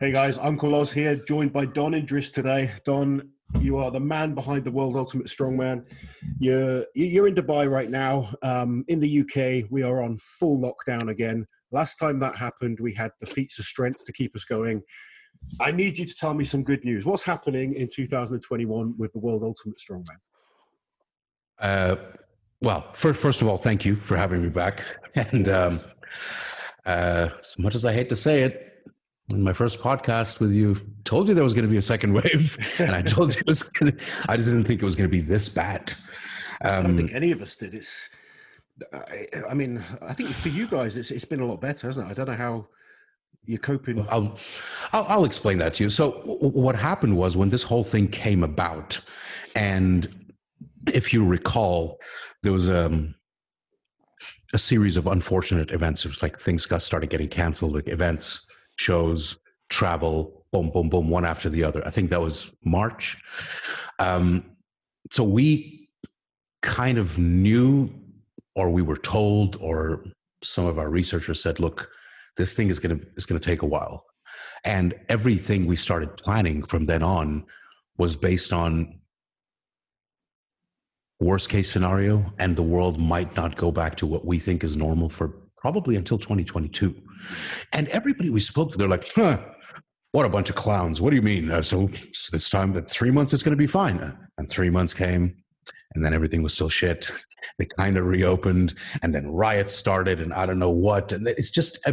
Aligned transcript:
Hey 0.00 0.12
guys, 0.12 0.38
Uncle 0.38 0.76
Oz 0.76 0.92
here, 0.92 1.16
joined 1.16 1.52
by 1.52 1.64
Don 1.64 1.92
Idris 1.92 2.30
today. 2.30 2.70
Don, 2.84 3.30
you 3.58 3.78
are 3.78 3.90
the 3.90 3.98
man 3.98 4.32
behind 4.32 4.62
the 4.62 4.70
World 4.70 4.94
Ultimate 4.94 5.26
Strongman. 5.26 5.84
You're 6.38 6.84
you're 6.94 7.26
in 7.26 7.34
Dubai 7.34 7.68
right 7.68 7.90
now. 7.90 8.32
Um, 8.44 8.84
in 8.86 9.00
the 9.00 9.20
UK, 9.22 9.68
we 9.72 9.82
are 9.82 10.00
on 10.00 10.16
full 10.18 10.56
lockdown 10.60 11.10
again. 11.10 11.44
Last 11.72 11.96
time 11.96 12.20
that 12.20 12.36
happened, 12.36 12.78
we 12.78 12.94
had 12.94 13.10
the 13.18 13.26
feats 13.26 13.58
of 13.58 13.64
strength 13.64 14.04
to 14.04 14.12
keep 14.12 14.36
us 14.36 14.44
going. 14.44 14.82
I 15.58 15.72
need 15.72 15.98
you 15.98 16.06
to 16.06 16.14
tell 16.14 16.32
me 16.32 16.44
some 16.44 16.62
good 16.62 16.84
news. 16.84 17.04
What's 17.04 17.24
happening 17.24 17.74
in 17.74 17.88
2021 17.92 18.94
with 18.96 19.12
the 19.12 19.18
World 19.18 19.42
Ultimate 19.42 19.78
Strongman? 19.78 20.20
Uh, 21.58 21.96
well, 22.60 22.86
first, 22.92 23.18
first 23.18 23.42
of 23.42 23.48
all, 23.48 23.56
thank 23.56 23.84
you 23.84 23.96
for 23.96 24.16
having 24.16 24.42
me 24.42 24.48
back. 24.48 24.84
And 25.16 25.48
um, 25.48 25.80
uh, 26.86 27.30
as 27.40 27.58
much 27.58 27.74
as 27.74 27.84
I 27.84 27.92
hate 27.92 28.08
to 28.10 28.16
say 28.16 28.44
it, 28.44 28.67
in 29.30 29.42
my 29.42 29.52
first 29.52 29.80
podcast 29.80 30.40
with 30.40 30.52
you, 30.52 30.76
told 31.04 31.28
you 31.28 31.34
there 31.34 31.44
was 31.44 31.54
going 31.54 31.64
to 31.64 31.70
be 31.70 31.76
a 31.76 31.82
second 31.82 32.12
wave, 32.12 32.56
and 32.78 32.92
I 32.92 33.02
told 33.02 33.34
you 33.34 33.40
it 33.40 33.46
was 33.46 33.62
going 33.62 33.92
to. 33.92 34.04
I 34.28 34.36
just 34.36 34.48
didn't 34.48 34.64
think 34.64 34.80
it 34.80 34.84
was 34.84 34.96
going 34.96 35.08
to 35.08 35.14
be 35.14 35.20
this 35.20 35.48
bad. 35.48 35.92
Um, 36.62 36.72
I 36.72 36.82
don't 36.82 36.96
think 36.96 37.14
any 37.14 37.30
of 37.30 37.42
us 37.42 37.56
did. 37.56 37.74
It's. 37.74 38.08
I, 38.92 39.26
I, 39.50 39.54
mean, 39.54 39.82
I 40.02 40.12
think 40.12 40.30
for 40.30 40.48
you 40.48 40.66
guys, 40.66 40.96
it's 40.96 41.10
it's 41.10 41.24
been 41.24 41.40
a 41.40 41.46
lot 41.46 41.60
better, 41.60 41.88
hasn't 41.88 42.08
it? 42.08 42.10
I 42.10 42.14
don't 42.14 42.26
know 42.26 42.36
how 42.36 42.68
you're 43.44 43.58
coping. 43.58 44.06
I'll, 44.08 44.36
I'll, 44.92 45.04
I'll 45.08 45.24
explain 45.24 45.58
that 45.58 45.74
to 45.74 45.84
you. 45.84 45.90
So, 45.90 46.12
w- 46.20 46.48
what 46.48 46.76
happened 46.76 47.16
was 47.16 47.36
when 47.36 47.50
this 47.50 47.62
whole 47.62 47.84
thing 47.84 48.08
came 48.08 48.42
about, 48.42 49.00
and 49.54 50.32
if 50.86 51.12
you 51.12 51.24
recall, 51.24 51.98
there 52.42 52.52
was 52.52 52.70
um, 52.70 53.14
a 54.54 54.58
series 54.58 54.96
of 54.96 55.06
unfortunate 55.06 55.70
events. 55.70 56.04
It 56.04 56.08
was 56.08 56.22
like 56.22 56.38
things 56.38 56.64
got 56.66 56.82
started 56.82 57.10
getting 57.10 57.28
canceled, 57.28 57.74
like 57.74 57.88
events 57.88 58.46
shows, 58.78 59.38
travel, 59.68 60.44
boom, 60.52 60.70
boom, 60.70 60.88
boom, 60.88 61.10
one 61.10 61.24
after 61.24 61.48
the 61.48 61.64
other. 61.64 61.86
I 61.86 61.90
think 61.90 62.10
that 62.10 62.20
was 62.20 62.52
March. 62.64 63.22
Um, 63.98 64.44
so 65.10 65.22
we 65.22 65.88
kind 66.62 66.98
of 66.98 67.18
knew, 67.18 67.90
or 68.54 68.70
we 68.70 68.82
were 68.82 68.96
told, 68.96 69.56
or 69.60 70.04
some 70.42 70.66
of 70.66 70.78
our 70.78 70.88
researchers 70.88 71.42
said, 71.42 71.60
look, 71.60 71.90
this 72.36 72.52
thing 72.52 72.68
is 72.68 72.78
going 72.78 72.98
to 72.98 73.06
is 73.16 73.26
going 73.26 73.40
to 73.40 73.44
take 73.44 73.62
a 73.62 73.66
while. 73.66 74.04
And 74.64 74.94
everything 75.08 75.66
we 75.66 75.76
started 75.76 76.16
planning 76.16 76.62
from 76.62 76.86
then 76.86 77.02
on 77.02 77.44
was 77.96 78.16
based 78.16 78.52
on 78.52 79.00
worst 81.20 81.48
case 81.48 81.70
scenario 81.70 82.24
and 82.38 82.54
the 82.54 82.62
world 82.62 82.98
might 83.00 83.34
not 83.34 83.56
go 83.56 83.72
back 83.72 83.96
to 83.96 84.06
what 84.06 84.24
we 84.24 84.38
think 84.38 84.62
is 84.62 84.76
normal 84.76 85.08
for 85.08 85.34
probably 85.56 85.96
until 85.96 86.18
2022. 86.18 86.94
And 87.72 87.88
everybody 87.88 88.30
we 88.30 88.40
spoke 88.40 88.72
to, 88.72 88.78
they're 88.78 88.88
like, 88.88 89.08
huh, 89.14 89.38
what 90.12 90.24
a 90.24 90.28
bunch 90.28 90.50
of 90.50 90.56
clowns. 90.56 91.00
What 91.00 91.10
do 91.10 91.16
you 91.16 91.22
mean? 91.22 91.50
Uh, 91.50 91.62
so 91.62 91.88
this 92.32 92.48
time, 92.48 92.72
that 92.72 92.90
three 92.90 93.10
months, 93.10 93.32
it's 93.32 93.42
going 93.42 93.56
to 93.56 93.58
be 93.58 93.66
fine. 93.66 94.16
And 94.38 94.48
three 94.48 94.70
months 94.70 94.94
came, 94.94 95.36
and 95.94 96.04
then 96.04 96.14
everything 96.14 96.42
was 96.42 96.54
still 96.54 96.68
shit. 96.68 97.10
They 97.58 97.66
kind 97.78 97.96
of 97.96 98.04
reopened, 98.04 98.74
and 99.02 99.14
then 99.14 99.30
riots 99.30 99.74
started, 99.74 100.20
and 100.20 100.32
I 100.32 100.46
don't 100.46 100.58
know 100.58 100.70
what. 100.70 101.12
And 101.12 101.28
it's 101.28 101.50
just, 101.50 101.78
uh, 101.86 101.92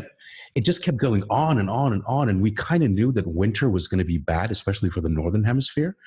it 0.55 0.65
just 0.65 0.83
kept 0.83 0.97
going 0.97 1.23
on 1.29 1.59
and 1.59 1.69
on 1.69 1.93
and 1.93 2.03
on. 2.07 2.29
And 2.29 2.41
we 2.41 2.51
kind 2.51 2.83
of 2.83 2.91
knew 2.91 3.11
that 3.11 3.27
winter 3.27 3.69
was 3.69 3.87
going 3.87 3.99
to 3.99 4.05
be 4.05 4.17
bad, 4.17 4.51
especially 4.51 4.89
for 4.89 5.01
the 5.01 5.09
northern 5.09 5.43
hemisphere. 5.43 5.97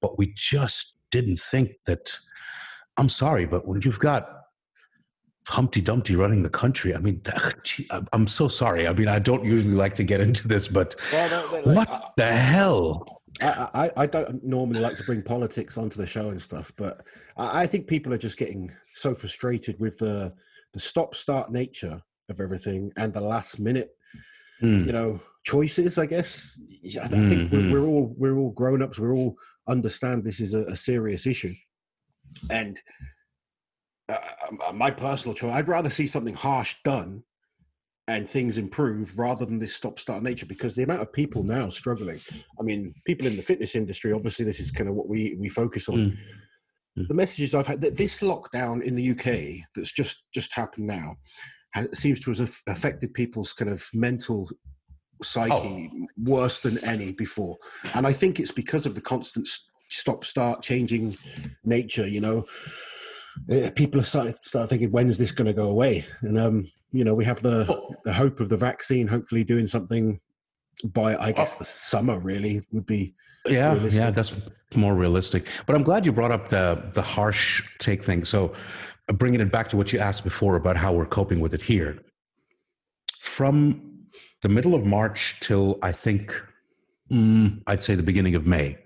But 0.00 0.18
we 0.18 0.32
just 0.36 0.94
didn't 1.10 1.40
think 1.40 1.70
that. 1.86 2.18
I'm 2.98 3.10
sorry, 3.10 3.44
but 3.44 3.68
when 3.68 3.82
you've 3.82 3.98
got 3.98 4.35
Humpty 5.48 5.80
Dumpty 5.80 6.16
running 6.16 6.42
the 6.42 6.50
country. 6.50 6.94
I 6.94 6.98
mean, 6.98 7.22
gee, 7.62 7.88
I'm 8.12 8.26
so 8.26 8.48
sorry. 8.48 8.88
I 8.88 8.92
mean, 8.92 9.08
I 9.08 9.18
don't 9.18 9.44
usually 9.44 9.74
like 9.74 9.94
to 9.96 10.04
get 10.04 10.20
into 10.20 10.48
this, 10.48 10.66
but 10.66 10.96
well, 11.12 11.48
like, 11.52 11.64
what 11.64 11.90
I, 11.90 12.08
the 12.16 12.32
hell? 12.32 13.22
I, 13.40 13.68
I, 13.74 13.90
I, 14.02 14.06
don't 14.06 14.42
normally 14.42 14.80
like 14.80 14.96
to 14.96 15.04
bring 15.04 15.22
politics 15.22 15.76
onto 15.76 15.98
the 15.98 16.06
show 16.06 16.30
and 16.30 16.40
stuff, 16.40 16.72
but 16.76 17.06
I, 17.36 17.62
I 17.62 17.66
think 17.66 17.86
people 17.86 18.12
are 18.12 18.18
just 18.18 18.38
getting 18.38 18.72
so 18.94 19.14
frustrated 19.14 19.78
with 19.78 19.98
the 19.98 20.32
the 20.72 20.80
stop 20.80 21.14
start 21.14 21.52
nature 21.52 22.02
of 22.28 22.40
everything 22.40 22.92
and 22.96 23.12
the 23.12 23.20
last 23.20 23.60
minute, 23.60 23.90
mm. 24.60 24.84
you 24.84 24.92
know, 24.92 25.20
choices. 25.44 25.96
I 25.96 26.06
guess 26.06 26.58
I 27.00 27.06
think 27.06 27.24
mm-hmm. 27.24 27.72
we're, 27.72 27.80
we're, 27.80 27.86
all 27.86 28.14
we're 28.18 28.36
all 28.36 28.50
grown 28.50 28.82
ups. 28.82 28.98
We're 28.98 29.14
all 29.14 29.36
understand 29.68 30.24
this 30.24 30.40
is 30.40 30.54
a, 30.54 30.64
a 30.64 30.76
serious 30.76 31.26
issue, 31.26 31.54
and 32.50 32.80
uh, 34.08 34.72
my 34.72 34.90
personal 34.90 35.34
choice, 35.34 35.52
I'd 35.52 35.68
rather 35.68 35.90
see 35.90 36.06
something 36.06 36.34
harsh 36.34 36.76
done 36.84 37.22
and 38.08 38.28
things 38.28 38.56
improve 38.56 39.18
rather 39.18 39.44
than 39.44 39.58
this 39.58 39.74
stop 39.74 39.98
start 39.98 40.22
nature 40.22 40.46
because 40.46 40.74
the 40.74 40.82
amount 40.82 41.02
of 41.02 41.12
people 41.12 41.42
now 41.42 41.68
struggling 41.68 42.20
i 42.60 42.62
mean 42.62 42.94
people 43.04 43.26
in 43.26 43.36
the 43.36 43.42
fitness 43.42 43.74
industry 43.74 44.12
obviously 44.12 44.44
this 44.44 44.60
is 44.60 44.70
kind 44.70 44.88
of 44.88 44.94
what 44.94 45.08
we 45.08 45.36
we 45.40 45.48
focus 45.48 45.88
on 45.88 45.96
mm. 45.96 46.16
Mm. 46.98 47.08
the 47.08 47.14
messages 47.14 47.54
i've 47.54 47.66
had 47.66 47.80
that 47.80 47.96
this 47.96 48.20
lockdown 48.20 48.82
in 48.82 48.94
the 48.94 49.10
uk 49.10 49.66
that's 49.74 49.92
just 49.92 50.24
just 50.32 50.54
happened 50.54 50.86
now 50.86 51.16
has, 51.72 51.98
seems 51.98 52.20
to 52.20 52.32
have 52.32 52.56
affected 52.68 53.12
people's 53.14 53.52
kind 53.52 53.70
of 53.70 53.84
mental 53.92 54.48
psyche 55.22 55.90
oh. 55.92 56.06
worse 56.22 56.60
than 56.60 56.78
any 56.84 57.12
before 57.12 57.56
and 57.94 58.06
i 58.06 58.12
think 58.12 58.38
it's 58.38 58.52
because 58.52 58.86
of 58.86 58.94
the 58.94 59.00
constant 59.00 59.48
stop 59.88 60.24
start 60.24 60.62
changing 60.62 61.16
nature 61.64 62.06
you 62.06 62.20
know 62.20 62.44
people 63.74 64.00
are 64.00 64.04
starting 64.04 64.34
start 64.42 64.70
thinking, 64.70 64.90
when 64.90 65.08
is 65.08 65.18
this 65.18 65.32
going 65.32 65.46
to 65.46 65.52
go 65.52 65.68
away? 65.68 66.04
And 66.22 66.38
um, 66.38 66.70
you 66.92 67.04
know, 67.04 67.14
we 67.14 67.24
have 67.24 67.42
the 67.42 67.66
oh. 67.68 67.94
the 68.04 68.12
hope 68.12 68.40
of 68.40 68.48
the 68.48 68.56
vaccine, 68.56 69.06
hopefully 69.06 69.44
doing 69.44 69.66
something 69.66 70.20
by 70.84 71.16
I 71.16 71.32
guess 71.32 71.56
the 71.56 71.64
summer. 71.64 72.18
Really 72.18 72.62
would 72.72 72.86
be. 72.86 73.14
Yeah, 73.46 73.74
realistic. 73.74 74.00
yeah, 74.00 74.10
that's 74.10 74.50
more 74.74 74.94
realistic. 74.94 75.46
But 75.66 75.76
I'm 75.76 75.82
glad 75.82 76.04
you 76.04 76.12
brought 76.12 76.32
up 76.32 76.48
the 76.48 76.82
the 76.94 77.02
harsh 77.02 77.62
take 77.78 78.02
thing. 78.02 78.24
So, 78.24 78.52
bringing 79.14 79.40
it 79.40 79.52
back 79.52 79.68
to 79.68 79.76
what 79.76 79.92
you 79.92 79.98
asked 79.98 80.24
before 80.24 80.56
about 80.56 80.76
how 80.76 80.92
we're 80.92 81.06
coping 81.06 81.40
with 81.40 81.54
it 81.54 81.62
here. 81.62 81.98
From 83.20 84.06
the 84.42 84.48
middle 84.48 84.74
of 84.74 84.84
March 84.84 85.40
till 85.40 85.78
I 85.82 85.92
think 85.92 86.34
mm, 87.10 87.62
I'd 87.66 87.82
say 87.82 87.94
the 87.94 88.02
beginning 88.02 88.34
of 88.34 88.46
May, 88.46 88.78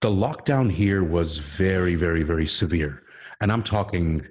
the 0.00 0.10
lockdown 0.10 0.70
here 0.70 1.02
was 1.02 1.38
very, 1.38 1.94
very, 1.94 2.22
very 2.22 2.46
severe. 2.46 3.02
And 3.40 3.50
I'm 3.50 3.62
talking 3.62 4.26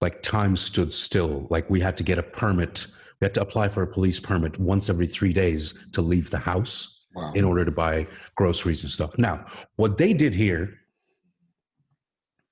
like 0.00 0.22
time 0.22 0.56
stood 0.56 0.92
still. 0.92 1.46
Like 1.50 1.68
we 1.68 1.80
had 1.80 1.96
to 1.98 2.02
get 2.02 2.18
a 2.18 2.22
permit. 2.22 2.86
We 3.20 3.26
had 3.26 3.34
to 3.34 3.42
apply 3.42 3.68
for 3.68 3.82
a 3.82 3.86
police 3.86 4.18
permit 4.18 4.58
once 4.58 4.88
every 4.88 5.06
three 5.06 5.32
days 5.32 5.90
to 5.92 6.00
leave 6.00 6.30
the 6.30 6.38
house 6.38 7.06
wow. 7.14 7.32
in 7.34 7.44
order 7.44 7.64
to 7.64 7.70
buy 7.70 8.06
groceries 8.34 8.82
and 8.82 8.90
stuff. 8.90 9.16
Now, 9.18 9.44
what 9.76 9.98
they 9.98 10.14
did 10.14 10.34
here 10.34 10.74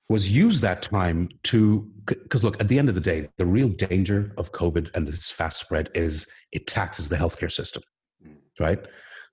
was 0.09 0.29
use 0.29 0.61
that 0.61 0.81
time 0.81 1.29
to, 1.43 1.87
because 2.05 2.43
look, 2.43 2.59
at 2.59 2.67
the 2.67 2.79
end 2.79 2.89
of 2.89 2.95
the 2.95 3.01
day, 3.01 3.29
the 3.37 3.45
real 3.45 3.69
danger 3.69 4.33
of 4.37 4.51
COVID 4.51 4.95
and 4.95 5.07
this 5.07 5.31
fast 5.31 5.57
spread 5.57 5.89
is 5.93 6.31
it 6.51 6.67
taxes 6.67 7.09
the 7.09 7.15
healthcare 7.15 7.51
system, 7.51 7.83
mm. 8.25 8.35
right? 8.59 8.79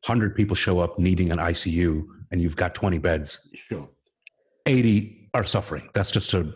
100 0.05 0.35
people 0.35 0.55
show 0.55 0.79
up 0.79 0.99
needing 0.99 1.31
an 1.33 1.39
ICU 1.39 2.07
and 2.31 2.41
you've 2.41 2.57
got 2.57 2.75
20 2.75 2.99
beds, 2.99 3.53
sure. 3.69 3.89
80 4.67 5.31
are 5.35 5.45
suffering. 5.45 5.89
That's 5.95 6.11
just 6.11 6.35
a, 6.35 6.53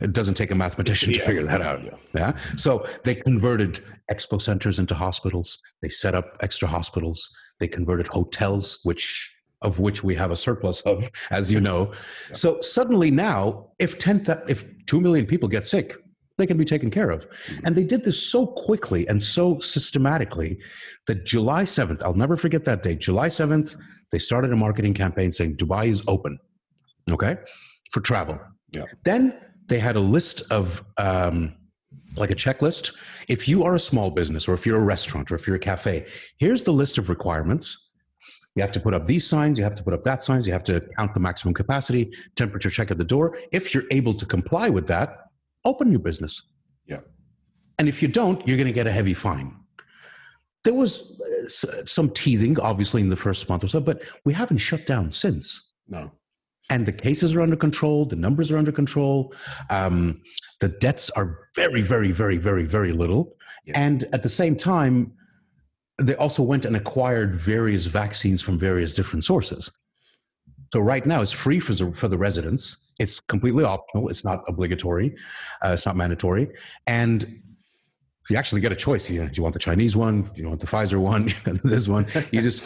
it 0.00 0.12
doesn't 0.12 0.34
take 0.34 0.50
a 0.50 0.54
mathematician 0.54 1.12
yeah. 1.12 1.18
to 1.18 1.24
figure 1.24 1.42
that 1.44 1.62
out. 1.62 1.82
Yeah. 1.82 1.90
yeah. 2.14 2.36
So 2.56 2.86
they 3.04 3.14
converted 3.14 3.80
expo 4.10 4.40
centers 4.40 4.78
into 4.78 4.94
hospitals. 4.94 5.58
They 5.82 5.88
set 5.88 6.14
up 6.14 6.36
extra 6.40 6.68
hospitals. 6.68 7.34
They 7.58 7.68
converted 7.68 8.06
hotels, 8.06 8.80
which 8.84 9.32
of 9.62 9.78
which 9.80 10.04
we 10.04 10.14
have 10.14 10.30
a 10.30 10.36
surplus 10.36 10.82
of, 10.82 11.10
as 11.30 11.50
you 11.50 11.60
know. 11.60 11.92
Yeah. 12.28 12.34
So 12.34 12.60
suddenly 12.60 13.10
now, 13.10 13.70
if 13.78 13.98
10, 13.98 14.26
if 14.48 14.64
2 14.86 15.00
million 15.00 15.26
people 15.26 15.48
get 15.48 15.66
sick, 15.66 15.94
they 16.38 16.46
can 16.46 16.58
be 16.58 16.64
taken 16.64 16.90
care 16.90 17.10
of. 17.10 17.28
Mm-hmm. 17.28 17.66
And 17.66 17.76
they 17.76 17.84
did 17.84 18.04
this 18.04 18.30
so 18.30 18.46
quickly 18.46 19.08
and 19.08 19.22
so 19.22 19.58
systematically 19.60 20.58
that 21.06 21.24
July 21.24 21.62
7th, 21.62 22.02
I'll 22.02 22.14
never 22.14 22.36
forget 22.36 22.64
that 22.66 22.82
date. 22.82 22.98
July 22.98 23.28
7th, 23.28 23.76
they 24.12 24.18
started 24.18 24.52
a 24.52 24.56
marketing 24.56 24.94
campaign 24.94 25.32
saying 25.32 25.56
Dubai 25.56 25.86
is 25.86 26.02
open, 26.06 26.38
okay, 27.10 27.36
for 27.90 28.00
travel. 28.00 28.38
Yeah. 28.74 28.84
Then 29.04 29.38
they 29.66 29.78
had 29.78 29.96
a 29.96 30.00
list 30.00 30.42
of, 30.50 30.84
um, 30.96 31.54
like 32.16 32.30
a 32.30 32.34
checklist. 32.34 32.94
If 33.28 33.48
you 33.48 33.64
are 33.64 33.74
a 33.74 33.80
small 33.80 34.10
business 34.10 34.48
or 34.48 34.54
if 34.54 34.64
you're 34.64 34.78
a 34.78 34.84
restaurant 34.84 35.30
or 35.30 35.34
if 35.34 35.46
you're 35.46 35.56
a 35.56 35.60
cafe, 35.60 36.06
here's 36.38 36.64
the 36.64 36.72
list 36.72 36.98
of 36.98 37.08
requirements. 37.08 37.94
You 38.54 38.62
have 38.62 38.72
to 38.72 38.80
put 38.80 38.94
up 38.94 39.06
these 39.06 39.26
signs, 39.26 39.58
you 39.58 39.64
have 39.64 39.74
to 39.74 39.82
put 39.82 39.92
up 39.92 40.02
that 40.04 40.22
signs, 40.22 40.46
you 40.46 40.52
have 40.54 40.64
to 40.64 40.80
count 40.96 41.12
the 41.12 41.20
maximum 41.20 41.52
capacity, 41.52 42.10
temperature 42.36 42.70
check 42.70 42.90
at 42.90 42.96
the 42.96 43.04
door. 43.04 43.36
If 43.52 43.74
you're 43.74 43.84
able 43.90 44.14
to 44.14 44.24
comply 44.24 44.70
with 44.70 44.86
that, 44.86 45.18
open 45.66 45.90
your 45.90 46.00
business. 46.00 46.42
Yeah. 46.86 47.00
And 47.78 47.86
if 47.86 48.00
you 48.00 48.08
don't, 48.08 48.46
you're 48.48 48.56
going 48.56 48.66
to 48.66 48.72
get 48.72 48.86
a 48.86 48.92
heavy 48.92 49.12
fine. 49.12 49.54
There 50.66 50.74
was 50.74 51.22
uh, 51.22 51.84
some 51.86 52.10
teething, 52.10 52.58
obviously, 52.58 53.00
in 53.00 53.08
the 53.08 53.16
first 53.16 53.48
month 53.48 53.62
or 53.62 53.68
so, 53.68 53.80
but 53.80 54.02
we 54.24 54.34
haven't 54.34 54.58
shut 54.58 54.84
down 54.84 55.12
since. 55.12 55.72
No. 55.86 56.10
And 56.70 56.84
the 56.84 56.92
cases 56.92 57.36
are 57.36 57.40
under 57.40 57.54
control, 57.54 58.04
the 58.04 58.16
numbers 58.16 58.50
are 58.50 58.58
under 58.58 58.72
control, 58.72 59.32
um, 59.70 60.20
the 60.58 60.68
deaths 60.68 61.08
are 61.10 61.38
very, 61.54 61.82
very, 61.82 62.10
very, 62.10 62.36
very, 62.36 62.66
very 62.66 62.92
little. 62.92 63.36
And 63.74 64.08
at 64.12 64.24
the 64.24 64.28
same 64.28 64.56
time, 64.56 65.12
they 65.98 66.16
also 66.16 66.42
went 66.42 66.64
and 66.64 66.74
acquired 66.74 67.36
various 67.36 67.86
vaccines 67.86 68.42
from 68.42 68.58
various 68.58 68.92
different 68.92 69.24
sources. 69.24 69.70
So 70.72 70.80
right 70.80 71.06
now, 71.06 71.22
it's 71.22 71.32
free 71.32 71.60
for 71.60 71.74
the, 71.74 71.92
for 71.92 72.08
the 72.08 72.18
residents. 72.18 72.94
It's 72.98 73.20
completely 73.20 73.62
optional. 73.62 74.08
It's 74.08 74.24
not 74.24 74.42
obligatory. 74.48 75.14
Uh, 75.64 75.70
it's 75.74 75.86
not 75.86 75.94
mandatory. 75.94 76.48
And 76.88 77.40
you 78.28 78.36
actually 78.36 78.60
get 78.60 78.72
a 78.72 78.76
choice. 78.76 79.08
You, 79.10 79.28
you 79.32 79.42
want 79.42 79.52
the 79.52 79.58
Chinese 79.58 79.96
one? 79.96 80.30
You 80.34 80.48
want 80.48 80.60
the 80.60 80.66
Pfizer 80.66 81.00
one? 81.00 81.28
this 81.64 81.88
one? 81.88 82.06
You 82.32 82.42
just 82.42 82.62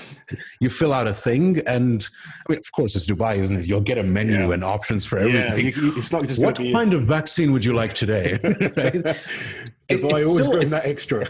you 0.60 0.70
fill 0.70 0.92
out 0.92 1.06
a 1.06 1.12
thing, 1.12 1.60
and 1.66 2.06
I 2.48 2.52
mean, 2.52 2.58
of 2.58 2.72
course, 2.72 2.96
it's 2.96 3.06
Dubai, 3.06 3.36
isn't 3.36 3.60
it? 3.60 3.66
You'll 3.66 3.80
get 3.80 3.98
a 3.98 4.02
menu 4.02 4.48
yeah. 4.48 4.52
and 4.52 4.64
options 4.64 5.04
for 5.04 5.18
everything. 5.18 5.66
Yeah, 5.66 5.72
you, 5.76 5.92
it's 5.96 6.12
not 6.12 6.26
just 6.26 6.40
what 6.40 6.58
be... 6.58 6.72
kind 6.72 6.94
of 6.94 7.02
vaccine 7.02 7.52
would 7.52 7.64
you 7.64 7.74
like 7.74 7.94
today? 7.94 8.32
right? 8.42 9.16
Dubai 9.90 10.24
always 10.24 10.44
still, 10.44 10.52
that 10.52 10.86
extra. 10.86 11.26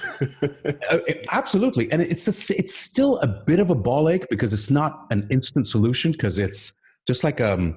Uh, 0.90 0.98
absolutely, 1.32 1.90
and 1.90 2.02
it's 2.02 2.28
a, 2.28 2.56
it's 2.56 2.76
still 2.76 3.18
a 3.18 3.26
bit 3.26 3.58
of 3.58 3.70
a 3.70 3.74
ball 3.74 4.08
ache 4.08 4.26
because 4.28 4.52
it's 4.52 4.70
not 4.70 5.06
an 5.10 5.26
instant 5.30 5.66
solution 5.66 6.12
because 6.12 6.38
it's 6.38 6.74
just 7.06 7.24
like 7.24 7.40
um 7.40 7.76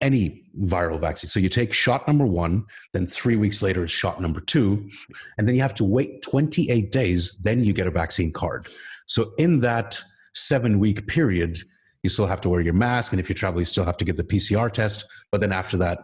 any 0.00 0.44
viral 0.60 1.00
vaccine. 1.00 1.28
So 1.28 1.40
you 1.40 1.48
take 1.48 1.72
shot 1.72 2.06
number 2.06 2.26
one, 2.26 2.64
then 2.92 3.06
three 3.06 3.36
weeks 3.36 3.62
later 3.62 3.84
is 3.84 3.90
shot 3.90 4.20
number 4.20 4.40
two, 4.40 4.88
and 5.38 5.48
then 5.48 5.54
you 5.54 5.62
have 5.62 5.74
to 5.74 5.84
wait 5.84 6.22
28 6.22 6.92
days, 6.92 7.38
then 7.38 7.64
you 7.64 7.72
get 7.72 7.86
a 7.86 7.90
vaccine 7.90 8.32
card. 8.32 8.68
So 9.06 9.32
in 9.38 9.60
that 9.60 10.02
seven 10.34 10.78
week 10.78 11.06
period, 11.06 11.58
you 12.02 12.10
still 12.10 12.26
have 12.26 12.40
to 12.42 12.48
wear 12.48 12.60
your 12.60 12.74
mask, 12.74 13.12
and 13.12 13.20
if 13.20 13.28
you 13.28 13.34
travel, 13.34 13.60
you 13.60 13.64
still 13.64 13.84
have 13.84 13.96
to 13.96 14.04
get 14.04 14.16
the 14.16 14.24
PCR 14.24 14.70
test. 14.70 15.04
But 15.32 15.40
then 15.40 15.52
after 15.52 15.76
that, 15.78 16.00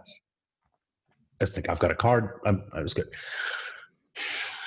it's 1.41 1.57
like 1.57 1.69
I've 1.69 1.79
got 1.79 1.91
a 1.91 1.95
card. 1.95 2.41
I'm, 2.47 2.63
I 2.73 2.81
was 2.81 2.95
good 2.95 3.07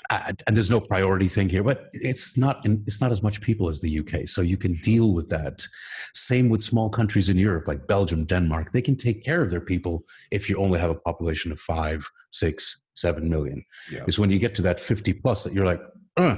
and 0.10 0.56
there's 0.56 0.70
no 0.70 0.80
priority 0.80 1.28
thing 1.28 1.50
here, 1.50 1.64
but 1.64 1.90
it's 1.94 2.38
not 2.38 2.66
it's 2.66 3.02
not 3.02 3.12
as 3.12 3.24
much 3.24 3.42
people 3.42 3.70
as 3.70 3.82
the 3.82 4.00
UK, 4.00 4.28
so 4.28 4.42
you 4.42 4.58
can 4.58 4.74
deal 4.76 5.14
with 5.14 5.30
that. 5.30 5.66
Same 6.14 6.50
with 6.50 6.62
small 6.62 6.90
countries 6.90 7.30
in 7.30 7.38
Europe 7.38 7.68
like 7.68 7.88
Belgium, 7.88 8.26
Denmark. 8.26 8.72
They 8.72 8.82
can 8.82 8.96
take 8.96 9.24
care 9.24 9.42
of 9.42 9.50
their 9.50 9.62
people 9.62 10.04
if 10.32 10.50
you 10.50 10.58
only 10.58 10.80
have 10.80 10.90
a 10.90 10.96
population 10.96 11.52
of 11.52 11.60
five, 11.60 12.08
six, 12.32 12.82
seven 12.96 13.30
million. 13.30 13.66
Yeah. 13.92 14.04
It's 14.08 14.20
when 14.20 14.32
you 14.32 14.40
get 14.40 14.56
to 14.56 14.62
that 14.64 14.80
50 14.80 15.14
plus 15.14 15.44
that 15.44 15.54
you're 15.54 15.66
like, 15.66 15.82
uh, 16.18 16.38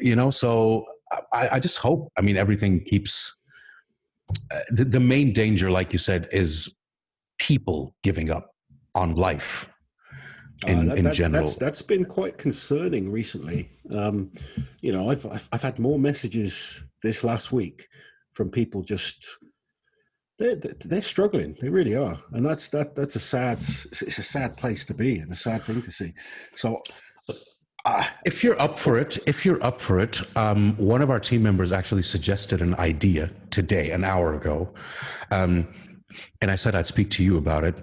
you 0.00 0.16
know. 0.16 0.30
So 0.30 0.86
I, 1.32 1.48
I, 1.52 1.60
just 1.60 1.78
hope. 1.78 2.12
I 2.18 2.22
mean, 2.22 2.36
everything 2.36 2.84
keeps. 2.84 3.36
Uh, 4.52 4.60
the, 4.70 4.84
the 4.84 5.00
main 5.00 5.32
danger, 5.32 5.70
like 5.70 5.92
you 5.92 5.98
said, 5.98 6.28
is 6.30 6.74
people 7.38 7.94
giving 8.02 8.30
up 8.30 8.54
on 8.94 9.14
life 9.14 9.69
in, 10.66 10.78
uh, 10.78 10.82
that, 10.84 10.98
in 10.98 11.04
that, 11.04 11.14
general. 11.14 11.44
That's, 11.44 11.56
that's 11.56 11.82
been 11.82 12.04
quite 12.04 12.38
concerning 12.38 13.10
recently. 13.10 13.70
Um, 13.94 14.30
you 14.80 14.92
know, 14.92 15.10
I've, 15.10 15.26
I've, 15.26 15.48
I've 15.52 15.62
had 15.62 15.78
more 15.78 15.98
messages 15.98 16.82
this 17.02 17.24
last 17.24 17.52
week 17.52 17.88
from 18.32 18.50
people 18.50 18.82
just 18.82 19.26
they're, 20.38 20.56
they're 20.56 21.02
struggling. 21.02 21.56
They 21.60 21.68
really 21.68 21.94
are, 21.94 22.18
and 22.32 22.44
that's 22.44 22.70
that 22.70 22.94
that's 22.94 23.14
a 23.14 23.20
sad 23.20 23.58
it's 23.58 24.18
a 24.18 24.22
sad 24.22 24.56
place 24.56 24.86
to 24.86 24.94
be 24.94 25.18
and 25.18 25.30
a 25.30 25.36
sad 25.36 25.62
thing 25.62 25.82
to 25.82 25.92
see. 25.92 26.14
So. 26.56 26.82
Uh, 27.86 28.04
if 28.26 28.44
you're 28.44 28.60
up 28.60 28.78
for 28.78 28.98
it, 28.98 29.16
if 29.26 29.46
you're 29.46 29.62
up 29.64 29.80
for 29.80 29.98
it, 30.00 30.20
um, 30.36 30.76
one 30.76 31.00
of 31.00 31.08
our 31.08 31.18
team 31.18 31.42
members 31.42 31.72
actually 31.72 32.02
suggested 32.02 32.60
an 32.60 32.74
idea 32.74 33.30
today, 33.50 33.90
an 33.92 34.04
hour 34.04 34.34
ago, 34.34 34.70
um, 35.30 35.66
and 36.42 36.50
I 36.50 36.56
said 36.56 36.74
I'd 36.74 36.86
speak 36.86 37.08
to 37.12 37.24
you 37.24 37.38
about 37.38 37.64
it. 37.64 37.82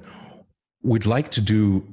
We'd 0.84 1.08
like 1.08 1.32
to 1.32 1.42
do 1.42 1.84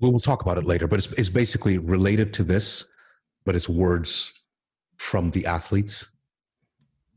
we'll 0.00 0.20
talk 0.20 0.42
about 0.42 0.58
it 0.58 0.64
later, 0.64 0.86
but 0.86 0.98
it's, 0.98 1.12
it's 1.12 1.28
basically 1.28 1.78
related 1.78 2.32
to 2.34 2.44
this, 2.44 2.86
but 3.44 3.54
it's 3.54 3.68
words 3.68 4.32
from 4.96 5.30
the 5.30 5.46
athletes 5.46 6.06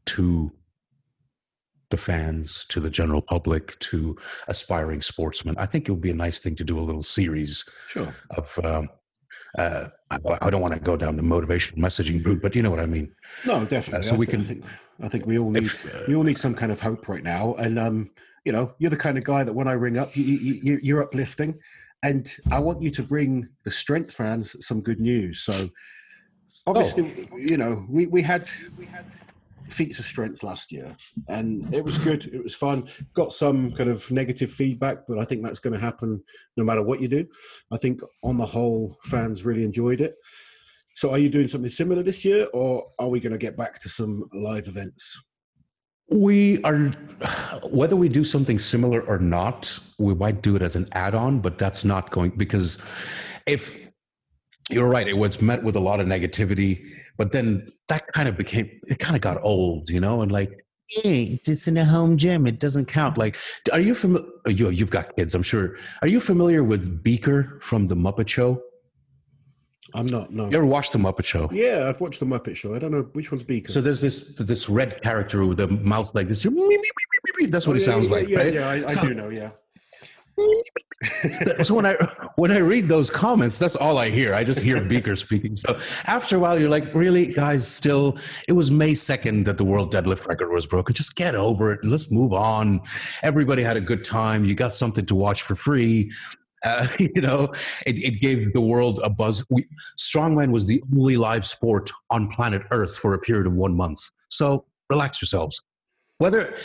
to 0.05 0.51
the 1.89 1.97
fans, 1.97 2.65
to 2.69 2.79
the 2.79 2.89
general 2.89 3.21
public, 3.21 3.77
to 3.79 4.15
aspiring 4.47 5.01
sportsmen. 5.01 5.55
I 5.57 5.65
think 5.65 5.87
it 5.87 5.91
would 5.91 6.01
be 6.01 6.11
a 6.11 6.15
nice 6.15 6.39
thing 6.39 6.55
to 6.57 6.63
do 6.63 6.77
a 6.77 6.81
little 6.81 7.03
series 7.03 7.67
sure. 7.87 8.13
of. 8.31 8.59
Um, 8.63 8.89
uh, 9.57 9.87
I, 10.11 10.17
I, 10.43 10.49
don't 10.51 10.61
want 10.61 10.75
to 10.75 10.79
go 10.79 10.95
down 10.95 11.15
the 11.15 11.23
motivational 11.23 11.77
messaging 11.77 12.23
route, 12.23 12.39
but 12.39 12.55
you 12.55 12.61
know 12.61 12.69
what 12.69 12.79
I 12.79 12.85
mean. 12.85 13.11
No, 13.47 13.65
definitely. 13.65 13.99
Uh, 13.99 14.01
so 14.03 14.13
I 14.13 14.17
we 14.19 14.25
th- 14.27 14.35
can. 14.37 14.41
I 14.41 14.47
think, 14.47 14.65
I 15.01 15.07
think, 15.09 15.25
we 15.25 15.39
all 15.39 15.49
need 15.49 15.63
if, 15.63 15.95
uh, 15.95 16.03
we 16.07 16.15
all 16.15 16.23
need 16.23 16.37
some 16.37 16.53
kind 16.53 16.71
of 16.71 16.79
hope 16.79 17.09
right 17.09 17.23
now, 17.23 17.55
and 17.55 17.79
um, 17.79 18.11
you 18.45 18.51
know, 18.51 18.73
you're 18.77 18.91
the 18.91 18.97
kind 18.97 19.17
of 19.17 19.23
guy 19.23 19.43
that 19.43 19.53
when 19.53 19.67
I 19.67 19.73
ring 19.73 19.97
up, 19.97 20.15
you, 20.15 20.23
you, 20.23 20.79
you're 20.83 21.01
uplifting, 21.01 21.57
and 22.03 22.33
I 22.51 22.59
want 22.59 22.81
you 22.81 22.89
to 22.91 23.03
bring 23.03 23.47
the 23.65 23.71
strength 23.71 24.13
fans 24.13 24.55
some 24.65 24.81
good 24.81 24.99
news. 24.99 25.41
So 25.41 25.69
obviously, 26.65 27.27
oh. 27.31 27.37
you 27.37 27.57
know, 27.57 27.85
we, 27.89 28.07
we 28.07 28.21
had 28.21 28.49
we 28.77 28.85
had 28.85 29.05
feats 29.67 29.99
of 29.99 30.05
strength 30.05 30.43
last 30.43 30.71
year 30.71 30.95
and 31.27 31.71
it 31.73 31.83
was 31.83 31.97
good. 31.97 32.25
It 32.25 32.41
was 32.41 32.55
fun. 32.55 32.89
Got 33.13 33.33
some 33.33 33.71
kind 33.73 33.89
of 33.89 34.09
negative 34.11 34.51
feedback 34.51 34.99
but 35.07 35.19
i 35.19 35.25
think 35.25 35.43
that's 35.43 35.59
going 35.59 35.73
to 35.73 35.79
happen 35.79 36.23
no 36.57 36.63
matter 36.63 36.81
what 36.81 37.01
you 37.01 37.07
do. 37.07 37.25
I 37.71 37.77
think 37.77 38.01
on 38.23 38.37
the 38.37 38.45
whole 38.45 38.97
fans 39.03 39.45
really 39.45 39.63
enjoyed 39.63 40.01
it. 40.01 40.15
So 40.95 41.11
are 41.11 41.19
you 41.19 41.29
doing 41.29 41.47
something 41.47 41.69
similar 41.69 42.03
this 42.03 42.25
year 42.25 42.47
or 42.53 42.87
are 42.97 43.07
we 43.07 43.19
going 43.19 43.31
to 43.31 43.37
get 43.37 43.55
back 43.55 43.79
to 43.79 43.89
some 43.89 44.25
live 44.33 44.67
events 44.67 45.21
we 46.11 46.61
are, 46.63 46.91
whether 47.69 47.95
we 47.95 48.09
do 48.09 48.23
something 48.23 48.59
similar 48.59 49.01
or 49.01 49.19
not, 49.19 49.77
we 49.97 50.13
might 50.15 50.41
do 50.41 50.55
it 50.55 50.61
as 50.61 50.75
an 50.75 50.87
add 50.93 51.15
on, 51.15 51.39
but 51.39 51.57
that's 51.57 51.83
not 51.85 52.09
going 52.09 52.31
because 52.31 52.83
if 53.45 53.75
you're 54.69 54.87
right, 54.87 55.07
it 55.07 55.17
was 55.17 55.41
met 55.41 55.63
with 55.63 55.75
a 55.75 55.79
lot 55.79 55.99
of 55.99 56.07
negativity, 56.07 56.83
but 57.17 57.31
then 57.31 57.67
that 57.87 58.07
kind 58.13 58.29
of 58.29 58.37
became, 58.37 58.69
it 58.83 58.99
kind 58.99 59.15
of 59.15 59.21
got 59.21 59.41
old, 59.43 59.89
you 59.89 59.99
know, 59.99 60.21
and 60.21 60.31
like, 60.31 60.65
hey, 60.89 61.39
just 61.45 61.67
in 61.67 61.77
a 61.77 61.85
home 61.85 62.17
gym, 62.17 62.47
it 62.47 62.59
doesn't 62.59 62.85
count. 62.85 63.17
Like, 63.17 63.37
are 63.71 63.79
you 63.79 63.93
familiar? 63.93 64.27
You, 64.47 64.69
you've 64.69 64.89
got 64.89 65.15
kids, 65.15 65.35
I'm 65.35 65.43
sure. 65.43 65.75
Are 66.01 66.07
you 66.07 66.19
familiar 66.19 66.63
with 66.63 67.03
Beaker 67.03 67.59
from 67.61 67.87
The 67.87 67.95
Muppet 67.95 68.27
Show? 68.27 68.61
I'm 69.93 70.05
not. 70.05 70.31
No. 70.31 70.49
You 70.49 70.57
ever 70.57 70.65
watched 70.65 70.93
the 70.93 70.99
Muppet 70.99 71.25
Show? 71.25 71.49
Yeah, 71.51 71.87
I've 71.87 72.01
watched 72.01 72.19
the 72.19 72.25
Muppet 72.25 72.55
Show. 72.55 72.75
I 72.75 72.79
don't 72.79 72.91
know 72.91 73.03
which 73.13 73.31
one's 73.31 73.43
Beaker. 73.43 73.71
So 73.71 73.81
there's 73.81 74.01
this 74.01 74.35
this 74.35 74.69
red 74.69 75.01
character 75.01 75.45
with 75.45 75.59
a 75.59 75.67
mouth 75.67 76.13
like 76.15 76.27
this. 76.27 76.43
That's 76.43 77.67
what 77.67 77.73
oh, 77.73 77.79
he 77.79 77.79
yeah, 77.79 77.85
sounds 77.85 78.09
yeah, 78.09 78.15
like, 78.15 78.27
yeah, 78.27 78.37
right? 78.37 78.53
Yeah, 78.53 78.69
I, 78.69 78.79
so, 78.81 78.99
I 78.99 79.05
do 79.05 79.13
know. 79.13 79.29
Yeah. 79.29 79.49
so 81.63 81.73
when 81.73 81.85
I 81.85 81.95
when 82.35 82.51
I 82.51 82.57
read 82.57 82.87
those 82.87 83.09
comments, 83.09 83.57
that's 83.57 83.75
all 83.77 83.97
I 83.97 84.09
hear. 84.09 84.33
I 84.33 84.43
just 84.43 84.61
hear 84.61 84.81
Beaker 84.81 85.15
speaking. 85.15 85.55
So 85.55 85.79
after 86.05 86.35
a 86.35 86.39
while, 86.39 86.59
you're 86.59 86.69
like, 86.69 86.93
really, 86.93 87.27
guys? 87.27 87.65
Still, 87.65 88.17
it 88.47 88.53
was 88.53 88.69
May 88.69 88.93
second 88.93 89.45
that 89.45 89.57
the 89.57 89.63
world 89.63 89.93
deadlift 89.93 90.27
record 90.27 90.51
was 90.51 90.65
broken. 90.65 90.93
Just 90.93 91.15
get 91.15 91.35
over 91.35 91.71
it 91.71 91.79
and 91.83 91.91
let's 91.91 92.11
move 92.11 92.33
on. 92.33 92.81
Everybody 93.23 93.63
had 93.63 93.77
a 93.77 93.81
good 93.81 94.03
time. 94.03 94.43
You 94.43 94.55
got 94.55 94.75
something 94.75 95.05
to 95.05 95.15
watch 95.15 95.41
for 95.41 95.55
free. 95.55 96.11
Uh, 96.63 96.87
you 96.99 97.21
know, 97.21 97.51
it, 97.85 97.97
it, 97.99 98.21
gave 98.21 98.53
the 98.53 98.61
world 98.61 98.99
a 99.03 99.09
buzz. 99.09 99.45
We, 99.49 99.65
strongman 99.97 100.51
was 100.51 100.65
the 100.65 100.83
only 100.93 101.17
live 101.17 101.45
sport 101.45 101.89
on 102.09 102.27
planet 102.29 102.63
Earth 102.71 102.97
for 102.97 103.13
a 103.13 103.19
period 103.19 103.47
of 103.47 103.53
one 103.53 103.75
month. 103.75 104.01
So 104.29 104.65
relax 104.89 105.21
yourselves. 105.21 105.63
Whether, 106.17 106.55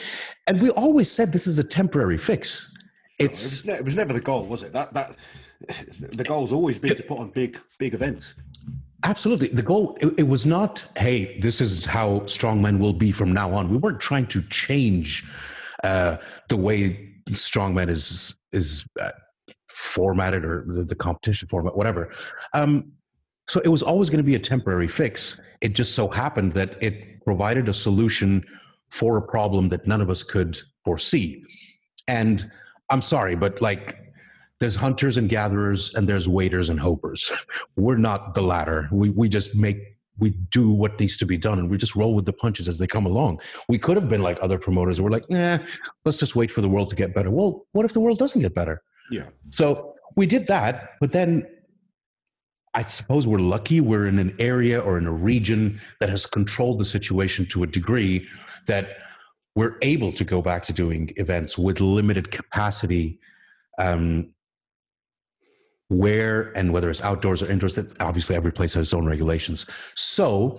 and 0.46 0.60
we 0.60 0.70
always 0.70 1.10
said 1.10 1.32
this 1.32 1.46
is 1.46 1.58
a 1.58 1.64
temporary 1.64 2.18
fix. 2.18 2.76
It's 3.20 3.64
no, 3.64 3.74
it, 3.74 3.76
was, 3.76 3.80
it 3.80 3.84
was 3.84 3.96
never 3.96 4.12
the 4.12 4.20
goal, 4.20 4.46
was 4.46 4.64
it? 4.64 4.72
That 4.72 4.92
that 4.94 5.16
the 5.98 6.24
goal's 6.24 6.52
always 6.52 6.78
been 6.78 6.96
to 6.96 7.02
put 7.02 7.18
on 7.18 7.30
big 7.30 7.60
big 7.78 7.94
events. 7.94 8.34
Absolutely. 9.04 9.48
The 9.48 9.62
goal, 9.62 9.96
it, 10.00 10.14
it, 10.16 10.22
was 10.22 10.46
not, 10.46 10.82
hey, 10.96 11.38
this 11.40 11.60
is 11.60 11.84
how 11.84 12.20
strongman 12.20 12.78
will 12.78 12.94
be 12.94 13.12
from 13.12 13.34
now 13.34 13.52
on. 13.52 13.68
We 13.68 13.76
weren't 13.76 14.00
trying 14.00 14.26
to 14.28 14.40
change 14.48 15.30
uh, 15.84 16.16
the 16.48 16.56
way 16.56 17.12
strongman 17.28 17.90
is 17.90 18.34
is 18.52 18.86
uh, 19.00 19.10
formatted 19.84 20.44
or 20.44 20.64
the, 20.66 20.84
the 20.84 20.94
competition 20.94 21.48
format, 21.48 21.76
whatever. 21.76 22.10
Um, 22.52 22.92
so 23.46 23.60
it 23.64 23.68
was 23.68 23.82
always 23.82 24.08
going 24.08 24.18
to 24.18 24.26
be 24.26 24.34
a 24.34 24.38
temporary 24.40 24.88
fix. 24.88 25.38
It 25.60 25.74
just 25.74 25.94
so 25.94 26.08
happened 26.08 26.52
that 26.52 26.82
it 26.82 27.22
provided 27.24 27.68
a 27.68 27.74
solution 27.74 28.44
for 28.90 29.16
a 29.16 29.22
problem 29.22 29.68
that 29.68 29.86
none 29.86 30.00
of 30.00 30.08
us 30.08 30.22
could 30.22 30.58
foresee. 30.84 31.42
And 32.08 32.50
I'm 32.90 33.02
sorry, 33.02 33.34
but 33.34 33.60
like 33.60 33.98
there's 34.60 34.76
hunters 34.76 35.16
and 35.16 35.28
gatherers 35.28 35.94
and 35.94 36.08
there's 36.08 36.28
waiters 36.28 36.70
and 36.70 36.80
hopers. 36.80 37.30
We're 37.76 37.96
not 37.96 38.34
the 38.34 38.42
latter. 38.42 38.88
We 38.92 39.10
we 39.10 39.28
just 39.28 39.54
make 39.54 39.78
we 40.18 40.30
do 40.30 40.70
what 40.70 40.98
needs 41.00 41.16
to 41.16 41.26
be 41.26 41.36
done 41.36 41.58
and 41.58 41.68
we 41.68 41.76
just 41.76 41.96
roll 41.96 42.14
with 42.14 42.24
the 42.24 42.32
punches 42.32 42.68
as 42.68 42.78
they 42.78 42.86
come 42.86 43.04
along. 43.04 43.40
We 43.68 43.78
could 43.78 43.96
have 43.96 44.08
been 44.08 44.22
like 44.22 44.38
other 44.40 44.58
promoters. 44.58 45.00
We're 45.00 45.10
like, 45.10 45.28
nah, 45.28 45.58
let's 46.04 46.18
just 46.18 46.36
wait 46.36 46.52
for 46.52 46.60
the 46.60 46.68
world 46.68 46.90
to 46.90 46.96
get 46.96 47.14
better. 47.14 47.30
Well, 47.30 47.66
what 47.72 47.84
if 47.84 47.92
the 47.92 48.00
world 48.00 48.18
doesn't 48.18 48.40
get 48.40 48.54
better? 48.54 48.82
Yeah. 49.10 49.26
So 49.50 49.94
we 50.16 50.26
did 50.26 50.46
that, 50.46 50.90
but 51.00 51.12
then 51.12 51.46
I 52.74 52.82
suppose 52.82 53.26
we're 53.26 53.38
lucky 53.38 53.80
we're 53.80 54.06
in 54.06 54.18
an 54.18 54.34
area 54.38 54.80
or 54.80 54.98
in 54.98 55.06
a 55.06 55.12
region 55.12 55.80
that 56.00 56.08
has 56.08 56.26
controlled 56.26 56.80
the 56.80 56.84
situation 56.84 57.46
to 57.46 57.62
a 57.62 57.66
degree 57.66 58.26
that 58.66 58.96
we're 59.54 59.76
able 59.82 60.12
to 60.12 60.24
go 60.24 60.42
back 60.42 60.64
to 60.66 60.72
doing 60.72 61.12
events 61.16 61.56
with 61.56 61.80
limited 61.80 62.32
capacity 62.32 63.20
um, 63.78 64.34
where 65.88 66.56
and 66.56 66.72
whether 66.72 66.90
it's 66.90 67.02
outdoors 67.02 67.42
or 67.42 67.50
indoors. 67.50 67.78
Obviously, 68.00 68.34
every 68.34 68.52
place 68.52 68.74
has 68.74 68.86
its 68.86 68.94
own 68.94 69.06
regulations. 69.06 69.66
So 69.94 70.58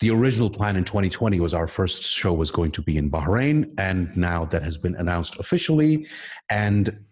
the 0.00 0.10
original 0.10 0.50
plan 0.50 0.76
in 0.76 0.84
2020 0.84 1.40
was 1.40 1.54
our 1.54 1.66
first 1.66 2.02
show 2.02 2.32
was 2.32 2.50
going 2.50 2.72
to 2.72 2.82
be 2.82 2.98
in 2.98 3.10
Bahrain, 3.10 3.72
and 3.78 4.14
now 4.16 4.44
that 4.46 4.62
has 4.62 4.76
been 4.76 4.96
announced 4.96 5.38
officially. 5.38 6.06
And 6.50 7.04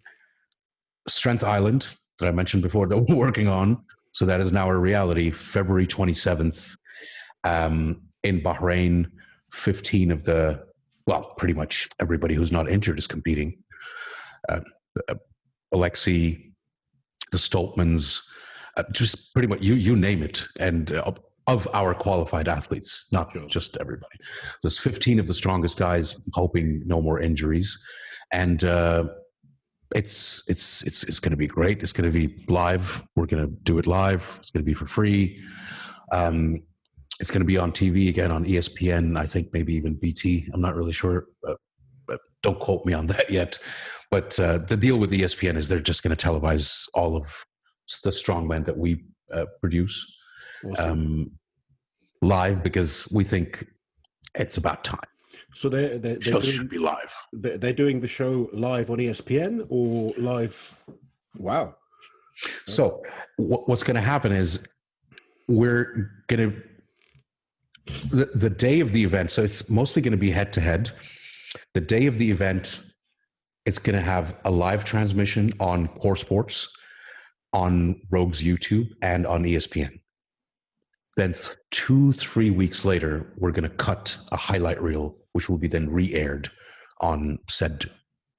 Strength 1.09 1.45
Island, 1.45 1.95
that 2.19 2.29
I 2.29 2.31
mentioned 2.31 2.63
before, 2.63 2.87
that 2.87 2.97
we're 2.97 3.17
working 3.17 3.49
on, 3.49 3.83
so 4.13 4.25
that 4.27 4.41
is 4.41 4.53
now 4.53 4.69
a 4.69 4.77
reality. 4.77 5.31
February 5.31 5.87
27th 5.87 6.77
um, 7.45 8.03
in 8.23 8.41
Bahrain, 8.41 9.07
15 9.53 10.11
of 10.11 10.25
the 10.25 10.65
well, 11.07 11.35
pretty 11.37 11.55
much 11.55 11.89
everybody 11.99 12.35
who's 12.35 12.53
not 12.53 12.69
injured 12.71 12.99
is 12.99 13.07
competing. 13.07 13.59
Uh, 14.49 14.61
uh, 15.09 15.15
Alexei, 15.73 16.53
the 17.33 17.39
Stoltmans, 17.39 18.23
uh, 18.77 18.85
just 18.93 19.33
pretty 19.35 19.49
much 19.49 19.63
you 19.63 19.75
you 19.75 19.97
name 19.97 20.23
it, 20.23 20.47
and 20.61 20.93
uh, 20.93 21.13
of 21.47 21.69
our 21.75 21.95
qualified 21.95 22.49
athletes, 22.49 23.07
not 23.11 23.33
sure. 23.33 23.47
just 23.49 23.77
everybody. 23.79 24.17
There's 24.63 24.79
15 24.79 25.19
of 25.19 25.27
the 25.27 25.35
strongest 25.35 25.77
guys, 25.77 26.19
hoping 26.35 26.83
no 26.87 27.03
more 27.03 27.21
injuries, 27.21 27.81
and 28.33 28.63
uh, 28.65 29.05
it's 29.95 30.43
it's 30.49 30.83
it's 30.83 31.05
it's 31.05 31.21
going 31.21 31.31
to 31.31 31.37
be 31.37 31.47
great. 31.47 31.83
It's 31.83 31.93
going 31.93 32.11
to 32.11 32.19
be 32.19 32.45
live. 32.49 33.03
We're 33.17 33.27
going 33.27 33.47
to 33.47 33.53
do 33.63 33.79
it 33.79 33.87
live. 33.87 34.39
It's 34.41 34.51
going 34.51 34.65
to 34.65 34.67
be 34.67 34.75
for 34.75 34.87
free. 34.87 35.41
Um, 36.11 36.63
it's 37.21 37.31
going 37.31 37.41
to 37.41 37.47
be 37.47 37.59
on 37.59 37.73
TV 37.73 38.09
again 38.09 38.31
on 38.31 38.45
ESPN. 38.45 39.19
I 39.19 39.27
think 39.27 39.49
maybe 39.53 39.75
even 39.75 39.95
BT. 39.95 40.49
I'm 40.53 40.61
not 40.61 40.75
really 40.75 40.93
sure. 40.93 41.27
Don't 42.43 42.59
quote 42.59 42.85
me 42.85 42.93
on 42.93 43.07
that 43.15 43.31
yet. 43.31 43.59
But 44.11 44.39
uh, 44.39 44.59
the 44.59 44.77
deal 44.77 44.99
with 44.99 45.13
ESPN 45.13 45.57
is 45.57 45.69
they're 45.69 45.81
just 45.81 46.03
going 46.03 46.15
to 46.15 46.27
televise 46.27 46.87
all 46.95 47.17
of 47.17 47.45
the 48.05 48.11
strongmen 48.11 48.65
that 48.65 48.77
we 48.77 49.05
uh, 49.33 49.47
produce 49.61 50.19
awesome. 50.65 50.91
um, 50.91 51.31
live 52.21 52.63
because 52.63 53.09
we 53.11 53.25
think 53.25 53.67
it's 54.35 54.57
about 54.57 54.85
time. 54.85 55.01
So 55.55 55.69
they're, 55.69 55.99
they're, 55.99 56.17
they're 56.17 56.41
doing, 56.41 56.43
should 56.43 56.71
be 56.71 56.79
live. 56.79 57.15
They're 57.33 57.73
doing 57.73 58.01
the 58.01 58.09
show 58.09 58.49
live 58.53 58.91
on 58.91 58.99
ESPN 58.99 59.67
or 59.69 60.13
live. 60.17 60.83
Wow. 61.37 61.75
So 62.67 63.03
what's 63.37 63.83
going 63.83 63.97
to 63.97 64.01
happen 64.01 64.33
is 64.33 64.67
we're 65.49 66.11
going 66.29 66.51
to 66.51 66.63
the, 68.11 68.27
the 68.35 68.51
day 68.51 68.81
of 68.81 68.93
the 68.93 69.05
event. 69.05 69.31
So 69.31 69.43
it's 69.43 69.69
mostly 69.69 70.03
going 70.03 70.13
to 70.13 70.19
be 70.19 70.31
head 70.31 70.53
to 70.55 70.61
head. 70.61 70.91
The 71.75 71.81
day 71.81 72.07
of 72.07 72.19
the 72.19 72.31
event, 72.31 72.81
it's 73.67 73.79
going 73.79 73.97
to 73.97 74.03
have 74.03 74.37
a 74.45 74.51
live 74.51 74.85
transmission 74.85 75.53
on 75.61 75.89
Core 75.89 76.17
Sports, 76.17 76.69
on 77.53 78.01
Rogue's 78.11 78.43
YouTube, 78.43 78.89
and 79.03 79.27
on 79.27 79.45
ESPN. 79.45 80.01
Then 81.17 81.35
two, 81.71 82.13
three 82.13 82.51
weeks 82.51 82.85
later, 82.85 83.33
we're 83.37 83.51
going 83.51 83.69
to 83.69 83.77
cut 83.77 84.17
a 84.31 84.37
highlight 84.37 84.81
reel, 84.81 85.17
which 85.33 85.49
will 85.49 85.59
be 85.59 85.69
then 85.69 85.91
re-aired 85.91 86.51
on 87.01 87.39
said 87.49 87.91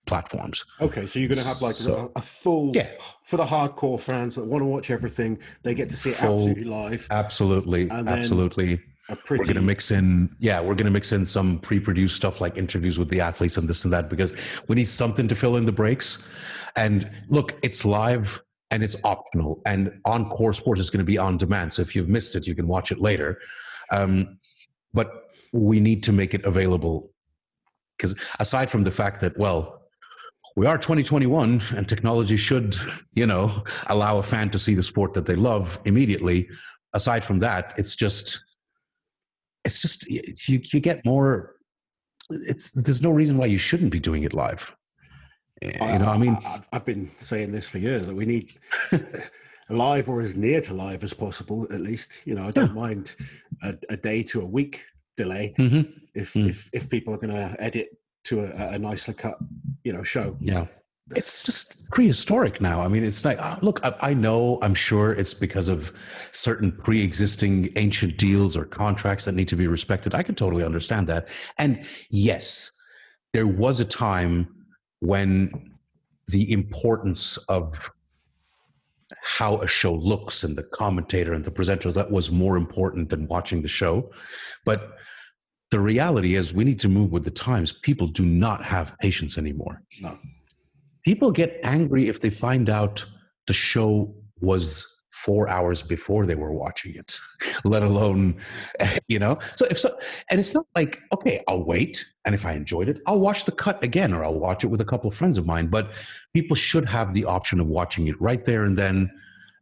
platforms. 0.06 0.66
Okay, 0.82 1.06
so 1.06 1.20
you're 1.20 1.30
going 1.30 1.40
to 1.40 1.48
have 1.48 1.62
like 1.62 1.76
so, 1.76 2.12
a, 2.16 2.20
a, 2.20 2.22
full 2.22 2.72
yeah. 2.76 2.90
for 3.24 3.38
the 3.38 3.46
hardcore 3.46 4.00
fans 4.00 4.36
that 4.36 4.46
want 4.46 4.62
to 4.62 4.66
watch 4.66 4.92
everything. 4.92 5.40
They 5.64 5.74
get 5.74 5.90
to 5.90 5.96
see 5.96 6.12
it 6.12 6.22
absolutely 6.22 6.66
live. 6.66 7.08
Absolutely, 7.10 7.90
absolutely. 7.90 8.82
Pretty... 9.26 9.42
We're 9.42 9.46
going 9.46 9.56
to 9.56 9.62
mix 9.62 9.92
in, 9.92 10.34
yeah, 10.40 10.60
we're 10.60 10.76
going 10.76 10.86
to 10.86 10.92
mix 10.92 11.12
in 11.12 11.26
some 11.26 11.60
pre-produced 11.60 12.16
stuff 12.16 12.40
like 12.40 12.58
interviews 12.58 12.98
with 12.98 13.10
the 13.10 13.20
athletes 13.20 13.58
and 13.58 13.68
this 13.68 13.84
and 13.84 13.94
that 13.94 14.10
because 14.10 14.34
we 14.68 14.76
need 14.76 14.88
something 14.88 15.28
to 15.28 15.36
fill 15.36 15.58
in 15.58 15.66
the 15.66 15.74
breaks. 15.74 16.26
And 16.76 17.10
look, 17.28 17.58
it's 17.64 17.86
live 17.86 18.42
and 18.72 18.82
it's 18.82 18.96
optional. 19.04 19.62
And 19.66 20.00
Encore 20.06 20.54
Sports 20.54 20.82
is 20.82 20.90
going 20.90 21.00
to 21.00 21.06
be 21.06 21.18
on 21.18 21.38
demand. 21.38 21.74
So 21.74 21.82
if 21.82 21.96
you've 21.96 22.10
missed 22.10 22.36
it, 22.36 22.48
you 22.48 22.56
can 22.56 22.68
watch 22.68 22.92
it 22.92 23.00
later. 23.00 23.40
Um, 23.92 24.40
but 24.94 25.23
we 25.54 25.80
need 25.80 26.04
to 26.04 26.12
make 26.12 26.34
it 26.34 26.44
available 26.46 27.14
because 27.98 28.20
aside 28.40 28.70
from 28.70 28.84
the 28.84 28.92
fact 28.92 29.22
that, 29.22 29.38
well, 29.38 29.82
we 30.56 30.66
are 30.66 30.78
2021 30.78 31.62
and 31.76 31.88
technology 31.88 32.38
should, 32.38 32.76
you 33.14 33.26
know, 33.26 33.64
allow 33.88 34.18
a 34.18 34.24
fan 34.24 34.50
to 34.52 34.60
see 34.60 34.74
the 34.74 34.84
sport 34.84 35.14
that 35.14 35.26
they 35.26 35.36
love 35.36 35.80
immediately. 35.86 36.50
Aside 36.94 37.24
from 37.24 37.40
that, 37.40 37.74
it's 37.78 37.96
just, 37.96 38.44
it's 39.64 39.82
just, 39.82 40.06
you, 40.08 40.62
you 40.74 40.80
get 40.80 41.06
more, 41.06 41.56
it's, 42.30 42.72
there's 42.72 43.02
no 43.02 43.12
reason 43.12 43.38
why 43.38 43.46
you 43.46 43.58
shouldn't 43.58 43.92
be 43.92 44.00
doing 44.00 44.24
it 44.24 44.34
live. 44.34 44.76
You 45.62 45.72
know, 45.80 46.08
I 46.08 46.18
mean, 46.18 46.38
I've 46.74 46.84
been 46.84 47.10
saying 47.20 47.54
this 47.54 47.70
for 47.70 47.78
years 47.78 48.06
that 48.06 48.14
we 48.14 48.26
need 48.26 48.52
live 49.70 50.10
or 50.10 50.20
as 50.20 50.36
near 50.36 50.60
to 50.60 50.74
live 50.74 51.06
as 51.06 51.14
possible. 51.14 51.66
At 51.72 51.80
least, 51.80 52.22
you 52.26 52.36
know, 52.36 52.44
I 52.44 52.52
don't 52.52 52.76
yeah. 52.76 52.82
mind 52.82 53.16
a, 53.64 53.74
a, 53.90 53.96
day 53.96 54.24
to 54.24 54.42
a 54.42 54.46
week 54.46 54.86
delay 55.18 55.54
mm-hmm. 55.58 55.82
if 56.14 56.34
mm. 56.34 56.50
if 56.50 56.70
if 56.74 56.90
people 56.90 57.14
are 57.14 57.18
going 57.18 57.34
to 57.34 57.56
edit 57.62 57.90
to 58.26 58.42
a, 58.42 58.74
a 58.74 58.80
nicely 58.80 59.14
cut, 59.14 59.38
you 59.84 59.94
know, 59.94 60.04
show. 60.04 60.38
Yeah, 60.40 60.68
it's 61.16 61.44
just 61.44 61.90
prehistoric 61.92 62.62
now. 62.62 62.82
I 62.82 62.88
mean, 62.88 63.04
it's 63.04 63.26
like, 63.26 63.40
uh, 63.40 63.58
look, 63.62 63.84
I, 63.84 63.94
I, 64.00 64.14
know, 64.14 64.60
I'm 64.62 64.74
sure 64.74 65.14
it's 65.14 65.34
because 65.34 65.68
of 65.68 65.92
certain 66.32 66.72
pre 66.72 67.04
existing 67.04 67.70
ancient 67.76 68.18
deals 68.18 68.56
or 68.56 68.66
contracts 68.66 69.26
that 69.26 69.34
need 69.34 69.48
to 69.50 69.56
be 69.56 69.68
respected. 69.68 70.16
I 70.16 70.24
can 70.24 70.36
totally 70.36 70.64
understand 70.64 71.08
that. 71.08 71.28
And 71.58 71.86
yes, 72.10 72.72
there 73.34 73.48
was 73.48 73.80
a 73.80 73.86
time 73.86 74.48
when 75.00 75.52
the 76.28 76.52
importance 76.52 77.38
of 77.50 77.92
how 79.22 79.58
a 79.58 79.68
show 79.68 79.94
looks 79.94 80.44
and 80.44 80.58
the 80.58 80.64
commentator 80.64 81.34
and 81.34 81.44
the 81.44 81.52
presenter 81.52 81.92
that 81.92 82.10
was 82.10 82.32
more 82.32 82.58
important 82.58 83.10
than 83.10 83.28
watching 83.28 83.62
the 83.62 83.68
show 83.68 84.10
but 84.66 84.96
the 85.74 85.80
reality 85.80 86.36
is 86.36 86.54
we 86.54 86.64
need 86.64 86.80
to 86.80 86.90
move 86.98 87.12
with 87.12 87.24
the 87.24 87.36
times 87.50 87.72
people 87.72 88.08
do 88.08 88.26
not 88.46 88.64
have 88.64 88.98
patience 89.00 89.38
anymore 89.38 89.82
no. 90.02 90.18
people 91.04 91.32
get 91.32 91.60
angry 91.64 92.08
if 92.08 92.22
they 92.22 92.30
find 92.30 92.70
out 92.70 93.06
the 93.48 93.54
show 93.54 94.14
was 94.40 94.88
four 95.24 95.48
hours 95.48 95.82
before 95.82 96.26
they 96.26 96.36
were 96.36 96.52
watching 96.52 96.94
it, 96.96 97.18
let 97.64 97.82
alone, 97.82 98.36
you 99.08 99.20
know. 99.20 99.38
So 99.56 99.66
if 99.70 99.80
so, 99.80 99.98
and 100.30 100.40
it's 100.40 100.54
not 100.54 100.66
like 100.76 101.00
okay, 101.14 101.42
I'll 101.48 101.64
wait, 101.64 102.04
and 102.26 102.36
if 102.36 102.46
I 102.46 102.54
enjoyed 102.54 102.90
it, 102.90 103.00
I'll 103.08 103.20
watch 103.20 103.46
the 103.46 103.52
cut 103.52 103.82
again, 103.84 104.14
or 104.14 104.24
I'll 104.26 104.40
watch 104.40 104.64
it 104.64 104.68
with 104.68 104.82
a 104.82 104.86
couple 104.86 105.10
of 105.10 105.16
friends 105.16 105.38
of 105.38 105.46
mine. 105.46 105.68
But 105.68 105.94
people 106.34 106.56
should 106.56 106.86
have 106.86 107.14
the 107.14 107.26
option 107.26 107.60
of 107.60 107.68
watching 107.68 108.08
it 108.08 108.20
right 108.22 108.44
there 108.44 108.64
and 108.64 108.78
then, 108.78 109.10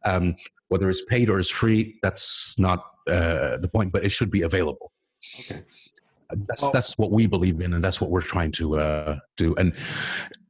um, 0.05 0.35
whether 0.69 0.89
it's 0.89 1.05
paid 1.05 1.29
or 1.29 1.39
it's 1.39 1.49
free. 1.49 1.99
That's 2.01 2.57
not 2.57 2.79
uh, 3.07 3.57
the 3.57 3.69
point, 3.71 3.91
but 3.93 4.03
it 4.03 4.09
should 4.09 4.31
be 4.31 4.41
available. 4.41 4.91
Okay. 5.41 5.63
That's 6.47 6.61
well, 6.63 6.71
that's 6.71 6.97
what 6.97 7.11
we 7.11 7.27
believe 7.27 7.61
in, 7.61 7.73
and 7.73 7.83
that's 7.83 8.01
what 8.01 8.09
we're 8.09 8.21
trying 8.21 8.51
to 8.53 8.79
uh, 8.79 9.19
do. 9.37 9.55
And 9.55 9.73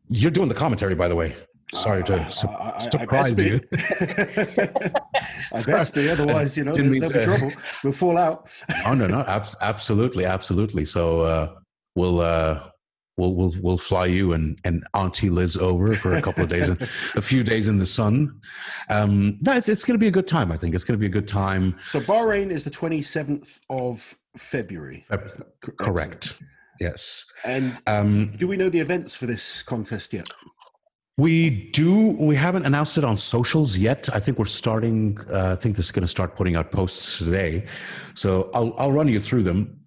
you're 0.09 0.31
doing 0.31 0.49
the 0.49 0.55
commentary, 0.55 0.95
by 0.95 1.07
the 1.07 1.15
way. 1.15 1.35
Sorry 1.73 2.03
to 2.03 2.29
su- 2.29 2.49
I, 2.49 2.73
I, 2.75 2.77
surprise 2.79 3.41
I 3.41 3.45
you. 3.45 3.61
I 3.71 5.63
best 5.65 5.93
be, 5.93 6.09
otherwise, 6.09 6.57
you 6.57 6.65
know, 6.65 6.73
there'll, 6.73 6.99
there'll 6.99 7.13
be 7.13 7.23
trouble. 7.23 7.51
We'll 7.83 7.93
fall 7.93 8.17
out. 8.17 8.49
oh 8.85 8.93
no, 8.93 9.07
no, 9.07 9.21
ab- 9.21 9.47
absolutely, 9.61 10.25
absolutely. 10.25 10.83
So 10.83 11.21
uh, 11.21 11.55
we'll 11.95 12.19
uh, 12.19 12.61
we'll 13.15 13.33
we'll 13.33 13.53
we'll 13.61 13.77
fly 13.77 14.05
you 14.05 14.33
and 14.33 14.59
and 14.65 14.85
Auntie 14.93 15.29
Liz 15.29 15.55
over 15.55 15.93
for 15.93 16.15
a 16.15 16.21
couple 16.21 16.43
of 16.43 16.49
days, 16.49 16.67
a 17.15 17.21
few 17.21 17.41
days 17.41 17.69
in 17.69 17.77
the 17.77 17.85
sun. 17.85 18.41
Um, 18.89 19.37
no, 19.41 19.53
it's 19.53 19.69
it's 19.69 19.85
going 19.85 19.97
to 19.97 20.03
be 20.03 20.07
a 20.07 20.11
good 20.11 20.27
time. 20.27 20.51
I 20.51 20.57
think 20.57 20.75
it's 20.75 20.83
going 20.83 20.99
to 20.99 21.01
be 21.01 21.07
a 21.07 21.09
good 21.09 21.27
time. 21.27 21.77
So 21.85 22.01
Bahrain 22.01 22.51
is 22.51 22.65
the 22.65 22.71
twenty 22.71 23.01
seventh 23.01 23.61
of 23.69 24.13
February. 24.37 25.05
correct. 25.77 26.37
Yes. 26.79 27.25
And 27.43 27.77
um, 27.87 28.33
do 28.37 28.47
we 28.47 28.57
know 28.57 28.69
the 28.69 28.79
events 28.79 29.15
for 29.15 29.27
this 29.27 29.61
contest 29.61 30.13
yet? 30.13 30.27
We 31.17 31.69
do. 31.71 32.11
We 32.11 32.35
haven't 32.35 32.65
announced 32.65 32.97
it 32.97 33.03
on 33.03 33.17
socials 33.17 33.77
yet. 33.77 34.09
I 34.13 34.19
think 34.19 34.39
we're 34.39 34.45
starting. 34.45 35.19
Uh, 35.29 35.51
I 35.51 35.55
think 35.55 35.75
this 35.75 35.85
is 35.87 35.91
going 35.91 36.01
to 36.01 36.07
start 36.07 36.35
putting 36.35 36.55
out 36.55 36.71
posts 36.71 37.19
today. 37.19 37.67
So 38.15 38.49
I'll 38.53 38.73
I'll 38.77 38.91
run 38.91 39.07
you 39.07 39.19
through 39.19 39.43
them 39.43 39.81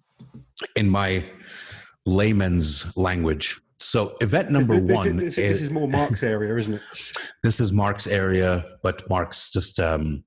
in 0.75 0.89
my 0.89 1.25
layman's 2.05 2.95
language. 2.95 3.59
So 3.79 4.15
event 4.21 4.51
number 4.51 4.79
this, 4.79 4.95
one. 4.95 5.17
This, 5.17 5.35
this, 5.35 5.37
is, 5.37 5.53
this 5.53 5.61
is 5.63 5.71
more 5.71 5.87
Mark's 5.87 6.23
area, 6.23 6.55
isn't 6.55 6.75
it? 6.75 6.81
this 7.43 7.59
is 7.59 7.73
Mark's 7.73 8.07
area, 8.07 8.65
but 8.83 9.09
Mark's 9.09 9.51
just 9.51 9.79
um, 9.79 10.23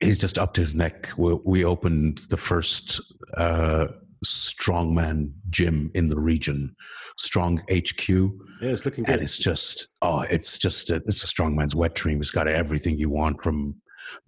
he's 0.00 0.18
just 0.18 0.38
up 0.38 0.54
to 0.54 0.60
his 0.60 0.74
neck. 0.74 1.08
We, 1.16 1.34
we 1.44 1.64
opened 1.64 2.18
the 2.30 2.36
first 2.36 3.00
uh, 3.36 3.88
strongman 4.24 5.32
gym 5.50 5.90
in 5.94 6.08
the 6.08 6.18
region, 6.18 6.74
Strong 7.16 7.58
HQ. 7.70 8.08
Yeah, 8.08 8.70
it's 8.70 8.84
looking 8.84 9.04
good. 9.04 9.14
And 9.14 9.22
it's 9.22 9.38
just, 9.38 9.88
oh, 10.02 10.20
it's 10.22 10.58
just, 10.58 10.90
a, 10.90 10.96
it's 11.06 11.22
a 11.22 11.26
strongman's 11.26 11.74
wet 11.74 11.94
dream. 11.94 12.20
It's 12.20 12.30
got 12.30 12.48
everything 12.48 12.98
you 12.98 13.10
want 13.10 13.42
from 13.42 13.76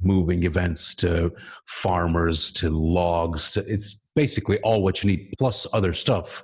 moving 0.00 0.44
events 0.44 0.94
to 0.96 1.32
farmers 1.66 2.50
to 2.52 2.70
logs. 2.70 3.52
To, 3.52 3.64
it's 3.66 4.10
basically 4.14 4.58
all 4.60 4.82
what 4.82 5.02
you 5.02 5.10
need, 5.10 5.34
plus 5.38 5.66
other 5.72 5.92
stuff, 5.92 6.42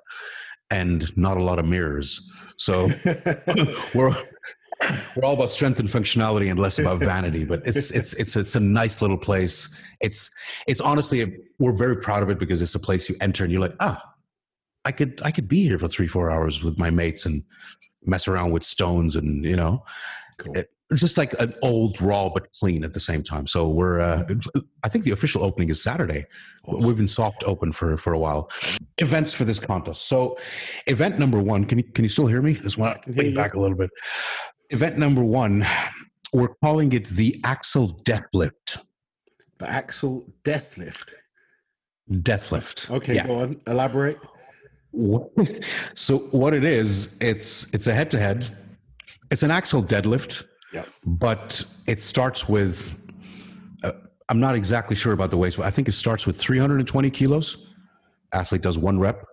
and 0.71 1.16
not 1.16 1.37
a 1.37 1.42
lot 1.42 1.59
of 1.59 1.66
mirrors. 1.66 2.28
So 2.56 2.88
we're 3.95 4.16
we're 5.16 5.25
all 5.25 5.35
about 5.35 5.50
strength 5.50 5.80
and 5.80 5.88
functionality 5.88 6.50
and 6.50 6.59
less 6.59 6.78
about 6.78 7.00
vanity. 7.00 7.45
But 7.45 7.66
it's 7.66 7.90
it's 7.99 8.14
it's 8.14 8.37
it's 8.37 8.56
a 8.56 8.61
nice 8.61 9.02
little 9.02 9.18
place. 9.18 9.83
It's 10.00 10.30
it's 10.66 10.80
honestly 10.80 11.23
a, 11.23 11.28
we're 11.59 11.73
very 11.73 11.97
proud 11.97 12.23
of 12.23 12.30
it 12.30 12.38
because 12.38 12.62
it's 12.62 12.75
a 12.75 12.80
place 12.80 13.09
you 13.09 13.16
enter 13.21 13.45
and 13.45 13.52
you're 13.52 13.62
like 13.62 13.76
ah, 13.80 14.02
I 14.85 14.92
could 14.92 15.21
I 15.25 15.30
could 15.30 15.49
be 15.49 15.62
here 15.64 15.78
for 15.78 15.88
three 15.88 16.06
four 16.06 16.30
hours 16.30 16.62
with 16.62 16.78
my 16.78 16.90
mates 16.90 17.26
and 17.26 17.42
mess 18.04 18.28
around 18.28 18.52
with 18.52 18.64
stones 18.64 19.16
and 19.16 19.45
you 19.45 19.56
know. 19.56 19.85
Cool. 20.38 20.59
It, 20.59 20.71
it's 20.90 21.00
just 21.00 21.18
like 21.18 21.33
an 21.40 21.52
old 21.62 22.00
raw 22.00 22.28
but 22.28 22.52
clean 22.52 22.85
at 22.85 22.92
the 22.92 23.00
same 23.00 23.23
time. 23.23 23.47
So 23.47 23.68
we're, 23.68 24.00
uh, 24.00 24.25
I 24.85 24.88
think 24.88 25.04
the 25.04 25.11
official 25.11 25.42
opening 25.42 25.68
is 25.68 25.83
Saturday. 25.83 26.26
We've 26.64 26.97
been 26.97 27.09
soft 27.09 27.42
open 27.45 27.73
for 27.73 27.97
for 27.97 28.12
a 28.12 28.18
while. 28.18 28.50
Events 28.99 29.35
for 29.35 29.45
this 29.45 29.59
contest. 29.59 30.09
So, 30.09 30.38
event 30.87 31.18
number 31.18 31.40
one. 31.40 31.64
Can 31.64 31.78
you 31.78 31.85
can 31.85 32.04
you 32.04 32.09
still 32.09 32.26
hear 32.26 32.42
me? 32.42 32.54
Just 32.54 32.78
want 32.78 33.02
to 33.02 33.12
lean 33.12 33.35
back 33.35 33.54
a 33.54 33.61
little 33.61 33.76
bit. 33.76 33.90
Event 34.70 34.99
number 34.99 35.23
one. 35.23 35.64
We're 36.32 36.54
calling 36.62 36.92
it 36.92 37.06
the 37.06 37.40
Axle 37.44 38.00
Deathlift. 38.04 38.85
The 39.58 39.70
Axle 39.70 40.26
Deathlift. 40.44 41.14
Deathlift. 42.11 42.90
Okay, 42.90 43.14
yeah. 43.14 43.26
go 43.26 43.40
on. 43.40 43.61
Elaborate. 43.66 44.18
so 45.94 46.18
what 46.30 46.54
it 46.54 46.64
is, 46.64 47.18
it's 47.20 47.73
it's 47.75 47.87
a 47.87 47.92
head 47.92 48.11
to 48.12 48.18
head. 48.18 48.49
It's 49.30 49.42
an 49.42 49.50
axle 49.50 49.82
deadlift 49.82 50.44
yeah. 50.76 50.85
But 51.04 51.64
it 51.87 52.02
starts 52.02 52.49
with, 52.49 52.99
uh, 53.82 53.92
I'm 54.28 54.40
not 54.40 54.54
exactly 54.54 54.94
sure 54.96 55.12
about 55.12 55.30
the 55.30 55.38
weights, 55.38 55.56
but 55.56 55.64
I 55.64 55.70
think 55.70 55.88
it 55.88 55.92
starts 55.92 56.26
with 56.26 56.38
320 56.38 57.11
kilos. 57.11 57.73
Athlete 58.32 58.62
does 58.62 58.76
one 58.76 58.99
rep, 58.99 59.25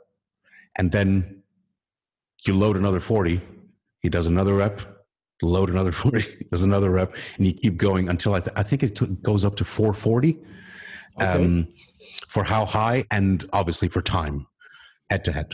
and 0.78 0.92
then 0.92 1.44
you 2.46 2.54
load 2.54 2.78
another 2.78 3.00
40. 3.00 3.42
He 4.00 4.10
does 4.10 4.26
another 4.26 4.54
rep, 4.54 4.82
load 5.44 5.70
another 5.70 5.92
40, 6.04 6.48
does 6.52 6.64
another 6.64 6.90
rep, 6.90 7.16
and 7.38 7.46
you 7.46 7.54
keep 7.54 7.78
going 7.78 8.10
until 8.10 8.34
I, 8.34 8.40
th- 8.40 8.54
I 8.56 8.64
think 8.64 8.84
it 8.84 8.96
t- 8.96 9.18
goes 9.22 9.46
up 9.46 9.56
to 9.56 9.66
440 9.66 10.40
okay. 11.22 11.26
um, 11.26 11.68
for 12.28 12.44
how 12.44 12.66
high 12.66 13.06
and 13.12 13.46
obviously 13.54 13.88
for 13.88 14.02
time 14.02 14.48
head 15.10 15.24
to 15.26 15.32
head. 15.32 15.54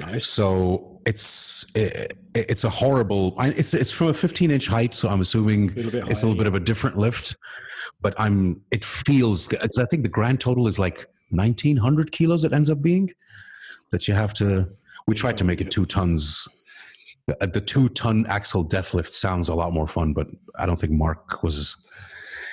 Nice. 0.00 0.26
So 0.26 1.00
it's 1.04 1.70
it, 1.76 2.14
it's 2.34 2.64
a 2.64 2.70
horrible. 2.70 3.34
It's 3.40 3.74
it's 3.74 3.92
from 3.92 4.08
a 4.08 4.14
15 4.14 4.50
inch 4.50 4.66
height, 4.66 4.94
so 4.94 5.08
I'm 5.08 5.20
assuming 5.20 5.70
a 5.76 6.06
it's 6.08 6.22
a 6.22 6.26
little 6.26 6.38
bit 6.38 6.46
of 6.46 6.54
a 6.54 6.60
different 6.60 6.96
lift. 6.96 7.36
But 8.00 8.14
I'm 8.18 8.62
it 8.70 8.84
feels. 8.84 9.52
I 9.54 9.84
think 9.90 10.02
the 10.02 10.08
grand 10.08 10.40
total 10.40 10.66
is 10.66 10.78
like 10.78 11.06
1900 11.30 12.12
kilos. 12.12 12.44
It 12.44 12.52
ends 12.52 12.70
up 12.70 12.80
being 12.80 13.10
that 13.90 14.08
you 14.08 14.14
have 14.14 14.32
to. 14.34 14.68
We 15.06 15.14
tried 15.14 15.36
to 15.38 15.44
make 15.44 15.60
it 15.60 15.70
two 15.70 15.84
tons. 15.84 16.48
The, 17.26 17.46
the 17.46 17.60
two 17.60 17.88
ton 17.90 18.26
axle 18.26 18.64
deathlift 18.66 19.14
sounds 19.14 19.48
a 19.48 19.54
lot 19.54 19.72
more 19.72 19.86
fun, 19.86 20.12
but 20.12 20.28
I 20.58 20.66
don't 20.66 20.78
think 20.78 20.92
Mark 20.92 21.42
was 21.42 21.86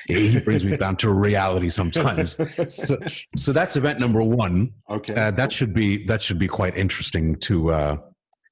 he 0.07 0.39
brings 0.39 0.65
me 0.65 0.75
down 0.75 0.95
to 0.97 1.11
reality 1.11 1.69
sometimes. 1.69 2.35
So, 2.67 2.97
so 3.35 3.53
that's 3.53 3.75
event 3.75 3.99
number 3.99 4.23
one. 4.23 4.71
Okay, 4.89 5.13
uh, 5.13 5.31
that 5.31 5.51
should 5.51 5.73
be 5.73 6.05
that 6.05 6.21
should 6.21 6.39
be 6.39 6.47
quite 6.47 6.75
interesting 6.75 7.35
to 7.41 7.71
uh, 7.71 7.97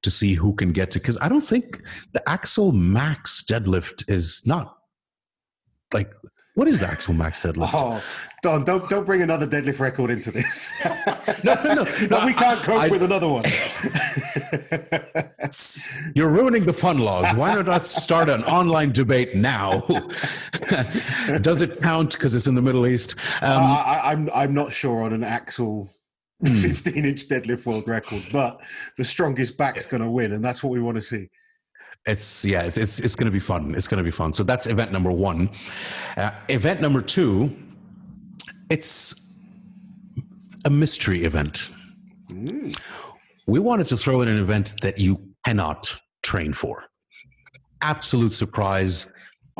to 0.03 0.12
see 0.12 0.33
who 0.33 0.53
can 0.53 0.71
get 0.71 0.91
to 0.91 1.00
because 1.00 1.17
I 1.21 1.29
don't 1.29 1.41
think 1.41 1.81
the 2.13 2.27
Axle 2.29 2.71
Max 2.71 3.43
deadlift 3.50 4.09
is 4.09 4.43
not 4.45 4.77
like 5.93 6.12
what 6.55 6.67
is 6.67 6.79
the 6.79 6.88
Axle 6.88 7.13
Max 7.13 7.41
deadlift? 7.41 7.71
Oh, 7.74 8.01
Don, 8.44 8.63
don't 8.63 8.88
don't 8.88 9.03
bring 9.03 9.24
another 9.24 9.48
deadlift 9.48 9.79
record 9.79 10.12
into 10.12 10.29
this. 10.29 10.72
no, 11.44 11.56
no, 11.63 11.74
no, 11.74 11.84
no. 12.12 12.25
we 12.25 12.34
can't 12.34 12.60
cope 12.60 12.82
I, 12.82 12.88
with 12.88 13.01
another 13.01 13.27
one. 13.27 13.46
You're 16.13 16.29
ruining 16.29 16.65
the 16.65 16.74
fun 16.74 17.00
laws. 17.00 17.34
Why 17.34 17.56
not 17.56 17.67
I 17.67 17.79
start 17.79 18.29
an 18.29 18.44
online 18.44 18.91
debate 18.91 19.36
now? 19.36 19.79
Does 21.41 21.63
it 21.63 21.82
count 21.82 22.12
because 22.12 22.36
it's 22.36 22.46
in 22.46 22.53
the 22.53 22.62
Middle 22.62 22.86
East? 22.86 23.15
Um, 23.41 23.63
uh, 23.63 23.75
I, 23.75 24.12
I'm 24.12 24.29
I'm 24.32 24.53
not 24.53 24.72
sure 24.72 25.01
on 25.01 25.13
an 25.13 25.24
Axle 25.24 25.89
hmm. 26.46 26.53
15 26.53 27.06
inch 27.06 27.27
deadlift 27.27 27.65
world 27.65 27.88
record, 27.88 28.21
but 28.32 28.62
the 28.97 29.06
strongest 29.06 29.58
back's 29.58 29.88
going 29.88 30.04
to 30.04 30.12
win, 30.12 30.34
and 30.34 30.45
that's 30.45 30.63
what 30.63 30.69
we 30.69 30.80
want 30.80 30.95
to 30.95 31.02
see 31.02 31.28
it's 32.06 32.45
yeah 32.45 32.62
it's 32.62 32.78
it's, 32.78 33.00
it's 33.00 33.15
going 33.15 33.26
to 33.26 33.32
be 33.32 33.39
fun 33.39 33.76
it's 33.76 33.88
going 33.88 33.97
to 33.97 34.04
be 34.04 34.12
fun 34.12 34.32
so 34.32 34.41
that's 34.43 34.67
event 34.67 34.93
number 34.93 35.12
one 35.12 35.50
uh, 36.15 36.32
event 36.47 36.80
number 36.80 37.02
two 37.02 37.54
it's 38.69 39.43
a 40.65 40.69
mystery 40.69 41.23
event. 41.23 41.69
Mm. 42.30 42.77
we 43.47 43.60
wanted 43.60 43.88
to 43.88 43.95
throw 43.95 44.21
in 44.21 44.27
an 44.27 44.38
event 44.38 44.73
that 44.82 44.97
you 44.97 45.34
cannot 45.45 45.97
train 46.23 46.51
for. 46.51 46.84
Absolute 47.82 48.34
surprise. 48.34 49.08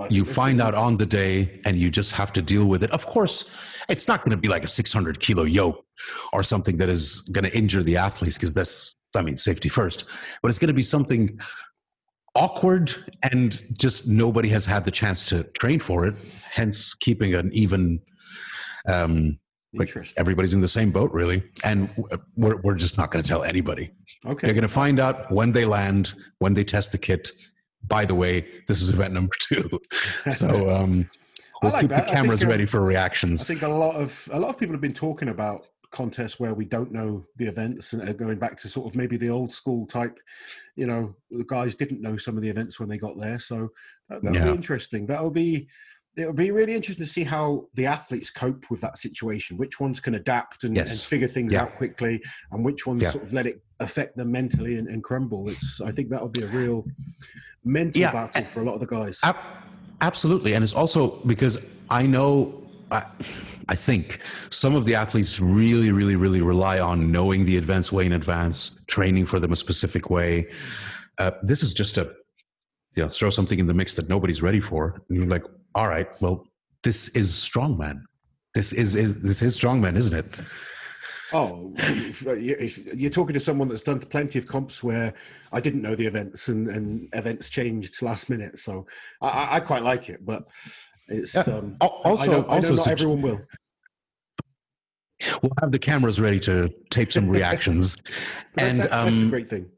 You 0.10 0.26
find 0.26 0.62
out 0.62 0.76
on 0.76 0.98
the 0.98 1.06
day 1.06 1.62
and 1.66 1.78
you 1.78 1.90
just 1.90 2.12
have 2.12 2.34
to 2.34 2.42
deal 2.42 2.66
with 2.66 2.84
it. 2.84 2.92
Of 2.92 3.06
course 3.06 3.56
it's 3.90 4.08
not 4.08 4.20
going 4.20 4.32
to 4.32 4.38
be 4.38 4.50
like 4.50 4.64
a 4.64 4.68
600 4.68 5.20
kilo 5.20 5.44
yoke 5.44 5.84
or 6.34 6.44
something 6.44 6.78
that 6.78 6.90
is 6.90 7.22
going 7.34 7.46
to 7.46 7.58
injure 7.58 7.82
the 7.82 7.98
athletes 7.98 8.38
because 8.38 8.54
that's 8.54 8.94
I 9.16 9.22
mean, 9.22 9.38
safety 9.38 9.70
first, 9.70 10.06
but 10.42 10.50
it's 10.50 10.60
going 10.60 10.68
to 10.68 10.74
be 10.74 10.84
something 10.84 11.40
awkward 12.36 12.94
and 13.24 13.64
just 13.80 14.08
nobody 14.08 14.50
has 14.50 14.66
had 14.66 14.86
the 14.86 14.92
chance 14.92 15.26
to 15.26 15.44
train 15.60 15.80
for 15.80 16.06
it 16.06 16.14
hence 16.52 16.94
keeping 16.94 17.34
an 17.34 17.50
even 17.52 18.00
um 18.88 19.40
like 19.74 19.96
everybody's 20.18 20.54
in 20.54 20.62
the 20.62 20.68
same 20.68 20.92
boat 20.92 21.12
really. 21.12 21.44
And 21.64 21.90
we're, 22.36 22.58
we're 22.62 22.76
just 22.76 22.98
not 22.98 23.12
going 23.12 23.22
to 23.22 23.28
tell 23.28 23.44
anybody. 23.44 23.92
Okay. 24.26 24.48
They're 24.48 24.54
going 24.54 24.62
to 24.62 24.68
find 24.68 25.00
out 25.00 25.32
when 25.32 25.52
they 25.52 25.66
land 25.66 26.14
when 26.40 26.54
they 26.54 26.64
test 26.64 26.92
the 26.92 26.98
kit. 26.98 27.32
By 27.86 28.06
the 28.06 28.16
way 28.16 28.48
this 28.68 28.82
is 28.82 28.90
event 28.90 29.14
number 29.14 29.34
two. 29.40 29.80
So 30.30 30.70
um 30.70 31.10
we'll 31.62 31.72
like 31.72 31.82
keep 31.82 31.90
that. 31.92 32.08
the 32.08 32.14
cameras 32.14 32.40
think, 32.40 32.50
uh, 32.50 32.52
ready 32.52 32.66
for 32.66 32.82
reactions. 32.82 33.42
I 33.42 33.54
think 33.54 33.62
a 33.64 33.74
lot 33.74 33.96
of 33.96 34.28
a 34.32 34.40
lot 34.40 34.50
of 34.50 34.58
people 34.58 34.74
have 34.74 34.82
been 34.82 34.94
talking 34.94 35.30
about 35.30 35.68
contests 35.92 36.40
where 36.40 36.54
we 36.54 36.66
don't 36.66 36.92
know 36.92 37.26
the 37.38 37.46
events 37.46 37.94
and 37.94 38.08
uh, 38.08 38.14
going 38.14 38.38
back 38.38 38.58
to 38.58 38.68
sort 38.68 38.88
of 38.88 38.96
maybe 38.96 39.16
the 39.16 39.30
old 39.30 39.54
school 39.54 39.88
type 39.88 40.20
you 40.76 40.86
know 40.86 41.16
the 41.32 41.46
guys 41.46 41.76
didn't 41.76 42.02
know 42.02 42.18
some 42.18 42.36
of 42.36 42.44
the 42.44 42.50
events 42.50 42.80
when 42.80 42.90
they 42.90 42.98
got 42.98 43.20
there. 43.20 43.40
So 43.40 43.70
that, 44.10 44.24
will 44.24 44.36
yeah. 44.36 44.46
be 44.46 44.52
interesting. 44.52 45.06
That'll 45.06 45.32
be 45.32 45.68
it'll 46.18 46.34
be 46.34 46.52
really 46.52 46.74
interesting 46.74 47.06
to 47.06 47.10
see 47.10 47.24
how 47.24 47.66
the 47.76 47.86
athletes 47.86 48.32
cope 48.32 48.70
with 48.70 48.82
that 48.82 48.98
situation 48.98 49.56
which 49.58 49.80
ones 49.80 50.00
can 50.00 50.16
adapt 50.16 50.64
and, 50.64 50.76
yes. 50.76 50.92
and 50.92 51.10
figure 51.10 51.28
things 51.28 51.54
yeah. 51.54 51.62
out 51.62 51.76
quickly 51.76 52.22
and 52.52 52.66
which 52.66 52.86
ones 52.88 53.04
yeah. 53.04 53.12
sort 53.12 53.24
of 53.24 53.34
let 53.34 53.46
it 53.46 53.62
affect 53.80 54.18
them 54.18 54.32
mentally 54.32 54.78
and, 54.78 54.88
and, 54.88 55.04
crumble 55.04 55.48
it's 55.50 55.80
i 55.82 55.92
think 55.92 56.10
that'll 56.10 56.28
be 56.28 56.42
a 56.42 56.48
real 56.48 56.84
mental 57.64 58.02
battle 58.02 58.44
for 58.46 58.62
a 58.62 58.64
lot 58.64 58.74
of 58.74 58.80
the 58.80 58.88
guys 58.88 59.22
absolutely 60.02 60.54
and 60.54 60.64
it's 60.64 60.74
also 60.74 61.18
because 61.26 61.66
i 61.90 62.06
know 62.06 62.64
I, 62.90 63.06
I 63.68 63.76
think 63.76 64.22
some 64.50 64.74
of 64.74 64.86
the 64.86 64.96
athletes 64.96 65.42
really, 65.42 65.92
really, 65.92 66.16
really 66.16 66.42
rely 66.42 66.80
on 66.80 67.12
knowing 67.12 67.44
the 67.44 67.58
advanced 67.58 67.92
way 67.92 68.06
in 68.06 68.14
advance, 68.14 68.82
training 68.88 69.26
for 69.26 69.42
them 69.42 69.52
a 69.52 69.58
specific 69.58 70.10
way. 70.10 70.50
Uh, 71.18 71.32
this 71.44 71.62
is 71.64 71.74
just 71.74 71.98
a, 71.98 72.04
you 72.96 73.04
know, 73.04 73.10
throw 73.10 73.30
something 73.30 73.60
in 73.60 73.68
the 73.68 73.74
mix 73.74 73.94
that 73.96 74.08
nobody's 74.08 74.42
ready 74.42 74.62
for. 74.62 75.02
And 75.10 75.18
you're 75.18 75.28
like, 75.28 75.44
all 75.78 75.88
right, 75.88 76.10
well, 76.22 76.48
this 76.84 77.10
is 77.10 77.30
strongman. 77.30 78.02
This 78.56 78.74
is, 78.74 78.96
is 78.96 79.22
this 79.22 79.44
is 79.44 79.56
strongman, 79.60 79.96
isn't 79.96 80.18
it? 80.18 80.26
Oh, 81.32 81.72
you're 82.96 83.12
talking 83.12 83.36
to 83.36 83.40
someone 83.40 83.68
that's 83.68 83.84
done 83.84 84.00
plenty 84.00 84.40
of 84.40 84.48
comps 84.48 84.84
where 84.84 85.14
I 85.52 85.60
didn't 85.60 85.84
know 85.84 85.94
the 85.94 86.08
events 86.08 86.48
and, 86.48 86.68
and 86.68 87.08
events 87.14 87.50
changed 87.50 88.02
last 88.02 88.28
minute. 88.28 88.58
So 88.58 88.88
I, 89.22 89.58
I 89.58 89.60
quite 89.60 89.84
like 89.84 90.10
it, 90.10 90.26
but 90.26 90.48
it's 91.10 91.36
yeah. 91.36 91.42
um, 91.42 91.78
also 91.80 92.32
I 92.32 92.36
know, 92.38 92.48
also 92.48 92.74
I 92.74 92.76
know 92.76 92.82
not 92.82 92.88
everyone 92.88 93.22
will. 93.22 93.42
We'll 95.44 95.52
have 95.62 95.72
the 95.72 95.80
cameras 95.80 96.20
ready 96.20 96.40
to 96.42 96.74
tape 96.90 97.12
some 97.12 97.30
reactions, 97.38 98.02
and 98.58 98.80
that, 98.80 98.90
that's 98.90 99.18
um, 99.18 99.28
a 99.28 99.30
great 99.30 99.50
thing. 99.50 99.70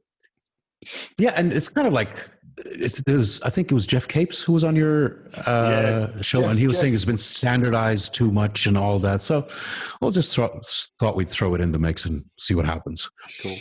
Yeah, 1.18 1.34
and 1.36 1.52
it's 1.52 1.68
kind 1.68 1.88
of 1.88 1.94
like 1.94 2.10
it's 2.66 3.02
there's 3.04 3.42
I 3.42 3.50
think 3.50 3.72
it 3.72 3.74
was 3.74 3.88
Geoff 3.88 4.08
Capes 4.08 4.42
who 4.42 4.54
was 4.54 4.64
on 4.64 4.76
your 4.76 5.30
uh, 5.46 6.12
yeah. 6.16 6.22
show, 6.22 6.42
Geoff, 6.42 6.52
and 6.52 6.60
he 6.60 6.68
was 6.68 6.78
Jeff. 6.78 6.82
saying 6.82 6.94
it's 6.94 7.06
been 7.06 7.18
standardized 7.18 8.14
too 8.14 8.32
much 8.32 8.66
and 8.66 8.78
all 8.78 9.00
that. 9.00 9.22
So 9.22 9.48
we'll 10.02 10.12
just 10.12 10.34
throw, 10.34 10.60
thought 11.00 11.16
we'd 11.16 11.30
throw 11.30 11.54
it 11.56 11.62
in 11.62 11.72
the 11.72 11.80
mix 11.80 12.06
and 12.06 12.26
see 12.40 12.56
what 12.56 12.66
happens. 12.66 13.10
Cool. 13.42 13.58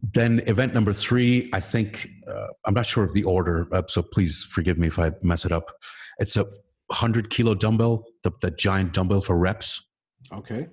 Then 0.00 0.40
event 0.46 0.74
number 0.74 0.92
three, 0.92 1.50
I 1.52 1.60
think 1.60 2.08
uh, 2.30 2.48
I'm 2.64 2.74
not 2.74 2.86
sure 2.86 3.04
of 3.04 3.12
the 3.12 3.24
order, 3.24 3.68
uh, 3.72 3.82
so 3.88 4.02
please 4.02 4.46
forgive 4.50 4.78
me 4.78 4.86
if 4.86 4.98
I 4.98 5.12
mess 5.22 5.44
it 5.44 5.50
up. 5.50 5.72
It's 6.18 6.36
a 6.36 6.44
100 6.88 7.30
kilo 7.30 7.54
dumbbell, 7.54 8.04
the, 8.22 8.30
the 8.40 8.50
giant 8.52 8.94
dumbbell 8.94 9.20
for 9.20 9.36
reps. 9.36 9.86
Okay. 10.32 10.68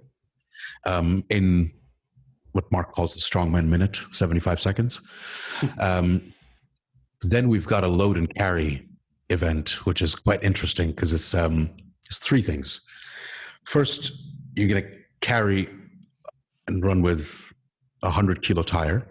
Um, 0.85 1.23
in 1.29 1.71
what 2.51 2.71
Mark 2.71 2.91
calls 2.91 3.13
the 3.15 3.19
strongman 3.19 3.67
minute, 3.67 3.99
75 4.11 4.59
seconds. 4.59 5.01
um, 5.79 6.33
then 7.31 7.49
we've 7.49 7.67
got 7.67 7.83
a 7.83 7.87
load 7.87 8.17
and 8.17 8.33
carry 8.35 8.87
event, 9.29 9.85
which 9.85 10.01
is 10.01 10.15
quite 10.15 10.43
interesting 10.43 10.89
because 10.89 11.13
it's 11.13 11.33
um, 11.33 11.69
it's 12.07 12.19
three 12.19 12.41
things. 12.41 12.81
First, 13.65 14.11
you're 14.53 14.67
going 14.67 14.83
to 14.83 14.97
carry 15.21 15.69
and 16.67 16.83
run 16.85 17.01
with 17.01 17.53
a 18.03 18.09
hundred 18.09 18.41
kilo 18.41 18.63
tire. 18.63 19.07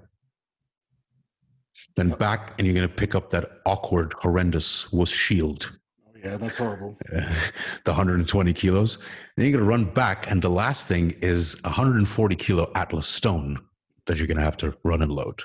then 1.97 2.11
back, 2.11 2.55
and 2.59 2.67
you're 2.67 2.75
going 2.75 2.89
to 2.89 2.95
pick 2.95 3.15
up 3.15 3.31
that 3.31 3.61
awkward, 3.67 4.13
horrendous 4.21 4.93
WUS 4.93 5.11
shield. 5.11 5.73
Oh 6.07 6.13
yeah, 6.25 6.37
that's 6.37 6.57
horrible. 6.59 6.97
the 7.11 7.93
120 7.93 8.53
kilos. 8.53 8.99
Then 9.37 9.47
you're 9.47 9.59
going 9.59 9.65
to 9.65 9.71
run 9.71 9.93
back, 9.93 10.31
and 10.31 10.43
the 10.43 10.51
last 10.51 10.89
thing 10.89 11.13
is 11.21 11.61
140 11.65 12.37
kilo 12.37 12.71
Atlas 12.75 13.07
stone 13.07 13.59
that 14.07 14.19
you're 14.19 14.27
going 14.27 14.39
to 14.39 14.45
have 14.45 14.57
to 14.59 14.77
run 14.85 15.03
and 15.03 15.13
load. 15.13 15.43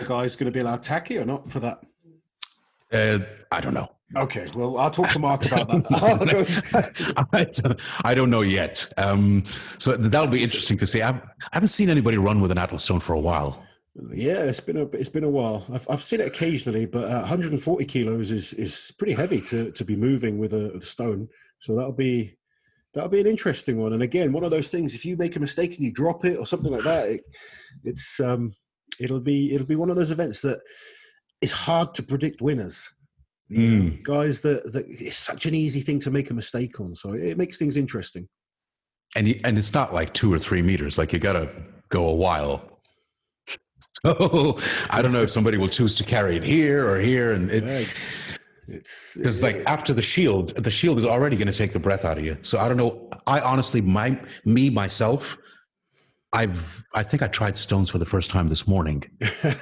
The 0.00 0.06
guy's 0.06 0.36
going 0.36 0.46
to 0.46 0.52
be 0.52 0.60
allowed 0.60 0.82
tacky 0.82 1.18
or 1.18 1.24
not 1.24 1.50
for 1.50 1.60
that? 1.60 1.80
Uh, 2.92 3.18
I 3.50 3.60
don't 3.60 3.74
know. 3.74 3.90
Okay, 4.14 4.46
well, 4.54 4.78
I'll 4.78 4.90
talk 4.90 5.10
to 5.10 5.18
Mark 5.18 5.46
about 5.46 5.68
that. 5.68 7.24
I, 7.32 7.44
don't, 7.44 7.80
I 8.04 8.14
don't 8.14 8.30
know 8.30 8.42
yet. 8.42 8.90
Um, 8.96 9.42
so 9.78 9.96
that'll 9.96 10.30
be 10.30 10.42
interesting 10.42 10.78
to 10.78 10.86
see. 10.86 11.02
I've, 11.02 11.20
I 11.22 11.48
haven't 11.52 11.68
seen 11.68 11.90
anybody 11.90 12.16
run 12.16 12.40
with 12.40 12.52
an 12.52 12.58
Atlas 12.58 12.84
stone 12.84 13.00
for 13.00 13.14
a 13.14 13.20
while. 13.20 13.62
Yeah, 14.12 14.42
it's 14.42 14.60
been 14.60 14.76
a 14.76 14.84
it's 14.88 15.08
been 15.08 15.24
a 15.24 15.28
while. 15.28 15.64
I've 15.72 15.88
I've 15.88 16.02
seen 16.02 16.20
it 16.20 16.26
occasionally, 16.26 16.84
but 16.84 17.04
uh, 17.04 17.20
140 17.20 17.84
kilos 17.86 18.30
is 18.30 18.52
is 18.52 18.92
pretty 18.98 19.14
heavy 19.14 19.40
to 19.42 19.72
to 19.72 19.84
be 19.84 19.96
moving 19.96 20.38
with 20.38 20.52
a, 20.52 20.76
a 20.76 20.80
stone. 20.82 21.28
So 21.60 21.74
that'll 21.74 21.92
be 21.92 22.36
that'll 22.92 23.10
be 23.10 23.20
an 23.20 23.26
interesting 23.26 23.78
one. 23.78 23.94
And 23.94 24.02
again, 24.02 24.32
one 24.32 24.44
of 24.44 24.50
those 24.50 24.70
things. 24.70 24.94
If 24.94 25.04
you 25.04 25.16
make 25.16 25.36
a 25.36 25.40
mistake 25.40 25.76
and 25.76 25.84
you 25.84 25.92
drop 25.92 26.24
it 26.26 26.36
or 26.36 26.46
something 26.46 26.72
like 26.72 26.84
that, 26.84 27.08
it, 27.08 27.24
it's 27.84 28.20
um, 28.20 28.52
it'll 29.00 29.20
be 29.20 29.52
it'll 29.52 29.66
be 29.66 29.76
one 29.76 29.90
of 29.90 29.96
those 29.96 30.12
events 30.12 30.40
that 30.40 30.60
is 31.40 31.52
hard 31.52 31.94
to 31.94 32.02
predict 32.02 32.40
winners. 32.40 32.88
Mm. 33.52 34.02
guys 34.02 34.40
that 34.40 34.72
that 34.72 34.84
it's 34.88 35.16
such 35.16 35.46
an 35.46 35.54
easy 35.54 35.80
thing 35.80 36.00
to 36.00 36.10
make 36.10 36.30
a 36.30 36.34
mistake 36.34 36.80
on. 36.80 36.96
So 36.96 37.12
it 37.12 37.38
makes 37.38 37.58
things 37.58 37.76
interesting. 37.76 38.28
And 39.14 39.28
you, 39.28 39.40
and 39.44 39.56
it's 39.56 39.72
not 39.72 39.94
like 39.94 40.12
two 40.12 40.32
or 40.34 40.38
three 40.38 40.62
meters. 40.62 40.98
Like 40.98 41.12
you 41.12 41.20
got 41.20 41.34
to 41.34 41.48
go 41.88 42.08
a 42.08 42.14
while 42.14 42.76
So 44.04 44.58
I 44.90 45.02
don't 45.02 45.12
know 45.12 45.22
if 45.22 45.30
somebody 45.30 45.56
will 45.56 45.68
choose 45.68 45.94
to 45.96 46.04
carry 46.04 46.36
it 46.36 46.42
here 46.44 46.88
or 46.88 47.00
here, 47.00 47.32
and 47.32 47.50
it, 47.50 47.88
it's 48.68 49.16
because 49.16 49.42
like 49.42 49.62
after 49.66 49.94
the 49.94 50.02
shield, 50.02 50.50
the 50.56 50.70
shield 50.70 50.98
is 50.98 51.04
already 51.04 51.36
going 51.36 51.46
to 51.46 51.52
take 51.52 51.72
the 51.72 51.78
breath 51.78 52.04
out 52.04 52.18
of 52.18 52.24
you. 52.24 52.36
So 52.42 52.58
I 52.58 52.68
don't 52.68 52.76
know. 52.76 53.08
I 53.26 53.40
honestly, 53.40 53.80
my 53.80 54.20
me 54.44 54.70
myself, 54.70 55.38
I've 56.36 56.84
I 56.94 57.02
think 57.02 57.22
I 57.22 57.28
tried 57.28 57.56
stones 57.56 57.88
for 57.88 57.96
the 57.96 58.04
first 58.04 58.30
time 58.30 58.48
this 58.48 58.68
morning, 58.68 59.02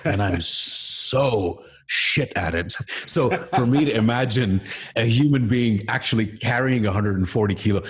and 0.05 0.21
I'm 0.21 0.41
so 0.41 1.63
shit 1.87 2.33
at 2.35 2.55
it. 2.55 2.73
So 3.07 3.31
for 3.31 3.65
me 3.65 3.85
to 3.85 3.95
imagine 3.95 4.61
a 4.97 5.05
human 5.05 5.47
being 5.47 5.85
actually 5.89 6.27
carrying 6.27 6.83
140 6.83 7.55
kilo, 7.55 7.83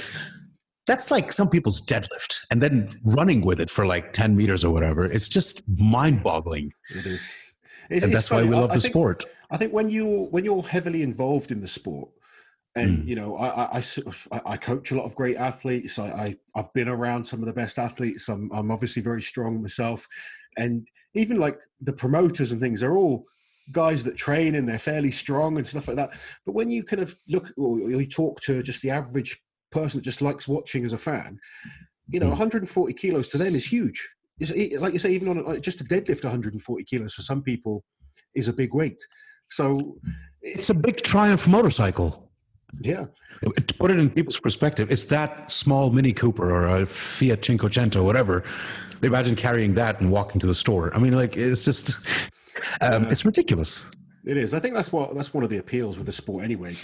that's 0.87 1.11
like 1.11 1.33
some 1.33 1.49
people's 1.49 1.81
deadlift 1.81 2.44
and 2.51 2.61
then 2.61 3.01
running 3.05 3.40
with 3.40 3.59
it 3.59 3.70
for 3.70 3.87
like 3.87 4.12
10 4.12 4.37
meters 4.37 4.64
or 4.64 4.73
whatever. 4.73 5.07
It's 5.07 5.31
just 5.31 5.62
mind 5.66 6.23
boggling. 6.23 6.73
It 6.90 7.07
is. 7.07 7.55
It's, 7.88 8.05
and 8.05 8.12
that's 8.12 8.31
why 8.31 8.42
we 8.42 8.55
love 8.55 8.70
I, 8.70 8.75
the 8.75 8.81
think, 8.81 8.92
sport. 8.92 9.25
I 9.51 9.57
think 9.57 9.73
when 9.73 9.88
you 9.88 10.29
when 10.31 10.44
you're 10.44 10.62
heavily 10.62 11.03
involved 11.03 11.51
in 11.51 11.62
the 11.62 11.68
sport, 11.68 12.11
and 12.77 12.99
mm. 12.99 13.07
you 13.07 13.15
know, 13.15 13.37
I, 13.37 13.79
I, 13.79 13.83
I, 14.33 14.41
I, 14.47 14.57
coach 14.57 14.91
a 14.91 14.97
lot 14.97 15.05
of 15.05 15.15
great 15.15 15.37
athletes. 15.37 15.99
I, 15.99 16.07
I 16.07 16.37
have 16.57 16.73
been 16.73 16.89
around 16.89 17.25
some 17.25 17.41
of 17.41 17.47
the 17.47 17.53
best 17.53 17.79
athletes. 17.79 18.29
I'm 18.29 18.51
I'm 18.53 18.71
obviously 18.71 19.03
very 19.03 19.23
strong 19.23 19.63
myself, 19.63 20.07
and 20.57 20.87
even 21.15 21.39
like 21.39 21.59
the 21.81 21.93
promoters 21.93 22.53
and 22.53 22.61
things 22.61 22.83
are 22.83 22.97
all 22.97 23.27
guys 23.73 24.03
that 24.05 24.17
train 24.17 24.57
and 24.57 24.69
they're 24.69 24.79
fairly 24.79 25.11
strong 25.11 25.57
and 25.57 25.67
stuff 25.67 25.89
like 25.89 25.97
that. 25.97 26.11
But 26.45 26.55
when 26.55 26.71
you 26.71 26.83
kind 26.83 27.03
of 27.03 27.17
look 27.29 27.51
or 27.57 27.79
you 27.79 28.07
talk 28.07 28.41
to 28.43 28.63
just 28.63 28.83
the 28.83 28.91
average 28.91 29.41
person 29.71 29.99
that 29.99 30.05
just 30.05 30.23
likes 30.23 30.47
watching 30.47 30.85
as 30.85 30.93
a 30.93 30.99
fan, 30.99 31.39
you 32.09 32.21
know, 32.21 32.29
140 32.29 32.93
hmm. 32.93 32.97
kilos 32.97 33.29
to 33.29 33.39
them 33.39 33.55
is 33.55 33.65
huge. 33.65 34.07
It's, 34.41 34.51
like 34.81 34.93
you 34.93 34.99
say, 34.99 35.13
even 35.13 35.29
on 35.29 35.63
just 35.63 35.81
a 35.81 35.85
deadlift, 35.85 36.25
140 36.25 36.85
kilos 36.85 37.15
for 37.15 37.23
some 37.23 37.43
people 37.43 37.85
is 38.35 38.49
a 38.49 38.53
big 38.53 38.75
weight. 38.75 39.01
So 39.51 39.97
it's 40.43 40.71
a 40.71 40.75
big 40.75 41.03
triumph 41.03 41.47
motorcycle. 41.47 42.33
Yeah. 42.81 43.07
To 43.43 43.75
put 43.75 43.91
it 43.91 43.99
in 43.99 44.11
people's 44.11 44.41
perspective, 44.41 44.91
it's 44.91 45.05
that 45.05 45.51
small 45.51 45.91
Mini 45.91 46.13
Cooper 46.13 46.51
or 46.51 46.67
a 46.67 46.87
Fiat 46.87 47.43
Cinquecento, 47.43 48.03
whatever. 48.05 48.43
Imagine 49.03 49.37
carrying 49.37 49.75
that 49.75 50.01
and 50.01 50.11
walking 50.11 50.41
to 50.41 50.47
the 50.47 50.55
store. 50.55 50.95
I 50.95 50.99
mean, 50.99 51.15
like, 51.15 51.37
it's 51.37 51.65
just, 51.65 51.97
um, 52.81 53.05
it's 53.11 53.25
ridiculous. 53.25 53.91
It 54.25 54.39
is. 54.39 54.55
I 54.55 54.61
think 54.61 54.75
that's 54.75 54.91
what 54.91 55.15
that's 55.15 55.35
one 55.35 55.45
of 55.45 55.51
the 55.51 55.59
appeals 55.59 55.99
with 55.99 56.07
the 56.07 56.13
sport, 56.13 56.45
anyway. 56.45 56.75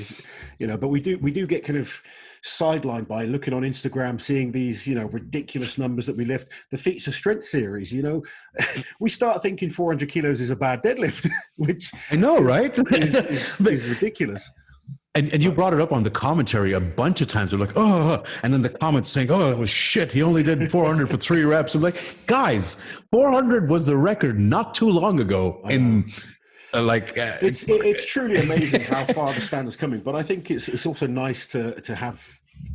You 0.58 0.66
know, 0.66 0.76
but 0.76 0.88
we 0.88 1.00
do 1.00 1.16
we 1.18 1.30
do 1.30 1.46
get 1.46 1.64
kind 1.64 1.78
of 1.78 2.02
sidelined 2.44 3.08
by 3.08 3.24
looking 3.24 3.54
on 3.54 3.62
Instagram, 3.62 4.20
seeing 4.20 4.52
these, 4.52 4.86
you 4.86 4.94
know, 4.94 5.06
ridiculous 5.06 5.78
numbers 5.78 6.06
that 6.06 6.16
we 6.16 6.24
lift. 6.26 6.52
The 6.70 6.76
feats 6.76 7.06
of 7.06 7.14
strength 7.14 7.46
series, 7.46 7.92
you 7.92 8.02
know, 8.02 8.22
we 9.00 9.08
start 9.08 9.42
thinking 9.42 9.70
400 9.70 10.08
kilos 10.08 10.40
is 10.40 10.50
a 10.50 10.56
bad 10.56 10.82
deadlift, 10.82 11.28
which 11.56 11.90
I 12.10 12.16
know, 12.16 12.40
right? 12.40 12.76
is, 12.92 13.14
is, 13.14 13.60
is 13.66 13.88
ridiculous. 13.88 14.50
And, 15.16 15.32
and 15.32 15.42
you 15.42 15.50
brought 15.50 15.74
it 15.74 15.80
up 15.80 15.90
on 15.90 16.04
the 16.04 16.10
commentary 16.10 16.72
a 16.72 16.80
bunch 16.80 17.20
of 17.20 17.26
times. 17.26 17.50
They're 17.50 17.58
like, 17.58 17.76
oh, 17.76 18.22
and 18.44 18.52
then 18.52 18.62
the 18.62 18.68
comments 18.68 19.08
saying, 19.08 19.28
oh, 19.30 19.50
it 19.50 19.58
was 19.58 19.68
shit. 19.68 20.12
He 20.12 20.22
only 20.22 20.44
did 20.44 20.70
400 20.70 21.08
for 21.10 21.16
three 21.16 21.42
reps. 21.42 21.74
I'm 21.74 21.82
like, 21.82 22.16
guys, 22.26 22.74
400 23.10 23.68
was 23.68 23.86
the 23.86 23.96
record 23.96 24.38
not 24.38 24.72
too 24.72 24.88
long 24.88 25.18
ago 25.18 25.60
in 25.68 26.12
uh, 26.72 26.82
like 26.82 27.18
uh, 27.18 27.36
it's 27.42 27.64
it, 27.64 27.84
it's 27.84 28.06
truly 28.06 28.36
amazing 28.36 28.82
how 28.82 29.04
far 29.04 29.32
the 29.32 29.40
standard's 29.40 29.76
coming. 29.76 30.00
But 30.00 30.14
I 30.14 30.22
think 30.22 30.50
it's 30.50 30.68
it's 30.68 30.86
also 30.86 31.06
nice 31.06 31.46
to 31.48 31.80
to 31.80 31.94
have 31.94 32.24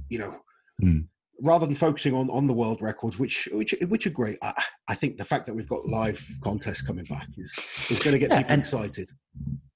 you 0.09 0.19
know. 0.19 0.35
Mm. 0.81 1.07
Rather 1.41 1.65
than 1.65 1.75
focusing 1.75 2.13
on, 2.13 2.29
on 2.29 2.47
the 2.47 2.53
world 2.53 2.81
records, 2.81 3.19
which 3.19 3.49
which 3.51 3.75
which 3.89 4.07
are 4.07 4.11
great, 4.11 4.37
I, 4.41 4.53
I 4.87 4.95
think 4.95 5.17
the 5.17 5.25
fact 5.25 5.45
that 5.47 5.53
we've 5.53 5.67
got 5.67 5.85
live 5.85 6.25
contests 6.41 6.81
coming 6.81 7.03
back 7.05 7.27
is 7.37 7.57
is 7.89 7.99
going 7.99 8.13
to 8.13 8.19
get 8.19 8.29
yeah, 8.29 8.37
people 8.37 8.53
and, 8.53 8.61
excited. 8.61 9.11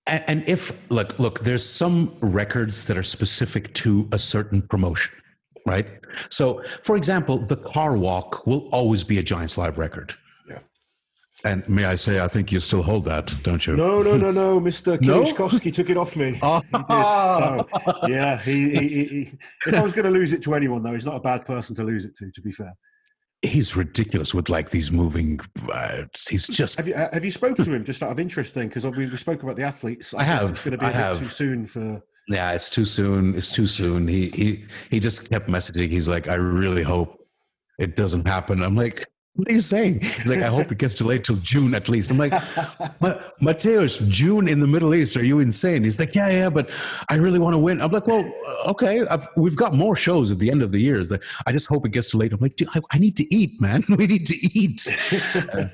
And 0.10 0.44
if 0.48 0.90
look 0.90 1.20
look, 1.20 1.42
there's 1.42 1.64
some 1.66 2.14
records 2.22 2.86
that 2.86 2.98
are 2.98 3.04
specific 3.04 3.74
to 3.76 4.08
a 4.12 4.18
certain 4.20 4.62
promotion, 4.64 5.14
right? 5.66 5.88
So, 6.30 6.64
for 6.82 6.98
example, 6.98 7.38
the 7.38 7.56
car 7.58 7.96
walk 7.98 8.48
will 8.48 8.68
always 8.72 9.04
be 9.04 9.20
a 9.20 9.24
Giants 9.24 9.58
Live 9.58 9.78
record 9.78 10.16
Yeah. 10.50 10.58
and 11.46 11.68
may 11.70 11.86
I 11.86 11.96
say, 11.96 12.20
I 12.20 12.28
think 12.28 12.52
you 12.52 12.60
still 12.60 12.82
hold 12.82 13.06
that, 13.06 13.36
don't 13.44 13.66
you? 13.68 13.76
No, 13.76 14.02
no, 14.02 14.18
no, 14.18 14.32
no. 14.32 14.60
Mr. 14.60 14.98
Kieliszkowski 14.98 15.66
no? 15.72 15.72
took 15.72 15.90
it 15.92 15.98
off 15.98 16.16
me. 16.16 16.40
Oh. 16.42 16.62
He 16.74 16.84
so, 16.84 18.08
yeah, 18.08 18.38
he, 18.38 18.70
he, 18.72 18.88
he, 19.06 19.32
if 19.68 19.74
I 19.76 19.82
was 19.82 19.94
going 19.94 20.06
to 20.06 20.12
lose 20.12 20.34
it 20.34 20.42
to 20.44 20.56
anyone, 20.56 20.82
though, 20.82 20.94
he's 20.94 21.06
not 21.06 21.16
a 21.18 21.20
bad 21.20 21.46
person 21.46 21.76
to 21.76 21.84
lose 21.84 22.04
it 22.06 22.16
to, 22.18 22.32
to 22.32 22.42
be 22.42 22.52
fair. 22.52 22.74
He's 23.42 23.76
ridiculous 23.76 24.34
with 24.34 24.50
like 24.50 24.70
these 24.70 24.92
moving. 24.92 25.40
Uh, 25.72 26.04
he's 26.30 26.48
just. 26.48 26.76
Have 26.76 26.88
you, 26.88 26.94
uh, 26.94 27.10
have 27.14 27.24
you 27.24 27.32
spoken 27.32 27.64
to 27.64 27.74
him 27.74 27.86
just 27.86 28.04
out 28.04 28.12
of 28.12 28.20
interest 28.20 28.54
then? 28.54 28.68
Because 28.68 28.86
we, 28.86 29.08
we 29.08 29.18
spoke 29.18 29.44
about 29.44 29.56
the 29.56 29.64
athletes. 29.64 30.14
I, 30.14 30.20
I 30.20 30.24
have. 30.24 30.50
It's 30.50 30.64
going 30.64 30.74
to 30.74 30.78
be 30.78 30.86
a 30.86 30.90
I 30.90 30.92
bit 30.92 30.98
have. 30.98 31.20
too 31.20 31.26
soon 31.26 31.66
for. 31.66 32.02
Yeah, 32.28 32.52
it's 32.52 32.70
too 32.70 32.86
soon. 32.86 33.36
It's 33.36 33.52
too 33.52 33.66
soon. 33.66 34.08
He 34.08 34.30
he 34.30 34.66
he 34.92 35.00
just 35.00 35.30
kept 35.30 35.48
messaging. 35.48 35.90
He's 35.90 36.10
like, 36.10 36.28
I 36.28 36.36
really 36.36 36.84
hope 36.84 37.18
it 37.80 37.96
doesn't 37.96 38.28
happen. 38.28 38.62
I'm 38.62 38.76
like, 38.76 39.06
what 39.40 39.48
are 39.48 39.54
you 39.54 39.62
saying? 39.62 40.02
He's 40.02 40.30
like, 40.30 40.42
I 40.42 40.48
hope 40.48 40.70
it 40.70 40.80
gets 40.80 40.96
delayed 40.96 41.24
till 41.24 41.38
June 41.38 41.74
at 41.74 41.88
least. 41.88 42.12
I'm 42.12 42.18
like, 42.18 42.34
Mateusz, 43.42 44.06
June 44.10 44.50
in 44.50 44.60
the 44.60 44.68
Middle 44.68 44.94
East? 44.94 45.16
Are 45.16 45.24
you 45.24 45.40
insane? 45.40 45.86
He's 45.86 45.98
like, 45.98 46.14
yeah, 46.14 46.30
yeah, 46.30 46.50
but 46.50 46.70
I 47.08 47.16
really 47.16 47.40
want 47.40 47.54
to 47.54 47.58
win. 47.58 47.82
I'm 47.82 47.90
like, 47.90 48.06
well, 48.06 48.30
okay, 48.68 49.08
I've, 49.08 49.30
we've 49.38 49.56
got 49.56 49.74
more 49.74 49.96
shows 49.96 50.30
at 50.34 50.40
the 50.40 50.52
end 50.52 50.62
of 50.62 50.74
the 50.74 50.80
year. 50.80 51.02
Like, 51.06 51.24
I 51.48 51.54
just 51.54 51.68
hope 51.68 51.86
it 51.86 51.94
gets 51.94 52.10
delayed. 52.12 52.34
I'm 52.34 52.42
like, 52.42 52.60
I, 52.76 52.82
I, 52.92 52.98
need 52.98 53.16
to 53.16 53.34
eat, 53.34 53.62
man. 53.62 53.82
We 54.00 54.08
need 54.08 54.28
to 54.28 54.36
eat. 54.36 54.86
uh, 55.54 55.68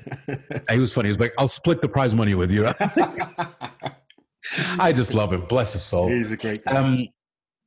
he 0.72 0.78
was 0.78 0.92
funny. 0.92 1.08
He 1.08 1.12
was 1.12 1.18
like, 1.18 1.34
I'll 1.38 1.48
split 1.48 1.80
the 1.80 1.88
prize 1.88 2.14
money 2.14 2.36
with 2.36 2.52
you. 2.52 2.70
I 4.78 4.92
just 4.92 5.12
love 5.12 5.32
him. 5.32 5.40
Bless 5.42 5.72
his 5.72 5.82
soul. 5.82 6.06
He's 6.08 6.30
a 6.30 6.36
great 6.36 6.64
guy. 6.64 6.76
Um, 6.76 7.08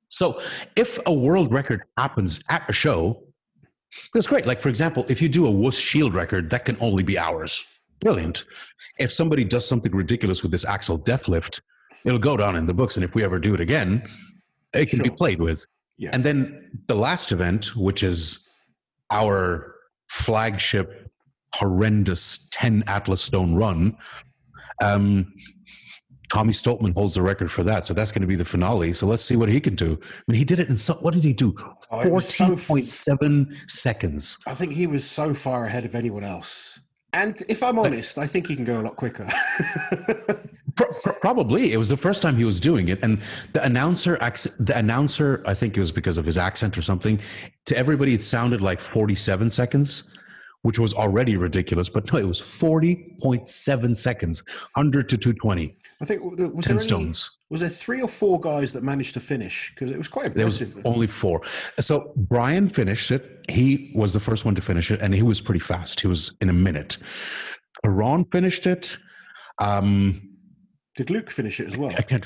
so 0.08 0.42
if 0.78 0.98
a 1.06 1.14
world 1.14 1.52
record 1.52 1.84
happens 1.98 2.42
at 2.50 2.70
a 2.70 2.74
show, 2.74 3.22
that's 4.14 4.28
great. 4.28 4.46
Like, 4.46 4.62
for 4.62 4.70
example, 4.70 5.06
if 5.10 5.22
you 5.22 5.30
do 5.30 5.48
a 5.48 5.52
WUS 5.52 5.78
shield 5.78 6.14
record, 6.14 6.50
that 6.50 6.66
can 6.66 6.78
only 6.80 7.04
be 7.04 7.18
hours. 7.18 7.64
Brilliant. 8.00 8.46
If 8.98 9.12
somebody 9.12 9.44
does 9.44 9.68
something 9.68 9.94
ridiculous 9.94 10.42
with 10.42 10.52
this 10.52 10.66
axle 10.66 10.98
deathlift, 10.98 11.62
it'll 12.06 12.20
go 12.20 12.38
down 12.38 12.56
in 12.56 12.66
the 12.66 12.74
books. 12.74 12.96
And 12.96 13.04
if 13.04 13.16
we 13.16 13.24
ever 13.24 13.40
do 13.40 13.54
it 13.54 13.62
again, 13.62 14.08
it 14.74 14.90
can 14.90 15.00
sure. 15.00 15.04
be 15.04 15.10
played 15.12 15.42
with. 15.42 15.66
Yeah. 15.98 16.12
And 16.14 16.24
then 16.24 16.72
the 16.88 16.96
last 16.96 17.32
event, 17.32 17.76
which 17.76 18.04
is 18.04 18.50
our 19.12 19.76
flagship, 20.08 21.12
horrendous 21.56 22.48
10 22.52 22.84
Atlas 22.88 23.22
Stone 23.22 23.56
run, 23.56 23.98
um, 24.82 25.34
Tommy 26.30 26.54
Stoltman 26.54 26.94
holds 26.94 27.16
the 27.16 27.22
record 27.22 27.52
for 27.52 27.64
that. 27.64 27.86
So 27.86 27.94
that's 27.94 28.12
going 28.12 28.22
to 28.22 28.28
be 28.28 28.36
the 28.36 28.46
finale. 28.46 28.94
So 28.94 29.08
let's 29.08 29.24
see 29.24 29.36
what 29.36 29.50
he 29.50 29.60
can 29.60 29.76
do. 29.76 30.00
I 30.02 30.32
mean, 30.32 30.38
he 30.38 30.46
did 30.46 30.60
it 30.60 30.70
in 30.70 30.78
so, 30.78 30.94
what 30.96 31.14
did 31.14 31.24
he 31.24 31.34
do? 31.34 31.56
Oh, 31.92 31.98
14.7 31.98 32.86
so, 32.86 33.56
seconds. 33.68 34.38
I 34.46 34.54
think 34.54 34.74
he 34.74 34.88
was 34.88 35.10
so 35.10 35.34
far 35.34 35.66
ahead 35.66 35.86
of 35.86 35.96
anyone 35.96 36.24
else. 36.24 36.80
And 37.14 37.42
if 37.50 37.64
I'm 37.64 37.80
honest, 37.80 38.20
I 38.20 38.28
think 38.28 38.48
he 38.48 38.56
can 38.56 38.66
go 38.66 38.80
a 38.80 38.84
lot 38.84 38.96
quicker. 38.96 39.28
Probably, 41.22 41.74
it 41.74 41.78
was 41.78 41.90
the 41.90 41.98
first 41.98 42.22
time 42.22 42.38
he 42.38 42.46
was 42.46 42.60
doing 42.60 42.90
it, 42.90 43.04
and 43.04 43.20
the 43.54 43.64
announcer, 43.64 44.18
the 44.60 44.74
announcer, 44.76 45.44
I 45.46 45.54
think 45.54 45.76
it 45.76 45.80
was 45.80 45.92
because 45.92 46.18
of 46.18 46.26
his 46.26 46.38
accent 46.38 46.78
or 46.78 46.82
something. 46.82 47.20
To 47.66 47.76
everybody, 47.76 48.14
it 48.14 48.24
sounded 48.24 48.62
like 48.62 48.80
47 48.80 49.50
seconds, 49.50 50.16
which 50.62 50.78
was 50.80 50.94
already 50.94 51.36
ridiculous, 51.36 51.90
but 51.90 52.14
no, 52.14 52.20
it 52.20 52.28
was 52.28 52.42
40.7 52.42 53.98
seconds, 53.98 54.44
100 54.76 55.10
to 55.10 55.18
220. 55.18 55.76
I 56.02 56.06
think 56.06 56.24
was 56.24 56.38
10 56.38 56.50
there 56.62 56.72
any, 56.76 56.80
stones. 56.80 57.40
Was 57.50 57.60
there 57.60 57.70
three 57.70 58.02
or 58.02 58.08
four 58.08 58.40
guys 58.40 58.72
that 58.72 58.84
managed 58.84 59.14
to 59.16 59.20
finish? 59.20 59.74
Because 59.74 59.92
it 59.92 59.98
was 59.98 60.08
quite 60.08 60.28
impressive. 60.28 60.74
There 60.74 60.84
was 60.84 60.86
only 60.96 61.08
four. 61.08 61.42
So 61.80 62.14
Brian 62.16 62.70
finished 62.70 63.12
it. 63.12 63.46
He 63.50 63.92
was 63.94 64.14
the 64.14 64.20
first 64.20 64.46
one 64.46 64.56
to 64.56 64.62
finish 64.62 64.92
it, 64.92 65.02
and 65.02 65.14
he 65.14 65.24
was 65.24 65.42
pretty 65.42 65.60
fast. 65.60 66.00
He 66.00 66.08
was 66.08 66.36
in 66.40 66.48
a 66.50 66.54
minute. 66.54 66.98
Ron 67.86 68.24
finished 68.32 68.66
it. 68.66 68.98
Um, 69.60 70.22
Did 70.96 71.10
Luke 71.10 71.30
finish 71.30 71.60
it 71.60 71.68
as 71.68 71.78
well? 71.78 71.92
I 71.98 72.02
can't. 72.02 72.26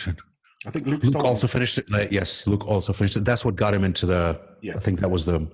I 0.65 0.69
think 0.69 0.85
Luke, 0.85 1.03
Luke 1.03 1.23
also 1.23 1.47
finished 1.47 1.79
it. 1.79 1.85
Uh, 1.91 2.05
yes, 2.11 2.47
Luke 2.47 2.67
also 2.67 2.93
finished 2.93 3.17
it. 3.17 3.25
That's 3.25 3.43
what 3.43 3.55
got 3.55 3.73
him 3.73 3.83
into 3.83 4.05
the. 4.05 4.39
Yeah. 4.61 4.75
I 4.75 4.79
think 4.79 4.99
that 4.99 5.09
was 5.09 5.25
the. 5.25 5.47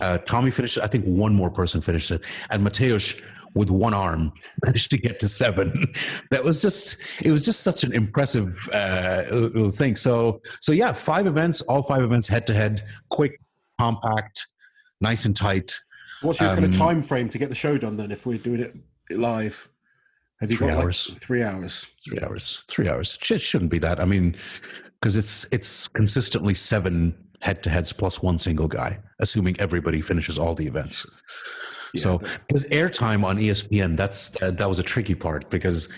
Uh, 0.00 0.18
Tommy 0.18 0.50
finished 0.50 0.76
it. 0.76 0.82
I 0.82 0.86
think 0.86 1.04
one 1.04 1.34
more 1.34 1.50
person 1.50 1.80
finished 1.80 2.10
it, 2.10 2.24
and 2.50 2.66
Mateusz 2.66 3.22
with 3.54 3.70
one 3.70 3.94
arm 3.94 4.32
managed 4.64 4.90
to 4.90 4.98
get 4.98 5.18
to 5.20 5.28
seven. 5.28 5.92
that 6.30 6.42
was 6.42 6.60
just. 6.60 7.02
It 7.22 7.30
was 7.30 7.44
just 7.44 7.60
such 7.60 7.84
an 7.84 7.92
impressive 7.92 8.56
uh, 8.72 9.24
little 9.30 9.70
thing. 9.70 9.96
So 9.96 10.40
so 10.60 10.72
yeah, 10.72 10.92
five 10.92 11.26
events, 11.26 11.60
all 11.62 11.82
five 11.82 12.02
events 12.02 12.28
head 12.28 12.46
to 12.48 12.54
head, 12.54 12.82
quick, 13.10 13.40
compact, 13.80 14.46
nice 15.00 15.24
and 15.24 15.36
tight. 15.36 15.76
What's 16.22 16.40
your 16.40 16.50
kind 16.50 16.64
of 16.64 16.72
um, 16.72 16.78
time 16.78 17.02
frame 17.02 17.28
to 17.28 17.38
get 17.38 17.48
the 17.48 17.54
show 17.54 17.76
done 17.76 17.96
then? 17.96 18.10
If 18.10 18.26
we're 18.26 18.38
doing 18.38 18.60
it 18.60 18.74
live, 19.10 19.68
have 20.40 20.50
you 20.50 20.56
Three 20.56 20.68
got 20.68 20.76
like, 20.76 20.84
hours. 20.84 21.10
three 21.20 21.42
hours. 21.42 21.86
Three 22.04 22.20
hours. 22.20 22.64
Three 22.68 22.88
hours. 22.88 23.18
It 23.30 23.40
shouldn't 23.40 23.70
be 23.70 23.78
that. 23.80 24.00
I 24.00 24.04
mean, 24.04 24.36
because 25.00 25.16
it's 25.16 25.46
it's 25.52 25.88
consistently 25.88 26.54
seven 26.54 27.14
head 27.40 27.62
to 27.62 27.70
heads 27.70 27.92
plus 27.92 28.22
one 28.22 28.38
single 28.38 28.68
guy, 28.68 28.98
assuming 29.20 29.54
everybody 29.60 30.00
finishes 30.00 30.38
all 30.38 30.54
the 30.54 30.66
events. 30.66 31.06
Yeah, 31.94 32.00
so 32.02 32.18
because 32.46 32.64
airtime 32.66 33.24
on 33.24 33.38
ESPN, 33.38 33.96
that's 33.96 34.40
uh, 34.42 34.50
that 34.52 34.68
was 34.68 34.78
a 34.78 34.82
tricky 34.82 35.14
part 35.14 35.48
because 35.50 35.92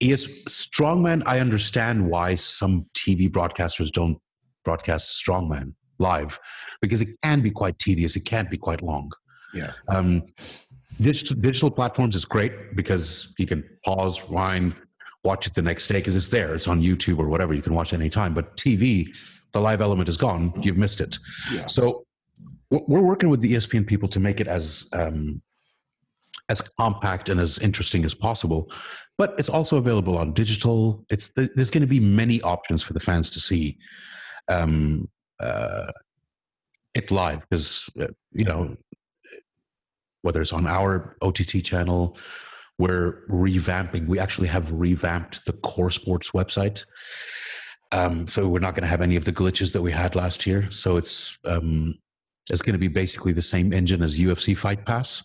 ES 0.00 0.26
strongman. 0.48 1.22
I 1.26 1.40
understand 1.40 2.08
why 2.08 2.34
some 2.34 2.86
TV 2.94 3.28
broadcasters 3.28 3.90
don't 3.90 4.18
broadcast 4.64 5.24
strongman 5.24 5.74
live 5.98 6.38
because 6.80 7.02
it 7.02 7.08
can 7.24 7.40
be 7.40 7.50
quite 7.50 7.78
tedious. 7.78 8.16
It 8.16 8.24
can't 8.24 8.50
be 8.50 8.56
quite 8.56 8.82
long. 8.82 9.10
yeah, 9.54 9.72
Um, 9.88 10.22
digital, 11.00 11.36
digital 11.40 11.70
platforms 11.70 12.14
is 12.14 12.24
great 12.24 12.76
because 12.76 13.32
you 13.38 13.46
can 13.46 13.64
pause, 13.84 14.28
rewind, 14.28 14.74
watch 15.24 15.46
it 15.46 15.54
the 15.54 15.62
next 15.62 15.88
day 15.88 15.96
because 15.98 16.14
it's 16.14 16.28
there. 16.28 16.54
It's 16.54 16.68
on 16.68 16.80
YouTube 16.80 17.18
or 17.18 17.28
whatever. 17.28 17.54
You 17.54 17.62
can 17.62 17.74
watch 17.74 17.92
it 17.92 17.96
anytime. 17.96 18.34
But 18.34 18.56
TV, 18.56 19.08
the 19.52 19.60
live 19.60 19.80
element 19.80 20.08
is 20.08 20.16
gone. 20.16 20.52
You've 20.62 20.76
missed 20.78 21.00
it. 21.00 21.18
yeah. 21.52 21.66
So 21.66 22.04
we're 22.70 23.02
working 23.02 23.28
with 23.28 23.40
the 23.40 23.54
ESPN 23.54 23.86
people 23.86 24.08
to 24.10 24.20
make 24.20 24.40
it 24.40 24.46
as 24.46 24.88
um, 24.92 25.42
as 26.48 26.60
compact 26.60 27.28
and 27.28 27.40
as 27.40 27.58
interesting 27.58 28.04
as 28.04 28.14
possible. 28.14 28.70
But 29.16 29.34
it's 29.38 29.48
also 29.48 29.76
available 29.76 30.16
on 30.16 30.32
digital. 30.32 31.04
It's 31.10 31.30
there's 31.30 31.70
going 31.70 31.82
to 31.82 31.86
be 31.86 32.00
many 32.00 32.40
options 32.42 32.82
for 32.82 32.92
the 32.92 33.00
fans 33.00 33.30
to 33.32 33.40
see 33.40 33.78
um, 34.48 35.08
uh, 35.40 35.92
it 36.94 37.10
live 37.10 37.40
because 37.48 37.88
uh, 38.00 38.08
you 38.32 38.44
know 38.44 38.76
whether 40.22 40.40
it's 40.40 40.52
on 40.52 40.66
our 40.66 41.16
OTT 41.22 41.64
channel. 41.64 42.16
We're 42.78 43.24
revamping. 43.28 44.06
We 44.06 44.20
actually 44.20 44.46
have 44.48 44.70
revamped 44.70 45.44
the 45.46 45.52
Core 45.52 45.90
Sports 45.90 46.30
website. 46.30 46.84
Um, 47.90 48.28
so 48.28 48.48
we're 48.48 48.60
not 48.60 48.74
going 48.74 48.82
to 48.82 48.88
have 48.88 49.00
any 49.00 49.16
of 49.16 49.24
the 49.24 49.32
glitches 49.32 49.72
that 49.72 49.82
we 49.82 49.90
had 49.90 50.14
last 50.14 50.46
year. 50.46 50.70
So 50.70 50.96
it's 50.96 51.38
um, 51.44 51.96
it's 52.50 52.62
going 52.62 52.72
to 52.74 52.78
be 52.78 52.88
basically 52.88 53.32
the 53.32 53.42
same 53.42 53.72
engine 53.72 54.02
as 54.02 54.18
UFC 54.18 54.56
Fight 54.56 54.84
Pass, 54.86 55.22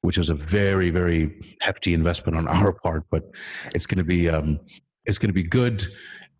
which 0.00 0.18
was 0.18 0.30
a 0.30 0.34
very 0.34 0.90
very 0.90 1.56
hefty 1.60 1.94
investment 1.94 2.36
on 2.36 2.48
our 2.48 2.72
part, 2.72 3.04
but 3.10 3.24
it's 3.74 3.86
going 3.86 3.98
to 3.98 4.04
be 4.04 4.28
um, 4.28 4.58
it's 5.04 5.18
going 5.18 5.28
to 5.30 5.34
be 5.34 5.42
good. 5.44 5.84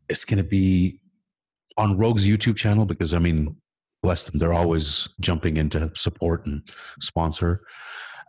It's 0.08 0.24
going 0.24 0.38
to 0.38 0.48
be 0.48 1.00
on 1.78 1.96
Rogue's 1.96 2.26
YouTube 2.26 2.56
channel 2.56 2.84
because 2.84 3.14
I 3.14 3.18
mean, 3.18 3.56
bless 4.02 4.24
them, 4.24 4.38
they're 4.38 4.52
always 4.52 5.08
jumping 5.20 5.56
into 5.56 5.90
support 5.94 6.44
and 6.46 6.62
sponsor. 7.00 7.62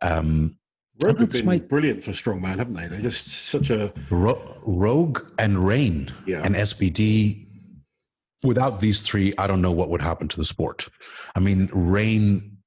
Um, 0.02 0.58
Rogue 1.04 1.20
have 1.20 1.32
been 1.32 1.46
might- 1.46 1.68
brilliant 1.68 2.04
for 2.04 2.12
strongman, 2.12 2.58
haven't 2.60 2.76
they? 2.76 2.88
They're 2.88 3.02
just 3.02 3.28
such 3.28 3.70
a 3.72 3.92
Ro- 4.12 4.58
Rogue 4.64 5.22
and 5.40 5.66
Reign 5.66 6.14
Yeah. 6.28 6.44
and 6.44 6.56
SBD. 6.56 7.48
Without 8.43 8.79
these 8.79 9.01
three, 9.01 9.34
I 9.38 9.47
don't 9.47 9.62
know 9.62 9.71
what 9.71 9.89
would 9.89 10.01
happen 10.01 10.27
to 10.27 10.38
the 10.38 10.45
sport. 10.45 10.88
I 11.36 11.39
mean, 11.39 11.69
Reign 11.73 12.58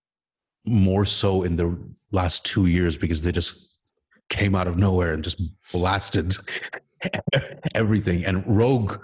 more 0.65 1.05
so 1.05 1.43
in 1.43 1.57
the 1.57 1.79
last 2.11 2.45
two 2.45 2.67
years 2.67 2.97
because 2.97 3.23
they 3.23 3.33
just 3.33 3.77
came 4.29 4.55
out 4.55 4.67
of 4.67 4.77
nowhere 4.77 5.13
and 5.13 5.23
just 5.23 5.41
blasted 5.73 6.37
everything. 7.75 8.25
And 8.25 8.45
Rogue, 8.47 8.99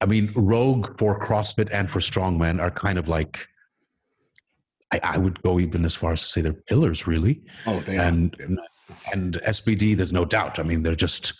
I 0.00 0.06
mean, 0.06 0.32
Rogue 0.34 0.98
for 0.98 1.18
CrossFit 1.18 1.70
and 1.72 1.90
for 1.90 2.00
Strongman 2.00 2.60
are 2.60 2.70
kind 2.70 2.98
of 2.98 3.08
like, 3.08 3.46
I, 4.92 5.00
I 5.02 5.18
would 5.18 5.42
go 5.42 5.58
even 5.58 5.84
as 5.84 5.94
far 5.94 6.12
as 6.12 6.22
to 6.22 6.28
say 6.28 6.40
they're 6.40 6.52
pillars, 6.52 7.06
really 7.06 7.42
oh 7.66 7.80
they 7.80 7.98
are. 7.98 8.02
and 8.02 8.36
and 9.12 9.34
SBD, 9.34 9.96
there's 9.96 10.12
no 10.12 10.24
doubt. 10.24 10.58
I 10.58 10.62
mean, 10.62 10.82
they're 10.82 10.94
just, 10.94 11.32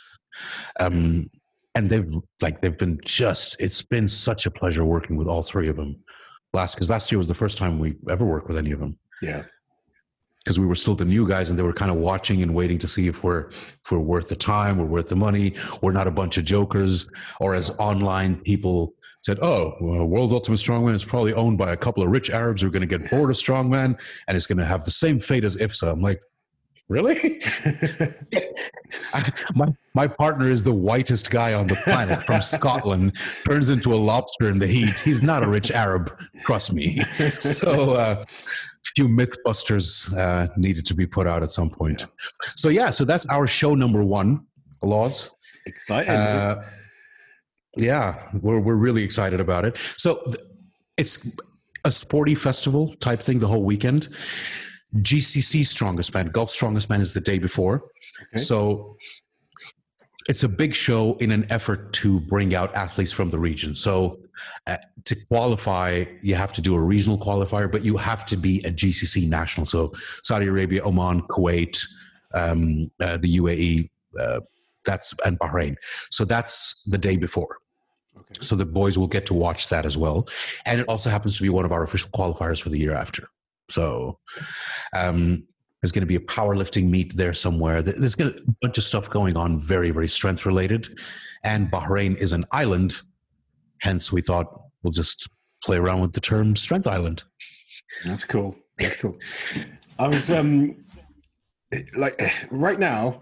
um, 0.81 1.31
and 1.77 1.91
they've 1.91 2.11
like 2.41 2.61
they've 2.61 2.79
been 2.79 2.99
just. 3.05 3.57
It's 3.61 3.83
been 3.83 4.09
such 4.09 4.47
a 4.47 4.51
pleasure 4.51 4.85
working 4.85 5.17
with 5.17 5.29
all 5.29 5.43
three 5.43 5.69
of 5.69 5.77
them. 5.77 5.97
Last 6.53 6.75
because 6.75 6.89
last 6.89 7.13
year 7.13 7.19
was 7.19 7.29
the 7.29 7.35
first 7.35 7.59
time 7.59 7.79
we 7.79 7.97
ever 8.09 8.25
worked 8.25 8.49
with 8.49 8.57
any 8.57 8.73
of 8.73 8.81
them 8.81 8.99
yeah. 9.21 9.43
because 10.39 10.59
we 10.59 10.65
were 10.65 10.75
still 10.75 10.95
the 10.95 11.05
new 11.05 11.29
guys 11.29 11.51
and 11.51 11.59
they 11.59 11.63
were 11.63 11.73
kind 11.75 11.91
of 11.91 11.99
watching 11.99 12.43
and 12.43 12.55
waiting 12.55 12.79
to 12.79 12.89
see 12.89 13.09
if 13.09 13.23
we're 13.23 13.49
if 13.49 13.91
we're 13.91 13.99
worth 13.99 14.29
the 14.29 14.37
time, 14.37 14.79
we're 14.79 14.87
worth 14.87 15.11
the 15.11 15.17
money, 15.17 15.55
we're 15.83 15.93
not 15.93 16.07
a 16.07 16.11
bunch 16.11 16.39
of 16.39 16.47
jokers, 16.47 17.09
or 17.41 17.55
as 17.55 17.71
online 17.79 18.37
people 18.37 18.95
said, 19.23 19.39
"Oh, 19.43 19.75
well, 19.83 20.07
World's 20.07 20.33
Ultimate 20.33 20.61
Strongman 20.61 20.95
is 20.95 21.05
probably 21.05 21.35
owned 21.35 21.59
by 21.59 21.73
a 21.73 21.77
couple 21.77 22.03
of 22.03 22.11
rich 22.11 22.31
Arabs 22.31 22.63
who 22.63 22.69
are 22.69 22.71
going 22.71 22.89
to 22.89 22.99
get 22.99 23.11
bored 23.11 23.29
of 23.29 23.37
Strongman 23.37 24.01
and 24.27 24.37
it's 24.37 24.47
going 24.47 24.59
to 24.59 24.65
have 24.65 24.85
the 24.87 24.91
same 24.91 25.19
fate 25.19 25.45
as 25.45 25.59
IFSA." 25.59 25.93
I'm 25.93 26.01
like, 26.01 26.23
really? 26.89 27.43
I- 29.15 29.33
my 29.55 29.67
my 29.95 30.07
partner 30.07 30.49
is 30.49 30.63
the 30.65 30.73
whitest 30.73 31.31
guy 31.31 31.55
on 31.55 31.67
the 31.67 31.75
planet 31.77 32.23
from 32.25 32.41
Scotland. 32.41 33.17
Turns 33.47 33.71
into 33.71 33.93
a 33.95 33.97
lobster 33.97 34.49
in 34.49 34.59
the 34.59 34.67
heat. 34.67 35.01
He's 35.01 35.23
not 35.23 35.43
a 35.43 35.49
rich 35.49 35.71
Arab, 35.71 36.13
trust 36.43 36.73
me. 36.73 37.03
So, 37.41 37.95
uh, 37.95 38.25
few 38.95 39.09
MythBusters 39.09 40.17
uh, 40.17 40.49
needed 40.57 40.87
to 40.87 40.95
be 40.95 41.07
put 41.07 41.27
out 41.27 41.43
at 41.43 41.51
some 41.51 41.71
point. 41.71 42.07
So 42.57 42.69
yeah, 42.69 42.91
so 42.91 43.05
that's 43.05 43.27
our 43.27 43.47
show 43.47 43.75
number 43.75 44.05
one. 44.05 44.47
Laws. 44.83 45.33
Exciting. 45.67 46.11
Uh, 46.11 46.63
yeah, 47.77 48.31
we're 48.41 48.61
we're 48.61 48.77
really 48.77 49.03
excited 49.03 49.41
about 49.41 49.65
it. 49.65 49.77
So 49.97 50.21
th- 50.27 50.37
it's 50.97 51.37
a 51.85 51.91
sporty 51.93 52.35
festival 52.35 52.95
type 53.01 53.21
thing 53.21 53.39
the 53.41 53.49
whole 53.49 53.65
weekend. 53.65 54.09
GCC 54.97 55.65
Strongest 55.65 56.15
Man, 56.15 56.29
Gulf 56.29 56.51
Strongest 56.51 56.91
Man 56.91 57.01
is 57.01 57.15
the 57.15 57.21
day 57.21 57.39
before. 57.39 57.85
Okay. 58.35 58.43
So 58.43 58.97
it's 60.29 60.43
a 60.43 60.49
big 60.49 60.75
show 60.75 61.15
in 61.17 61.31
an 61.31 61.47
effort 61.51 61.93
to 61.95 62.21
bring 62.21 62.55
out 62.55 62.75
athletes 62.75 63.13
from 63.13 63.31
the 63.31 63.39
region. 63.39 63.75
So 63.75 64.19
uh, 64.67 64.77
to 65.05 65.17
qualify, 65.27 66.05
you 66.23 66.35
have 66.35 66.53
to 66.55 66.61
do 66.61 66.75
a 66.75 66.81
regional 66.81 67.19
qualifier, 67.19 67.71
but 67.71 67.85
you 67.85 67.97
have 67.97 68.25
to 68.27 68.37
be 68.37 68.59
a 68.65 68.71
GCC 68.71 69.29
national. 69.29 69.67
So 69.67 69.93
Saudi 70.23 70.47
Arabia, 70.47 70.83
Oman, 70.85 71.23
Kuwait, 71.23 71.87
um, 72.35 72.91
uh, 73.01 73.17
the 73.19 73.37
UAE, 73.37 73.91
uh, 74.19 74.41
that's 74.85 75.15
and 75.25 75.39
Bahrain. 75.39 75.77
So 76.11 76.25
that's 76.25 76.83
the 76.85 76.99
day 76.99 77.17
before. 77.17 77.59
Okay. 78.17 78.39
So 78.41 78.57
the 78.57 78.67
boys 78.67 78.99
will 78.99 79.09
get 79.09 79.27
to 79.27 79.35
watch 79.35 79.69
that 79.69 79.85
as 79.87 79.97
well, 79.97 80.27
and 80.65 80.81
it 80.81 80.87
also 80.89 81.11
happens 81.11 81.37
to 81.37 81.43
be 81.43 81.49
one 81.49 81.65
of 81.65 81.73
our 81.73 81.83
official 81.83 82.11
qualifiers 82.11 82.61
for 82.61 82.71
the 82.71 82.79
year 82.79 82.95
after. 82.95 83.29
So 83.69 84.19
um, 84.95 85.47
there's 85.81 85.93
going 85.93 86.03
to 86.03 86.07
be 86.07 86.17
a 86.17 86.21
powerlifting 86.21 86.89
meet 86.89 87.17
there 87.17 87.33
somewhere. 87.33 87.83
There's 87.83 88.15
gonna, 88.15 88.31
a 88.31 88.55
bunch 88.63 88.79
of 88.79 88.85
stuff 88.85 89.11
going 89.11 89.37
on, 89.37 89.59
very 89.59 89.91
very 89.91 90.09
strength 90.09 90.47
related, 90.47 90.89
and 91.45 91.71
Bahrain 91.71 92.17
is 92.17 92.33
an 92.33 92.45
island. 92.53 92.97
Hence, 93.83 94.13
we 94.13 94.23
thought 94.23 94.47
we'll 94.83 94.93
just 94.93 95.29
play 95.63 95.77
around 95.77 96.01
with 96.01 96.13
the 96.13 96.21
term 96.21 96.57
strength 96.57 96.87
island. 96.87 97.25
That's 98.05 98.25
cool. 98.25 98.57
That's 98.79 98.97
cool. 98.97 99.17
I 99.99 100.09
was 100.09 100.31
um 100.31 100.85
like 101.97 102.21
right 102.51 102.79
now. 102.79 103.21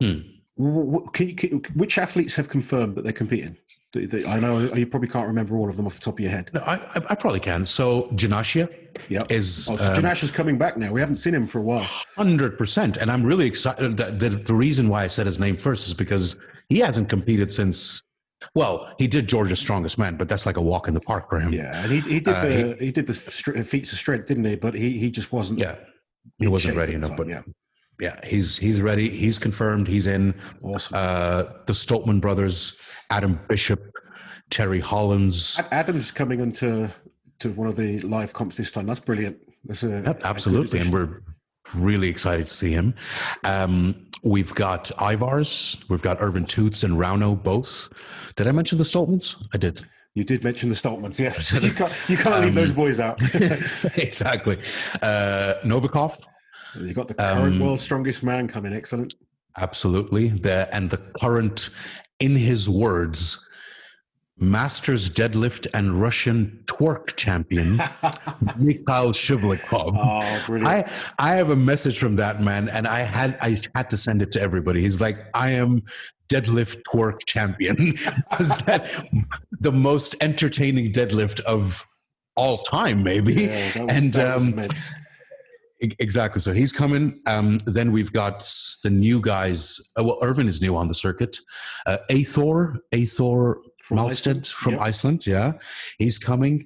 Hmm. 0.00 0.20
Can 0.56 1.28
you, 1.28 1.34
can, 1.34 1.58
which 1.74 1.98
athletes 1.98 2.34
have 2.36 2.48
confirmed 2.48 2.94
that 2.96 3.02
they're 3.04 3.12
competing? 3.12 3.56
The- 3.92 4.06
the- 4.06 4.26
I 4.28 4.38
know 4.40 4.58
you 4.74 4.86
probably 4.86 5.08
can't 5.08 5.26
remember 5.26 5.56
all 5.56 5.68
of 5.68 5.76
them 5.76 5.86
off 5.86 5.94
the 5.96 6.00
top 6.00 6.14
of 6.14 6.20
your 6.20 6.30
head. 6.30 6.50
No, 6.52 6.60
I, 6.60 6.74
I, 7.10 7.14
probably 7.14 7.40
can. 7.40 7.64
So 7.66 8.02
Janashia 8.12 8.68
Yep. 9.08 9.30
is 9.32 9.68
Oh, 9.70 9.76
so 9.76 9.94
um, 9.94 10.28
coming 10.32 10.56
back 10.58 10.76
now. 10.76 10.92
We 10.92 11.00
haven't 11.00 11.16
seen 11.16 11.34
him 11.34 11.46
for 11.46 11.58
a 11.58 11.62
while. 11.62 11.88
Hundred 12.16 12.56
percent, 12.56 12.96
and 12.96 13.10
I'm 13.10 13.24
really 13.24 13.46
excited. 13.46 13.96
That, 13.96 14.18
the, 14.20 14.30
the 14.30 14.54
reason 14.54 14.88
why 14.88 15.02
I 15.04 15.06
said 15.08 15.26
his 15.26 15.38
name 15.40 15.56
first 15.56 15.86
is 15.88 15.94
because 15.94 16.38
he 16.68 16.78
hasn't 16.78 17.08
competed 17.08 17.50
since. 17.50 18.02
Well, 18.54 18.94
he 18.98 19.06
did 19.06 19.28
Georgia's 19.28 19.58
Strongest 19.58 19.96
Man, 19.98 20.16
but 20.16 20.28
that's 20.28 20.44
like 20.46 20.56
a 20.58 20.62
walk 20.62 20.86
in 20.86 20.94
the 20.94 21.00
park 21.00 21.28
for 21.30 21.40
him. 21.40 21.52
Yeah, 21.52 21.82
and 21.82 21.90
he, 21.90 22.00
he 22.00 22.20
did 22.20 22.34
Uh, 22.34 22.42
the 22.44 22.76
he, 22.78 22.92
did 22.92 23.06
the 23.06 23.14
str- 23.14 23.60
feats 23.62 23.92
of 23.92 23.98
strength, 23.98 24.26
didn't 24.26 24.44
he? 24.44 24.54
But 24.54 24.74
he 24.74 24.98
he 24.98 25.10
just 25.10 25.32
wasn't 25.32 25.58
yeah, 25.60 25.76
he 26.38 26.46
wasn't 26.46 26.76
ready 26.76 26.94
enough, 26.94 27.16
but 27.16 27.28
yeah. 27.28 27.42
Yeah, 28.04 28.20
he's 28.22 28.58
he's 28.58 28.82
ready. 28.82 29.08
He's 29.08 29.38
confirmed. 29.38 29.88
He's 29.88 30.06
in. 30.06 30.34
Awesome. 30.62 30.92
Uh, 30.94 31.42
the 31.64 31.72
Stoltman 31.72 32.20
brothers, 32.20 32.78
Adam 33.08 33.40
Bishop, 33.48 33.80
Terry 34.50 34.78
Hollands. 34.80 35.58
Adam's 35.70 36.10
coming 36.10 36.40
into 36.40 36.90
to 37.38 37.48
one 37.52 37.66
of 37.66 37.76
the 37.76 38.00
live 38.00 38.34
comps 38.34 38.56
this 38.58 38.70
time. 38.70 38.86
That's 38.86 39.00
brilliant. 39.00 39.38
That's 39.64 39.84
a, 39.84 40.02
Yep, 40.04 40.20
absolutely, 40.22 40.80
and 40.80 40.92
we're 40.92 41.22
really 41.78 42.10
excited 42.10 42.44
to 42.46 42.52
see 42.54 42.72
him. 42.72 42.92
Um, 43.42 44.10
we've 44.22 44.54
got 44.54 44.90
Ivars, 44.98 45.82
we've 45.88 46.02
got 46.02 46.20
Ervin 46.20 46.44
Toots 46.44 46.82
and 46.84 46.98
Rauno 46.98 47.42
both. 47.42 47.88
Did 48.36 48.48
I 48.48 48.52
mention 48.52 48.76
the 48.76 48.84
Stoltmans? 48.84 49.42
I 49.54 49.56
did. 49.56 49.80
You 50.12 50.24
did 50.24 50.44
mention 50.44 50.68
the 50.68 50.74
Stoltmans, 50.76 51.18
yes. 51.18 51.52
you 51.62 51.72
can't, 51.72 51.92
you 52.08 52.16
can't 52.18 52.44
leave 52.44 52.54
those 52.54 52.68
Um, 52.70 52.76
boys 52.76 53.00
out. 53.00 53.18
exactly. 53.96 54.58
Uh, 55.00 55.54
Novikov, 55.64 56.22
you 56.80 56.92
got 56.94 57.08
the 57.08 57.14
current 57.14 57.54
um, 57.54 57.60
world's 57.60 57.82
strongest 57.82 58.22
man 58.22 58.48
coming. 58.48 58.72
Excellent. 58.72 59.14
absolutely. 59.58 60.28
The 60.28 60.68
and 60.72 60.90
the 60.90 60.98
current, 61.20 61.70
in 62.20 62.32
his 62.32 62.68
words, 62.68 63.48
Masters 64.36 65.08
deadlift 65.08 65.68
and 65.74 66.00
Russian 66.00 66.60
twerk 66.66 67.14
champion 67.14 67.76
Mikhail 68.58 69.12
Shivlyakov. 69.12 69.96
Oh, 69.96 70.42
brilliant. 70.46 70.66
I 70.68 70.90
I 71.20 71.34
have 71.36 71.50
a 71.50 71.56
message 71.56 71.98
from 72.00 72.16
that 72.16 72.42
man, 72.42 72.68
and 72.68 72.88
I 72.88 73.00
had 73.00 73.38
I 73.40 73.56
had 73.76 73.90
to 73.90 73.96
send 73.96 74.22
it 74.22 74.32
to 74.32 74.40
everybody. 74.40 74.80
He's 74.80 75.00
like, 75.00 75.18
I 75.34 75.50
am 75.50 75.82
deadlift 76.28 76.82
twerk 76.82 77.24
champion. 77.26 77.94
Is 78.40 78.58
that 78.62 78.90
the 79.60 79.70
most 79.70 80.16
entertaining 80.20 80.90
deadlift 80.90 81.38
of 81.42 81.84
all 82.34 82.56
time? 82.58 83.04
Maybe. 83.04 83.34
Yeah, 83.34 83.82
was- 83.82 83.90
and 83.92 84.18
um, 84.18 84.66
Exactly. 85.80 86.40
So 86.40 86.52
he's 86.52 86.72
coming. 86.72 87.20
Um, 87.26 87.60
then 87.66 87.92
we've 87.92 88.12
got 88.12 88.40
the 88.82 88.90
new 88.90 89.20
guys. 89.20 89.92
Uh, 89.98 90.04
well, 90.04 90.18
Ervin 90.22 90.46
is 90.46 90.60
new 90.62 90.76
on 90.76 90.88
the 90.88 90.94
circuit. 90.94 91.36
Uh, 91.86 91.98
Athor, 92.10 92.76
Athor 92.92 93.56
From 93.82 93.98
Malstead 93.98 94.38
Iceland, 94.38 94.46
from 94.46 94.72
yep. 94.74 94.80
Iceland. 94.82 95.26
Yeah, 95.26 95.52
he's 95.98 96.18
coming. 96.18 96.64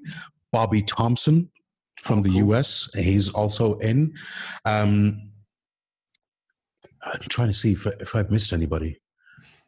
Bobby 0.53 0.83
Thompson 0.83 1.51
from 1.99 2.21
Oh, 2.21 2.23
the 2.23 2.31
cool. 2.31 2.55
US. 2.55 2.90
He's 2.94 3.31
also 3.31 3.79
in. 3.79 4.14
Um, 4.64 5.31
I'm 7.03 7.21
trying 7.29 7.49
to 7.49 7.55
see 7.55 7.73
if, 7.73 7.87
if 7.87 8.14
I've 8.14 8.31
missed 8.31 8.53
anybody. 8.53 9.01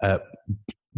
Uh, 0.02 0.18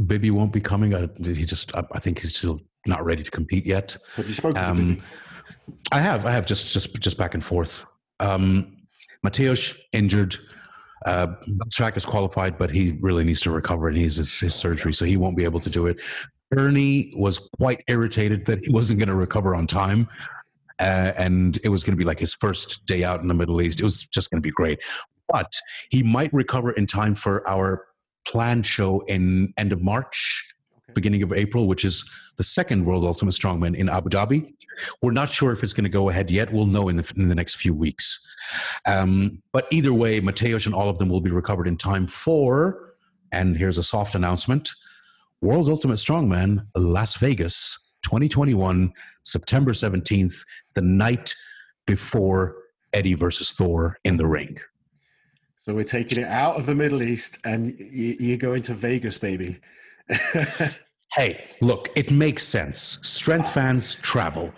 Bibby 0.07 0.31
won't 0.31 0.53
be 0.53 0.61
coming. 0.61 0.95
I, 0.95 1.09
he 1.23 1.45
just. 1.45 1.75
I, 1.77 1.85
I 1.93 1.99
think 2.01 2.21
he's 2.21 2.37
still 2.37 2.61
not 2.87 3.05
ready 3.05 3.23
to 3.23 3.31
compete 3.31 3.67
yet. 3.67 3.97
Have 4.17 4.27
you 4.27 4.35
spoken 4.35 4.61
to 4.63 4.69
Um, 4.69 5.03
I 5.93 6.01
have, 6.01 6.27
I 6.27 6.33
have 6.33 6.45
just 6.45 6.73
just 6.73 6.95
just 7.01 7.17
back 7.17 7.35
and 7.35 7.45
forth. 7.45 7.85
Um, 8.23 8.77
Mateusz 9.27 9.79
injured. 9.93 10.37
Uh, 11.05 11.35
is 11.97 12.07
qualified, 12.07 12.57
but 12.57 12.71
he 12.71 12.97
really 13.01 13.25
needs 13.25 13.41
to 13.41 13.51
recover 13.51 13.89
and 13.89 13.97
he's 13.97 14.15
his, 14.17 14.39
his 14.39 14.55
surgery, 14.55 14.93
so 14.93 15.05
he 15.05 15.17
won't 15.17 15.37
be 15.37 15.43
able 15.43 15.59
to 15.59 15.69
do 15.69 15.89
it. 15.89 16.01
Ernie 16.57 17.13
was 17.17 17.51
quite 17.59 17.83
irritated 17.89 18.45
that 18.47 18.61
he 18.63 18.71
wasn't 18.71 19.01
going 19.01 19.09
to 19.09 19.17
recover 19.17 19.57
on 19.57 19.67
time, 19.67 20.09
uh, 20.79 21.13
and 21.17 21.59
it 21.65 21.71
was 21.71 21.83
going 21.83 21.95
to 21.95 21.99
be 21.99 22.05
like 22.05 22.21
his 22.21 22.35
first 22.35 22.87
day 22.87 23.03
out 23.03 23.21
in 23.21 23.27
the 23.27 23.35
Middle 23.35 23.61
East. 23.61 23.81
It 23.81 23.85
was 23.85 24.07
just 24.07 24.31
going 24.31 24.41
to 24.41 24.47
be 24.47 24.53
great, 24.53 24.79
but 25.29 25.53
he 25.91 26.05
might 26.05 26.33
recover 26.33 26.71
in 26.71 26.87
time 26.87 27.17
for 27.17 27.49
our 27.49 27.85
planned 28.29 28.65
show 28.65 29.01
in 29.09 29.53
end 29.57 29.73
of 29.73 29.83
March. 29.83 30.52
Beginning 30.95 31.23
of 31.23 31.33
April, 31.33 31.67
which 31.67 31.85
is 31.85 32.09
the 32.37 32.45
second 32.45 32.85
World 32.85 33.05
Ultimate 33.05 33.33
Strongman 33.33 33.75
in 33.75 33.89
Abu 33.89 34.11
Dhabi. 34.11 34.55
We're 35.03 35.13
not 35.13 35.31
sure 35.31 35.53
if 35.53 35.63
it's 35.63 35.73
going 35.73 35.85
to 35.85 35.91
go 35.91 36.09
ahead 36.09 36.31
yet. 36.31 36.53
We'll 36.53 36.67
know 36.67 36.89
in 36.89 36.97
the, 36.97 37.13
in 37.17 37.29
the 37.29 37.35
next 37.35 37.57
few 37.57 37.75
weeks. 37.75 38.27
Um, 38.87 39.43
but 39.53 39.67
either 39.71 39.93
way, 39.93 40.21
Mateusz 40.21 40.67
and 40.67 40.75
all 40.75 40.89
of 40.89 40.99
them 40.99 41.09
will 41.09 41.21
be 41.21 41.31
recovered 41.31 41.67
in 41.67 41.77
time 41.77 42.07
for, 42.07 42.95
and 43.31 43.57
here's 43.57 43.79
a 43.79 43.83
soft 43.83 44.15
announcement 44.15 44.71
World's 45.41 45.69
Ultimate 45.69 45.99
Strongman, 45.99 46.67
Las 46.77 47.17
Vegas, 47.17 47.95
2021, 48.03 48.93
September 49.25 49.73
17th, 49.73 50.47
the 50.75 50.83
night 50.83 51.35
before 51.85 52.57
Eddie 52.93 53.15
versus 53.15 53.53
Thor 53.53 53.99
in 54.05 54.17
the 54.17 54.27
ring. 54.27 54.59
So 55.65 55.75
we're 55.75 55.85
taking 55.85 56.21
it 56.21 56.27
out 56.27 56.57
of 56.57 56.67
the 56.67 56.75
Middle 56.75 57.03
East 57.03 57.39
and 57.45 57.79
you, 57.79 58.17
you're 58.19 58.37
going 58.37 58.63
to 58.63 58.75
Vegas, 58.75 59.17
baby. 59.17 59.61
Hey, 61.15 61.45
look, 61.61 61.91
it 61.95 62.11
makes 62.11 62.43
sense. 62.43 62.99
Strength 63.03 63.53
fans 63.53 63.97
travel, 63.97 64.51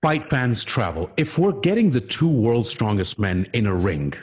fight 0.00 0.30
fans 0.30 0.64
travel. 0.64 1.10
If 1.18 1.36
we're 1.36 1.52
getting 1.52 1.90
the 1.90 2.00
two 2.00 2.30
world's 2.30 2.70
strongest 2.70 3.18
men 3.18 3.46
in 3.52 3.66
a 3.66 3.74
ring, 3.74 4.14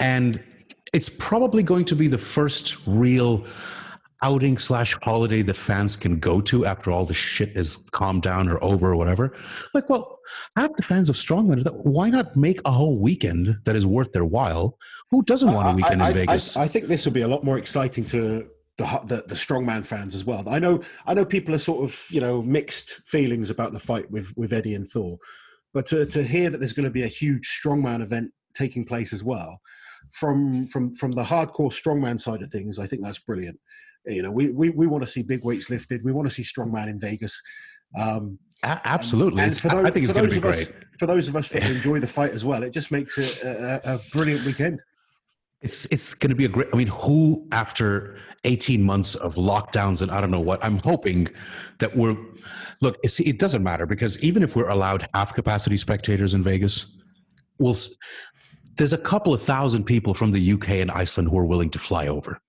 and 0.00 0.42
it's 0.94 1.10
probably 1.10 1.62
going 1.62 1.84
to 1.86 1.94
be 1.94 2.08
the 2.08 2.16
first 2.16 2.78
real 2.86 3.44
outing 4.22 4.56
slash 4.56 4.96
holiday 5.02 5.42
that 5.42 5.56
fans 5.58 5.94
can 5.94 6.18
go 6.18 6.40
to 6.40 6.64
after 6.64 6.90
all 6.90 7.04
the 7.04 7.12
shit 7.12 7.50
is 7.50 7.76
calmed 7.90 8.22
down 8.22 8.48
or 8.48 8.62
over 8.64 8.92
or 8.92 8.96
whatever. 8.96 9.36
Like, 9.74 9.90
well, 9.90 10.20
have 10.56 10.74
the 10.76 10.84
fans 10.84 11.10
of 11.10 11.16
Strongman, 11.16 11.68
why 11.84 12.08
not 12.08 12.34
make 12.34 12.62
a 12.64 12.70
whole 12.70 12.98
weekend 12.98 13.56
that 13.66 13.76
is 13.76 13.86
worth 13.86 14.12
their 14.12 14.24
while? 14.24 14.78
Who 15.10 15.22
doesn't 15.24 15.52
want 15.52 15.68
a 15.68 15.72
weekend 15.76 16.02
I, 16.02 16.08
in 16.08 16.14
Vegas? 16.14 16.56
I, 16.56 16.62
I 16.62 16.68
think 16.68 16.86
this 16.86 17.04
will 17.04 17.12
be 17.12 17.22
a 17.22 17.28
lot 17.28 17.44
more 17.44 17.58
exciting 17.58 18.06
to 18.06 18.48
the, 18.78 18.84
the 19.06 19.24
the 19.28 19.34
strongman 19.34 19.84
fans 19.84 20.14
as 20.14 20.24
well. 20.24 20.48
I 20.48 20.58
know 20.58 20.82
I 21.06 21.14
know 21.14 21.24
people 21.24 21.54
are 21.54 21.58
sort 21.58 21.84
of 21.84 22.04
you 22.10 22.20
know 22.20 22.42
mixed 22.42 23.00
feelings 23.06 23.50
about 23.50 23.72
the 23.72 23.78
fight 23.78 24.10
with 24.10 24.32
with 24.36 24.52
Eddie 24.52 24.74
and 24.74 24.86
Thor, 24.88 25.18
but 25.74 25.86
to 25.86 26.06
to 26.06 26.22
hear 26.22 26.48
that 26.50 26.58
there's 26.58 26.72
going 26.72 26.84
to 26.84 26.90
be 26.90 27.02
a 27.04 27.08
huge 27.08 27.48
strongman 27.62 28.02
event 28.02 28.30
taking 28.54 28.84
place 28.84 29.12
as 29.12 29.22
well 29.24 29.60
from 30.12 30.66
from 30.68 30.92
from 30.94 31.10
the 31.12 31.22
hardcore 31.22 31.70
strongman 31.70 32.20
side 32.20 32.42
of 32.42 32.50
things, 32.50 32.78
I 32.78 32.86
think 32.86 33.02
that's 33.02 33.18
brilliant. 33.18 33.58
You 34.06 34.22
know, 34.22 34.30
we 34.32 34.48
we, 34.50 34.70
we 34.70 34.86
want 34.86 35.04
to 35.04 35.10
see 35.10 35.22
big 35.22 35.44
weights 35.44 35.70
lifted. 35.70 36.02
We 36.02 36.12
want 36.12 36.28
to 36.28 36.34
see 36.34 36.42
strongman 36.42 36.88
in 36.88 36.98
Vegas. 36.98 37.40
Um, 37.98 38.38
absolutely. 38.64 39.42
and 39.42 39.52
It's- 39.52 39.58
for 39.58 39.70
I- 39.70 39.82
those- 39.82 39.92
think 39.92 40.04
it's 40.04 40.12
going 40.12 40.28
to 40.28 40.32
be 40.32 40.38
of 40.38 40.44
us- 40.46 40.64
great. 40.64 40.74
for 40.98 41.06
those 41.06 41.28
of 41.28 41.36
us 41.36 41.50
that 41.50 41.62
enjoy 41.70 42.00
the 42.00 42.06
fight 42.06 42.30
as 42.32 42.44
well, 42.44 42.62
it 42.62 42.72
just 42.72 42.90
makes 42.90 43.18
it 43.18 43.42
a, 43.42 43.94
a 43.94 44.00
brilliant 44.12 44.44
weekend. 44.46 44.80
It's 45.62 45.86
it's 45.86 46.14
going 46.14 46.30
to 46.30 46.34
be 46.34 46.44
a 46.44 46.48
great. 46.48 46.68
I 46.72 46.76
mean, 46.76 46.88
who 46.88 47.46
after 47.52 48.16
eighteen 48.44 48.82
months 48.82 49.14
of 49.14 49.36
lockdowns 49.36 50.02
and 50.02 50.10
I 50.10 50.20
don't 50.20 50.30
know 50.30 50.40
what, 50.40 50.62
I'm 50.64 50.78
hoping 50.78 51.28
that 51.78 51.96
we're 51.96 52.16
look. 52.80 52.98
It's, 53.02 53.20
it 53.20 53.38
doesn't 53.38 53.62
matter 53.62 53.86
because 53.86 54.22
even 54.22 54.42
if 54.42 54.56
we're 54.56 54.68
allowed 54.68 55.08
half 55.14 55.34
capacity 55.34 55.76
spectators 55.76 56.34
in 56.34 56.42
Vegas, 56.42 57.00
we'll. 57.58 57.76
There's 58.76 58.92
a 58.94 58.98
couple 58.98 59.34
of 59.34 59.42
thousand 59.42 59.84
people 59.84 60.14
from 60.14 60.32
the 60.32 60.52
UK 60.54 60.70
and 60.70 60.90
Iceland 60.90 61.28
who 61.28 61.38
are 61.38 61.46
willing 61.46 61.70
to 61.70 61.78
fly 61.78 62.08
over. 62.08 62.40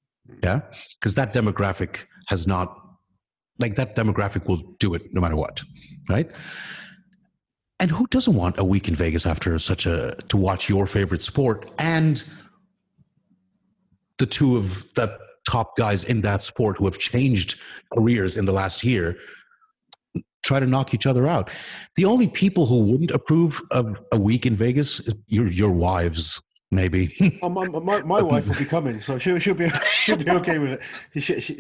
Yeah, 0.42 0.62
because 1.00 1.16
that 1.16 1.34
demographic 1.34 2.06
has 2.28 2.48
not, 2.48 2.76
like 3.60 3.76
that 3.76 3.96
demographic 3.96 4.48
will 4.48 4.76
do 4.80 4.94
it 4.94 5.14
no 5.14 5.22
matter 5.22 5.36
what, 5.36 5.62
right? 6.10 6.32
And 7.80 7.92
who 7.92 8.08
doesn't 8.08 8.34
want 8.34 8.58
a 8.58 8.64
week 8.64 8.88
in 8.88 8.96
Vegas 8.96 9.26
after 9.26 9.60
such 9.60 9.86
a 9.86 10.16
to 10.30 10.38
watch 10.38 10.70
your 10.70 10.88
favorite 10.88 11.22
sport 11.22 11.70
and 11.78 12.24
the 14.20 14.26
two 14.26 14.58
of 14.58 14.86
the 14.94 15.18
top 15.48 15.76
guys 15.76 16.06
in 16.06 16.22
that 16.22 16.44
sport 16.44 16.78
who 16.78 16.86
have 16.86 16.98
changed 16.98 17.60
careers 17.92 18.38
in 18.38 18.46
the 18.46 18.52
last 18.52 18.84
year 18.84 19.18
try 20.44 20.60
to 20.60 20.68
knock 20.68 20.94
each 20.94 21.06
other 21.06 21.28
out. 21.28 21.50
The 21.96 22.06
only 22.06 22.28
people 22.28 22.66
who 22.66 22.84
wouldn't 22.84 23.12
approve 23.12 23.62
of 23.72 23.98
a 24.12 24.20
week 24.20 24.46
in 24.46 24.56
Vegas 24.56 25.00
is 25.00 25.16
your 25.28 25.48
your 25.48 25.72
wives, 25.72 26.42
maybe. 26.76 27.40
Oh, 27.42 27.50
my, 27.50 27.66
my, 27.66 28.02
my 28.04 28.22
wife 28.32 28.48
will 28.48 28.56
be 28.56 28.66
coming, 28.66 29.00
so 29.00 29.18
she'll, 29.18 29.40
she'll 29.40 29.54
be 29.54 29.70
she'll 30.02 30.18
be 30.18 30.30
okay 30.30 30.58
with 30.60 30.72
it. 30.72 31.22
She, 31.22 31.40
she, 31.40 31.54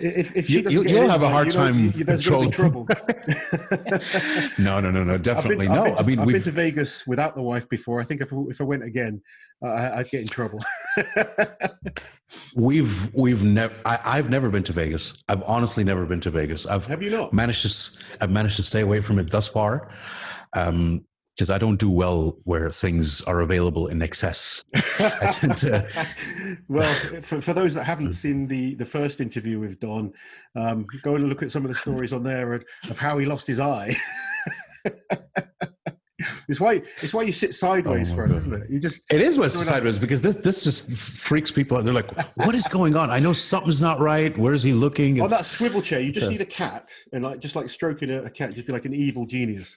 if, 0.00 0.36
if 0.36 0.46
she 0.46 0.54
You- 0.54 0.62
doesn't 0.62 0.78
you- 0.82 0.84
get 0.88 0.92
you'll 0.96 1.08
have 1.08 1.22
a 1.22 1.28
hard 1.28 1.52
you 1.52 1.58
know, 1.58 1.66
time 1.66 1.84
you- 1.94 2.04
there's 2.04 2.28
going 2.28 2.50
to 2.50 2.56
be 2.56 2.62
trouble. 2.62 2.86
controlling- 2.86 4.52
no, 4.58 4.80
no, 4.80 4.90
no, 4.90 5.04
no, 5.04 5.14
I've 5.14 5.22
definitely 5.22 5.66
been, 5.66 5.74
no. 5.74 5.84
I've 5.84 5.84
been 5.84 5.96
to, 5.96 6.02
I 6.02 6.06
mean, 6.06 6.18
I've 6.20 6.26
been 6.26 6.34
we've 6.34 6.44
to 6.44 6.50
Vegas 6.50 7.06
without 7.06 7.34
the 7.34 7.42
wife 7.42 7.68
before. 7.68 8.00
I 8.00 8.04
think 8.04 8.20
if 8.20 8.30
if 8.48 8.60
I 8.60 8.64
went 8.64 8.82
again, 8.84 9.20
uh, 9.64 9.68
I- 9.68 9.98
I'd 10.00 10.10
get 10.10 10.20
in 10.20 10.26
trouble. 10.26 10.58
we've 12.54 13.12
we've 13.14 13.42
never. 13.44 13.74
I've 13.84 14.30
never 14.30 14.48
been 14.50 14.62
to 14.64 14.72
Vegas. 14.72 15.22
I've 15.28 15.42
honestly 15.44 15.84
never 15.84 16.04
been 16.06 16.20
to 16.20 16.30
Vegas. 16.30 16.66
I've 16.66 16.86
Have 16.86 17.02
you 17.02 17.10
not? 17.10 17.32
managed 17.32 17.62
to 17.62 18.04
I've 18.22 18.30
managed 18.30 18.56
to 18.56 18.62
stay 18.62 18.80
away 18.80 19.00
from 19.00 19.18
it 19.18 19.30
thus 19.30 19.48
far. 19.48 19.90
Um, 20.54 21.04
because 21.38 21.50
I 21.50 21.58
don't 21.58 21.78
do 21.78 21.88
well 21.88 22.36
where 22.42 22.68
things 22.68 23.20
are 23.22 23.42
available 23.42 23.86
in 23.86 24.02
excess. 24.02 24.64
I 24.98 25.30
tend 25.32 25.56
to, 25.58 25.86
well, 26.68 26.92
for, 27.22 27.40
for 27.40 27.52
those 27.52 27.74
that 27.74 27.84
haven't 27.84 28.14
seen 28.14 28.48
the, 28.48 28.74
the 28.74 28.84
first 28.84 29.20
interview 29.20 29.60
with 29.60 29.78
Don, 29.78 30.12
um, 30.56 30.84
go 31.02 31.14
and 31.14 31.28
look 31.28 31.44
at 31.44 31.52
some 31.52 31.64
of 31.64 31.68
the 31.68 31.76
stories 31.76 32.12
on 32.12 32.24
there 32.24 32.54
of, 32.54 32.64
of 32.90 32.98
how 32.98 33.18
he 33.18 33.24
lost 33.26 33.46
his 33.46 33.60
eye. 33.60 33.94
it's 36.48 36.58
why 36.60 36.82
it's 37.02 37.14
why 37.14 37.22
you 37.22 37.32
sit 37.32 37.54
sideways 37.54 38.10
Oh, 38.10 38.14
for 38.16 38.24
it, 38.24 38.32
isn't 38.32 38.52
it? 38.52 38.70
You 38.70 38.80
just 38.80 39.12
it 39.12 39.20
is 39.20 39.38
on. 39.38 39.48
sideways 39.48 39.98
because 39.98 40.20
this 40.20 40.34
this 40.36 40.64
just 40.64 40.90
freaks 40.92 41.50
people 41.50 41.76
out. 41.78 41.84
They're 41.84 41.94
like, 41.94 42.10
"What 42.36 42.54
is 42.54 42.66
going 42.66 42.96
on? 42.96 43.10
I 43.10 43.18
know 43.20 43.32
something's 43.32 43.80
not 43.80 44.00
right. 44.00 44.36
Where 44.36 44.52
is 44.52 44.62
he 44.62 44.72
looking?" 44.72 45.20
on 45.20 45.26
It's- 45.26 45.38
that 45.40 45.46
swivel 45.46 45.80
chair. 45.80 46.00
You 46.00 46.10
just 46.12 46.30
need 46.30 46.40
a 46.40 46.46
cat 46.46 46.92
and 47.12 47.22
like 47.24 47.38
just 47.40 47.54
like 47.56 47.70
stroking 47.70 48.10
a, 48.10 48.28
cat, 48.30 48.54
just 48.54 48.66
be 48.66 48.72
like 48.72 48.84
an 48.84 48.94
evil 48.94 49.26
genius. 49.26 49.76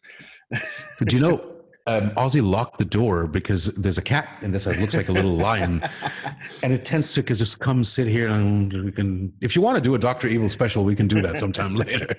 Do 1.06 1.16
you 1.16 1.22
know? 1.22 1.56
um, 1.88 2.12
Ozzy 2.12 2.44
locked 2.48 2.78
the 2.80 2.86
door 2.86 3.26
because 3.28 3.66
there's 3.76 3.98
a 3.98 4.04
cat 4.04 4.28
in 4.42 4.52
this 4.52 4.66
that 4.66 4.80
looks 4.80 4.94
like 4.96 5.10
a 5.10 5.12
little 5.12 5.36
lion, 5.36 5.82
and 6.64 6.74
it 6.74 6.86
tends 6.86 7.14
to 7.14 7.24
just 7.24 7.60
come 7.60 7.84
sit 7.84 8.08
here 8.08 8.28
and 8.28 8.72
we 8.86 8.92
can. 8.92 9.34
If 9.42 9.56
you 9.56 9.62
want 9.62 9.78
to 9.78 9.82
do 9.82 9.94
a 9.96 10.00
Doctor 10.00 10.28
Evil 10.28 10.50
special, 10.50 10.84
we 10.84 10.96
can 10.96 11.08
do 11.08 11.22
that 11.22 11.38
sometime 11.38 11.76
later. 11.86 12.16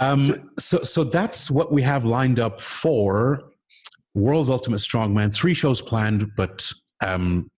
Um, 0.00 0.50
so, 0.58 0.78
so 0.78 1.04
that's 1.04 1.50
what 1.50 1.72
we 1.72 1.82
have 1.82 2.04
lined 2.04 2.40
up 2.40 2.60
for 2.60 3.52
World's 4.14 4.48
Ultimate 4.48 4.78
Strongman. 4.80 5.32
Three 5.32 5.54
shows 5.54 5.80
planned, 5.80 6.34
but 6.36 6.72
um, 7.00 7.48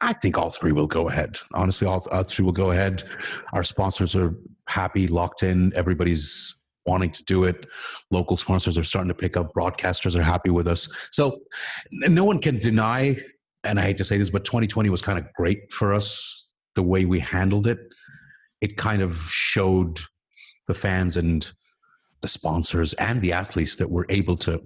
I 0.00 0.12
think 0.12 0.36
all 0.36 0.50
three 0.50 0.72
will 0.72 0.88
go 0.88 1.08
ahead. 1.08 1.38
Honestly, 1.54 1.86
all, 1.86 2.06
all 2.10 2.24
three 2.24 2.44
will 2.44 2.52
go 2.52 2.72
ahead. 2.72 3.04
Our 3.52 3.62
sponsors 3.62 4.14
are 4.14 4.34
happy, 4.68 5.06
locked 5.06 5.42
in. 5.42 5.72
Everybody's 5.74 6.56
wanting 6.86 7.10
to 7.12 7.24
do 7.24 7.44
it. 7.44 7.66
Local 8.10 8.36
sponsors 8.36 8.76
are 8.76 8.84
starting 8.84 9.08
to 9.08 9.14
pick 9.14 9.36
up. 9.36 9.52
Broadcasters 9.54 10.16
are 10.16 10.22
happy 10.22 10.50
with 10.50 10.68
us. 10.68 10.88
So 11.12 11.38
no 11.92 12.24
one 12.24 12.40
can 12.40 12.58
deny, 12.58 13.16
and 13.64 13.80
I 13.80 13.82
hate 13.82 13.98
to 13.98 14.04
say 14.04 14.18
this, 14.18 14.30
but 14.30 14.44
2020 14.44 14.90
was 14.90 15.02
kind 15.02 15.18
of 15.18 15.32
great 15.34 15.72
for 15.72 15.94
us 15.94 16.48
the 16.74 16.82
way 16.82 17.04
we 17.04 17.20
handled 17.20 17.66
it. 17.66 17.78
It 18.60 18.76
kind 18.76 19.02
of 19.02 19.18
showed 19.30 20.00
the 20.66 20.74
fans 20.74 21.16
and 21.16 21.52
the 22.20 22.28
sponsors 22.28 22.94
and 22.94 23.20
the 23.20 23.32
athletes 23.32 23.76
that 23.76 23.90
we're 23.90 24.06
able 24.08 24.36
to 24.36 24.62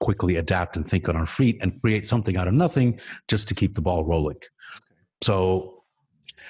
quickly 0.00 0.36
adapt 0.36 0.76
and 0.76 0.86
think 0.86 1.08
on 1.08 1.16
our 1.16 1.26
feet 1.26 1.58
and 1.60 1.80
create 1.80 2.06
something 2.06 2.36
out 2.36 2.48
of 2.48 2.54
nothing 2.54 2.98
just 3.26 3.48
to 3.48 3.54
keep 3.54 3.74
the 3.74 3.80
ball 3.80 4.04
rolling. 4.04 4.38
So 5.22 5.78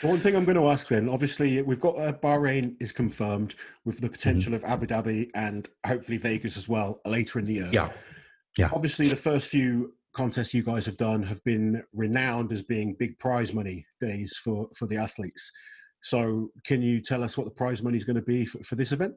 one 0.03 0.19
thing 0.19 0.37
I'm 0.37 0.45
going 0.45 0.57
to 0.57 0.69
ask 0.69 0.89
then, 0.89 1.09
obviously, 1.09 1.61
we've 1.63 1.81
got 1.81 1.99
uh, 1.99 2.13
Bahrain 2.13 2.77
is 2.79 2.93
confirmed 2.93 3.55
with 3.85 4.01
the 4.01 4.09
potential 4.09 4.53
mm-hmm. 4.53 4.65
of 4.65 4.71
Abu 4.71 4.87
Dhabi 4.87 5.31
and 5.35 5.69
hopefully 5.87 6.19
Vegas 6.19 6.57
as 6.57 6.69
well 6.69 7.01
later 7.07 7.39
in 7.39 7.47
the 7.47 7.55
year. 7.55 7.71
Yeah. 7.73 7.91
Yeah. 8.57 8.71
Obviously, 8.73 9.09
the 9.09 9.17
first 9.17 9.49
few 9.49 9.95
contests 10.13 10.53
you 10.53 10.63
guys 10.63 10.85
have 10.87 10.97
done 10.97 11.23
have 11.23 11.43
been 11.45 11.83
renowned 11.93 12.53
as 12.53 12.63
being 12.63 12.95
big 12.99 13.19
prize 13.19 13.53
money 13.53 13.87
days 14.01 14.37
for, 14.43 14.69
for 14.77 14.87
the 14.87 14.97
athletes. 14.97 15.51
So, 16.01 16.51
can 16.65 16.81
you 16.81 17.01
tell 17.01 17.25
us 17.25 17.37
what 17.37 17.45
the 17.45 17.51
prize 17.51 17.83
money 17.83 17.97
is 17.97 18.05
going 18.05 18.17
to 18.17 18.23
be 18.23 18.45
for, 18.45 18.63
for 18.63 18.77
this 18.77 18.93
event? 18.93 19.15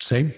Same 0.00 0.32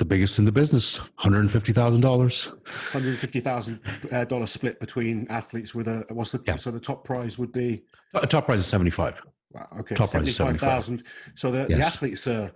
the 0.00 0.04
biggest 0.06 0.38
in 0.38 0.46
the 0.46 0.50
business, 0.50 0.98
hundred 1.16 1.40
and 1.40 1.52
fifty 1.52 1.72
thousand 1.72 2.00
dollars. 2.00 2.52
Hundred 2.90 3.16
fifty 3.18 3.38
thousand 3.38 3.78
uh, 4.10 4.24
dollar 4.24 4.46
split 4.46 4.80
between 4.80 5.26
athletes 5.28 5.74
with 5.74 5.86
a 5.86 6.04
what's 6.08 6.32
the 6.32 6.42
yeah. 6.46 6.56
so 6.56 6.72
the 6.72 6.80
top 6.80 7.04
prize 7.04 7.38
would 7.38 7.52
be? 7.52 7.84
A 8.14 8.26
top 8.26 8.46
prize 8.46 8.60
is 8.60 8.66
seventy 8.66 8.90
five. 8.90 9.22
Wow, 9.52 9.68
okay, 9.80 9.94
top 9.94 10.10
prize 10.10 10.26
is 10.26 10.34
seventy 10.34 10.58
five 10.58 10.70
thousand. 10.70 11.04
So 11.36 11.52
the, 11.52 11.66
yes. 11.68 11.78
the 11.78 11.84
athletes 11.84 12.26
are. 12.26 12.50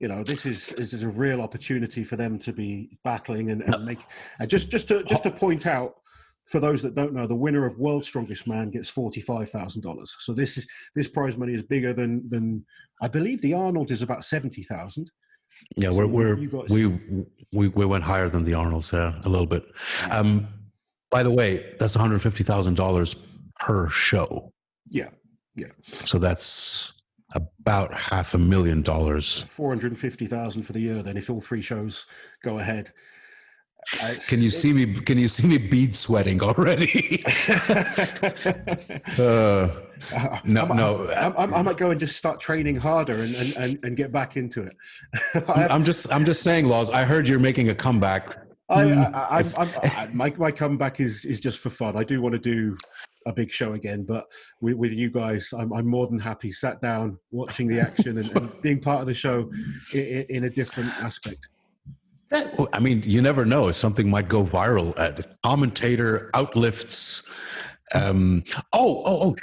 You 0.00 0.06
know, 0.06 0.22
this 0.22 0.46
is 0.46 0.68
this 0.68 0.92
is 0.92 1.02
a 1.02 1.08
real 1.08 1.40
opportunity 1.40 2.04
for 2.04 2.14
them 2.14 2.38
to 2.40 2.52
be 2.52 2.98
battling 3.02 3.50
and, 3.50 3.62
and 3.62 3.72
no. 3.72 3.78
make. 3.78 3.98
And 4.38 4.48
just 4.48 4.70
just 4.70 4.86
to 4.88 5.02
just 5.02 5.24
to 5.24 5.30
point 5.32 5.66
out, 5.66 5.96
for 6.48 6.60
those 6.60 6.82
that 6.82 6.94
don't 6.94 7.12
know, 7.12 7.26
the 7.26 7.34
winner 7.34 7.66
of 7.66 7.78
World's 7.78 8.08
Strongest 8.08 8.46
Man 8.46 8.70
gets 8.70 8.88
forty 8.88 9.20
five 9.20 9.50
thousand 9.50 9.82
dollars. 9.82 10.14
So 10.20 10.32
this 10.32 10.56
is 10.56 10.66
this 10.94 11.08
prize 11.08 11.36
money 11.36 11.54
is 11.54 11.62
bigger 11.62 11.92
than 11.92 12.28
than 12.30 12.64
I 13.02 13.08
believe 13.08 13.40
the 13.42 13.54
Arnold 13.54 13.90
is 13.90 14.02
about 14.02 14.24
seventy 14.24 14.62
thousand. 14.62 15.10
Yeah, 15.76 15.90
we're, 15.90 16.06
we're 16.06 16.36
we 16.68 16.86
we 17.52 17.68
we 17.68 17.84
went 17.84 18.04
higher 18.04 18.28
than 18.28 18.44
the 18.44 18.54
Arnolds 18.54 18.90
there 18.90 19.14
a 19.24 19.28
little 19.28 19.46
bit. 19.46 19.64
Um, 20.10 20.48
by 21.10 21.22
the 21.22 21.30
way, 21.30 21.74
that's 21.78 21.96
one 21.96 22.02
hundred 22.02 22.20
fifty 22.20 22.44
thousand 22.44 22.74
dollars 22.74 23.16
per 23.58 23.88
show. 23.88 24.52
Yeah, 24.86 25.10
yeah. 25.54 25.72
So 26.04 26.18
that's 26.18 27.02
about 27.34 27.92
half 27.92 28.32
a 28.34 28.38
million 28.38 28.80
dollars. 28.82 29.42
Four 29.42 29.68
hundred 29.68 29.98
fifty 29.98 30.26
thousand 30.26 30.62
for 30.62 30.72
the 30.72 30.80
year. 30.80 31.02
Then, 31.02 31.16
if 31.16 31.28
all 31.28 31.40
three 31.40 31.62
shows 31.62 32.06
go 32.42 32.58
ahead. 32.58 32.92
Uh, 34.02 34.14
can 34.28 34.40
you 34.40 34.50
see 34.50 34.72
me? 34.72 34.94
Can 35.00 35.18
you 35.18 35.28
see 35.28 35.46
me 35.46 35.58
bead 35.58 35.94
sweating 35.94 36.42
already? 36.42 37.22
uh, 39.18 39.68
no, 40.44 40.62
I, 40.62 40.76
no. 40.76 41.06
I, 41.08 41.28
I, 41.28 41.58
I, 41.58 41.62
might 41.62 41.76
go 41.76 41.90
and 41.90 41.98
just 41.98 42.16
start 42.16 42.40
training 42.40 42.76
harder 42.76 43.14
and, 43.14 43.34
and, 43.34 43.56
and, 43.56 43.78
and 43.84 43.96
get 43.96 44.12
back 44.12 44.36
into 44.36 44.62
it. 44.62 44.76
I'm 45.48 45.84
just 45.84 46.12
I'm 46.12 46.24
just 46.24 46.42
saying, 46.42 46.66
Lars. 46.66 46.90
I 46.90 47.04
heard 47.04 47.28
you're 47.28 47.38
making 47.38 47.70
a 47.70 47.74
comeback. 47.74 48.36
I, 48.70 48.92
I, 48.92 49.42
I, 49.82 50.08
my 50.12 50.30
my 50.36 50.50
comeback 50.50 51.00
is 51.00 51.24
is 51.24 51.40
just 51.40 51.58
for 51.60 51.70
fun. 51.70 51.96
I 51.96 52.04
do 52.04 52.20
want 52.20 52.34
to 52.34 52.38
do 52.38 52.76
a 53.26 53.32
big 53.32 53.50
show 53.50 53.72
again, 53.72 54.04
but 54.04 54.26
with, 54.60 54.76
with 54.76 54.92
you 54.92 55.10
guys, 55.10 55.52
I'm, 55.56 55.72
I'm 55.72 55.86
more 55.86 56.06
than 56.06 56.18
happy. 56.18 56.52
Sat 56.52 56.80
down, 56.80 57.18
watching 57.30 57.66
the 57.66 57.80
action, 57.80 58.18
and, 58.18 58.30
and 58.36 58.62
being 58.62 58.80
part 58.80 59.00
of 59.00 59.06
the 59.06 59.14
show 59.14 59.50
in, 59.92 60.26
in 60.28 60.44
a 60.44 60.50
different 60.50 60.90
aspect. 61.02 61.48
That, 62.30 62.54
I 62.72 62.78
mean, 62.78 63.02
you 63.06 63.22
never 63.22 63.44
know. 63.44 63.72
Something 63.72 64.10
might 64.10 64.28
go 64.28 64.44
viral. 64.44 64.98
At 64.98 65.40
commentator 65.42 66.30
outlifts. 66.34 67.28
Um, 67.94 68.44
oh, 68.72 69.02
oh, 69.06 69.18
oh! 69.22 69.36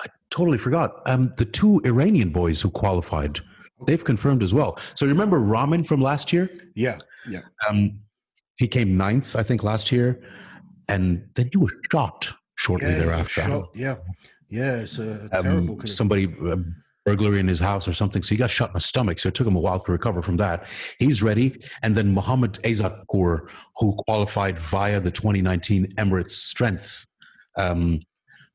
I 0.00 0.06
totally 0.30 0.58
forgot. 0.58 1.02
Um, 1.06 1.32
the 1.36 1.44
two 1.44 1.80
Iranian 1.84 2.30
boys 2.30 2.60
who 2.60 2.70
qualified, 2.70 3.38
they've 3.86 4.02
confirmed 4.02 4.42
as 4.42 4.52
well. 4.52 4.76
So 4.94 5.06
remember 5.06 5.38
Ramin 5.38 5.84
from 5.84 6.00
last 6.00 6.32
year? 6.32 6.50
Yeah, 6.74 6.98
yeah. 7.28 7.42
Um, 7.68 8.00
he 8.56 8.66
came 8.66 8.96
ninth, 8.96 9.36
I 9.36 9.44
think, 9.44 9.62
last 9.62 9.92
year, 9.92 10.20
and 10.88 11.28
then 11.34 11.48
he 11.52 11.58
was 11.58 11.76
shot 11.92 12.32
shortly 12.56 12.90
yeah, 12.90 12.98
thereafter. 12.98 13.42
Shot, 13.42 13.70
yeah, 13.74 13.96
yeah. 14.48 14.78
It's 14.78 14.98
a 14.98 15.28
um, 15.32 15.42
terrible. 15.44 15.86
Somebody 15.86 16.34
uh, 16.44 16.56
burglary 17.04 17.40
in 17.40 17.48
his 17.48 17.58
house 17.58 17.88
or 17.88 17.92
something. 17.92 18.22
So 18.22 18.30
he 18.30 18.36
got 18.36 18.50
shot 18.50 18.70
in 18.70 18.74
the 18.74 18.80
stomach. 18.80 19.18
So 19.18 19.28
it 19.28 19.34
took 19.34 19.46
him 19.46 19.56
a 19.56 19.60
while 19.60 19.80
to 19.80 19.92
recover 19.92 20.22
from 20.22 20.36
that. 20.36 20.66
He's 20.98 21.22
ready. 21.22 21.60
And 21.82 21.96
then 21.96 22.14
Mohammed 22.14 22.54
Azatpour, 22.62 23.48
who 23.76 23.94
qualified 24.06 24.58
via 24.58 25.00
the 25.00 25.10
2019 25.10 25.94
Emirates 25.96 26.30
Strength 26.30 27.06
um, 27.56 28.00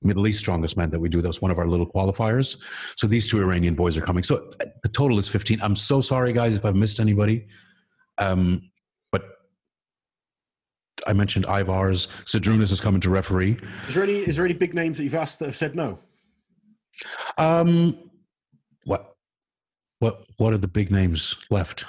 Middle 0.02 0.28
East 0.28 0.39
Strongest 0.39 0.78
Man 0.78 0.89
that 0.91 1.00
we 1.00 1.10
do. 1.10 1.22
That 1.22 1.28
was 1.28 1.41
one 1.41 1.52
of 1.52 1.60
our 1.60 1.68
little 1.68 1.88
qualifiers. 1.91 2.60
So 2.95 3.08
these 3.08 3.28
two 3.28 3.39
Iranian 3.39 3.76
boys 3.76 3.98
are 3.98 4.02
coming. 4.02 4.24
So 4.24 4.50
the 4.84 4.89
total 4.89 5.20
is 5.20 5.28
15. 5.28 5.62
I'm 5.62 5.76
so 5.76 6.02
sorry, 6.02 6.34
guys, 6.34 6.56
if 6.56 6.66
I've 6.66 6.76
missed 6.76 7.00
anybody. 7.00 7.48
Um, 8.18 8.70
but 9.12 9.24
I 11.06 11.14
mentioned 11.14 11.45
Ivars. 11.45 12.08
Zydrunas 12.26 12.72
is 12.72 12.80
coming 12.80 13.02
to 13.02 13.10
referee. 13.10 13.58
Is 13.88 13.95
there 13.95 14.04
any 14.04 14.20
is 14.20 14.36
there 14.36 14.45
any 14.45 14.54
big 14.54 14.74
names 14.74 14.98
that 14.98 15.04
you've 15.04 15.16
asked 15.16 15.39
that 15.39 15.45
have 15.45 15.56
said 15.56 15.76
no? 15.76 16.00
Um, 17.38 18.07
what 18.88 19.14
what 20.00 20.24
what 20.38 20.54
are 20.54 20.58
the 20.58 20.68
big 20.68 20.92
names 20.92 21.36
left? 21.52 21.86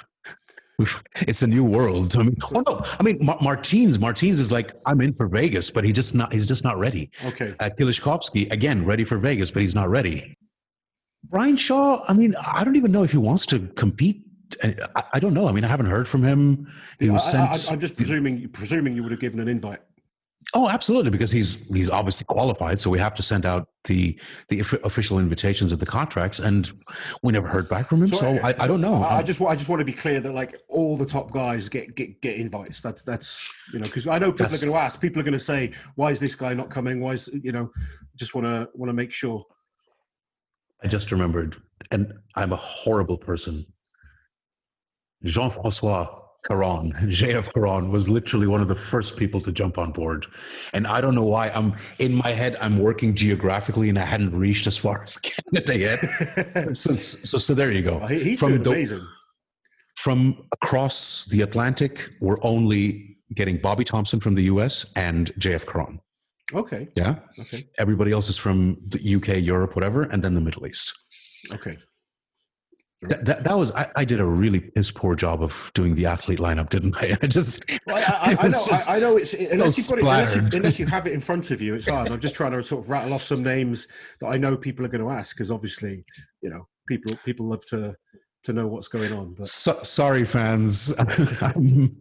We've, 0.77 1.03
it's 1.15 1.41
a 1.41 1.47
new 1.47 1.65
world. 1.65 2.15
I 2.17 2.23
mean, 2.23 2.37
oh 2.55 2.63
no, 2.65 2.81
I 2.99 3.03
mean 3.03 3.17
Mar- 3.21 3.37
Martins. 3.41 3.99
Martins 3.99 4.39
is 4.39 4.51
like 4.51 4.71
I'm 4.85 5.01
in 5.01 5.11
for 5.11 5.27
Vegas, 5.27 5.71
but 5.71 5.83
he 5.83 5.91
just 5.91 6.13
not. 6.13 6.31
He's 6.31 6.47
just 6.47 6.63
not 6.63 6.77
ready. 6.77 7.09
Okay. 7.25 7.55
Uh, 7.59 7.69
Kieliszkowski 7.77 8.51
again, 8.51 8.85
ready 8.85 9.03
for 9.03 9.17
Vegas, 9.17 9.51
but 9.51 9.61
he's 9.61 9.75
not 9.75 9.89
ready. 9.89 10.37
Brian 11.25 11.57
Shaw. 11.57 12.03
I 12.07 12.13
mean, 12.13 12.35
I 12.35 12.63
don't 12.63 12.75
even 12.75 12.91
know 12.91 13.03
if 13.03 13.11
he 13.11 13.17
wants 13.17 13.45
to 13.47 13.67
compete. 13.75 14.23
I, 14.63 15.03
I 15.13 15.19
don't 15.19 15.33
know. 15.33 15.47
I 15.47 15.51
mean, 15.51 15.63
I 15.63 15.67
haven't 15.67 15.87
heard 15.87 16.07
from 16.07 16.23
him. 16.23 16.71
He 16.99 17.09
was 17.09 17.29
sent. 17.29 17.69
I, 17.69 17.73
am 17.73 17.79
just 17.79 17.95
presuming. 17.95 18.47
Presuming 18.49 18.95
you 18.95 19.03
would 19.03 19.11
have 19.11 19.21
given 19.21 19.39
an 19.39 19.47
invite. 19.47 19.79
Oh, 20.55 20.67
absolutely, 20.67 21.11
because 21.11 21.31
he's 21.31 21.67
he's 21.69 21.91
obviously 21.91 22.25
qualified. 22.25 22.79
So 22.79 22.89
we 22.89 22.97
have 22.97 23.13
to 23.15 23.21
send 23.21 23.45
out 23.45 23.67
the 23.85 24.19
the 24.47 24.61
official 24.83 25.19
invitations 25.19 25.71
of 25.71 25.79
the 25.79 25.85
contracts, 25.85 26.39
and 26.39 26.71
we 27.21 27.31
never 27.31 27.47
heard 27.47 27.69
back 27.69 27.89
from 27.89 28.01
him. 28.01 28.07
So, 28.07 28.15
so 28.15 28.39
I, 28.43 28.55
I, 28.57 28.67
don't 28.67 28.81
know. 28.81 28.95
I 29.03 29.19
um, 29.19 29.25
just 29.25 29.39
I 29.41 29.55
just 29.55 29.69
want 29.69 29.79
to 29.79 29.85
be 29.85 29.93
clear 29.93 30.19
that 30.19 30.33
like 30.33 30.55
all 30.67 30.97
the 30.97 31.05
top 31.05 31.31
guys 31.31 31.69
get 31.69 31.95
get 31.95 32.19
get 32.21 32.37
invites. 32.37 32.81
That's 32.81 33.03
that's 33.03 33.47
you 33.71 33.79
know 33.79 33.85
because 33.85 34.07
I 34.07 34.17
know 34.17 34.31
people 34.31 34.47
that's, 34.47 34.63
are 34.63 34.65
going 34.65 34.75
to 34.75 34.83
ask. 34.83 34.99
People 34.99 35.19
are 35.19 35.23
going 35.23 35.33
to 35.33 35.39
say, 35.39 35.71
"Why 35.95 36.09
is 36.09 36.19
this 36.19 36.33
guy 36.33 36.55
not 36.55 36.71
coming? 36.71 36.99
Why 36.99 37.13
is 37.13 37.29
you 37.31 37.51
know?" 37.51 37.69
Just 38.15 38.33
want 38.33 38.45
to 38.45 38.67
want 38.73 38.89
to 38.89 38.93
make 38.93 39.11
sure. 39.11 39.45
I 40.83 40.87
just 40.87 41.11
remembered, 41.11 41.57
and 41.91 42.11
I'm 42.35 42.53
a 42.53 42.57
horrible 42.57 43.17
person. 43.17 43.67
Jean 45.23 45.51
Francois 45.51 46.18
Caron, 46.47 46.93
JF 46.93 47.53
Caron 47.53 47.91
was 47.91 48.07
literally 48.07 48.47
one 48.47 48.61
of 48.61 48.67
the 48.67 48.75
first 48.75 49.17
people 49.17 49.41
to 49.41 49.51
jump 49.51 49.77
on 49.77 49.91
board. 49.91 50.25
And 50.73 50.87
I 50.87 51.01
don't 51.01 51.13
know 51.13 51.25
why 51.25 51.49
I'm 51.49 51.75
in 51.99 52.13
my 52.13 52.31
head, 52.31 52.55
I'm 52.61 52.79
working 52.79 53.13
geographically 53.13 53.89
and 53.89 53.99
I 53.99 54.05
hadn't 54.05 54.35
reached 54.37 54.65
as 54.65 54.77
far 54.77 55.03
as 55.03 55.17
Canada 55.17 55.77
yet. 55.77 55.99
so, 56.77 56.95
so, 56.95 57.37
so, 57.37 57.53
there 57.53 57.71
you 57.71 57.81
go. 57.81 57.99
Oh, 58.01 58.07
he's 58.07 58.39
from 58.39 58.63
the, 58.63 58.71
amazing. 58.71 59.05
From 59.97 60.47
across 60.53 61.25
the 61.25 61.41
Atlantic, 61.41 62.09
we're 62.21 62.41
only 62.41 63.17
getting 63.35 63.57
Bobby 63.57 63.83
Thompson 63.83 64.19
from 64.19 64.35
the 64.35 64.43
US 64.43 64.93
and 64.95 65.31
JF 65.35 65.67
Caron. 65.67 65.99
Okay. 66.53 66.87
Yeah. 66.95 67.15
Okay. 67.37 67.65
Everybody 67.77 68.11
else 68.11 68.29
is 68.29 68.37
from 68.37 68.77
the 68.87 69.15
UK, 69.15 69.43
Europe, 69.43 69.75
whatever, 69.75 70.03
and 70.03 70.23
then 70.23 70.33
the 70.33 70.41
Middle 70.41 70.65
East. 70.65 70.97
Okay. 71.51 71.77
That, 73.01 73.23
that, 73.23 73.43
that, 73.45 73.57
was 73.57 73.71
I, 73.71 73.89
I, 73.95 74.03
did 74.03 74.19
a 74.19 74.25
really 74.25 74.59
piss 74.59 74.91
poor 74.91 75.15
job 75.15 75.41
of 75.41 75.71
doing 75.73 75.95
the 75.95 76.05
athlete 76.05 76.39
lineup, 76.39 76.69
didn't 76.69 76.97
I? 76.97 77.17
I 77.21 77.27
just 77.27 77.63
well, 77.87 77.95
I, 77.95 78.31
I, 78.31 78.45
I 78.45 78.47
know 78.49 78.67
I, 78.89 78.99
know 78.99 79.15
it's 79.15 79.33
unless 79.33 79.77
you've 79.77 79.87
got 79.87 79.99
it, 79.99 80.01
unless 80.01 80.35
you, 80.35 80.41
unless 80.59 80.79
you, 80.79 80.85
have 80.85 81.07
it 81.07 81.13
in 81.13 81.21
front 81.21 81.51
of 81.51 81.61
you, 81.61 81.75
it's 81.75 81.87
hard. 81.89 82.11
I'm 82.11 82.19
just 82.19 82.35
trying 82.35 82.51
to 82.51 82.61
sort 82.61 82.83
of 82.83 82.89
rattle 82.89 83.13
off 83.13 83.23
some 83.23 83.41
names 83.41 83.87
that 84.19 84.27
I 84.27 84.37
know 84.37 84.57
people 84.57 84.85
are 84.85 84.89
going 84.89 85.03
to 85.03 85.11
ask 85.11 85.33
because 85.33 85.49
obviously, 85.49 86.03
you 86.41 86.49
know, 86.49 86.67
people 86.89 87.15
people 87.23 87.47
love 87.47 87.63
to 87.67 87.95
to 88.43 88.51
know 88.51 88.67
what's 88.67 88.89
going 88.89 89.13
on. 89.13 89.33
But 89.33 89.47
so, 89.47 89.79
sorry, 89.83 90.25
fans. 90.25 90.93
I'm, 91.41 91.97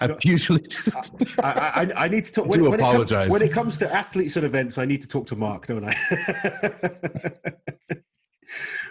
I'm 0.00 0.16
usually 0.24 0.62
just. 0.62 0.92
I, 1.38 1.88
I, 1.96 2.04
I, 2.04 2.08
need 2.08 2.24
to 2.24 2.32
talk. 2.32 2.46
When, 2.46 2.64
do 2.64 2.70
when 2.70 2.80
apologize. 2.80 3.26
It 3.26 3.30
comes, 3.30 3.40
when 3.40 3.48
it 3.48 3.52
comes 3.52 3.76
to 3.76 3.92
athletes 3.92 4.36
and 4.36 4.44
events, 4.44 4.76
I 4.76 4.86
need 4.86 5.02
to 5.02 5.08
talk 5.08 5.28
to 5.28 5.36
Mark, 5.36 5.68
don't 5.68 5.84
I? 5.84 5.94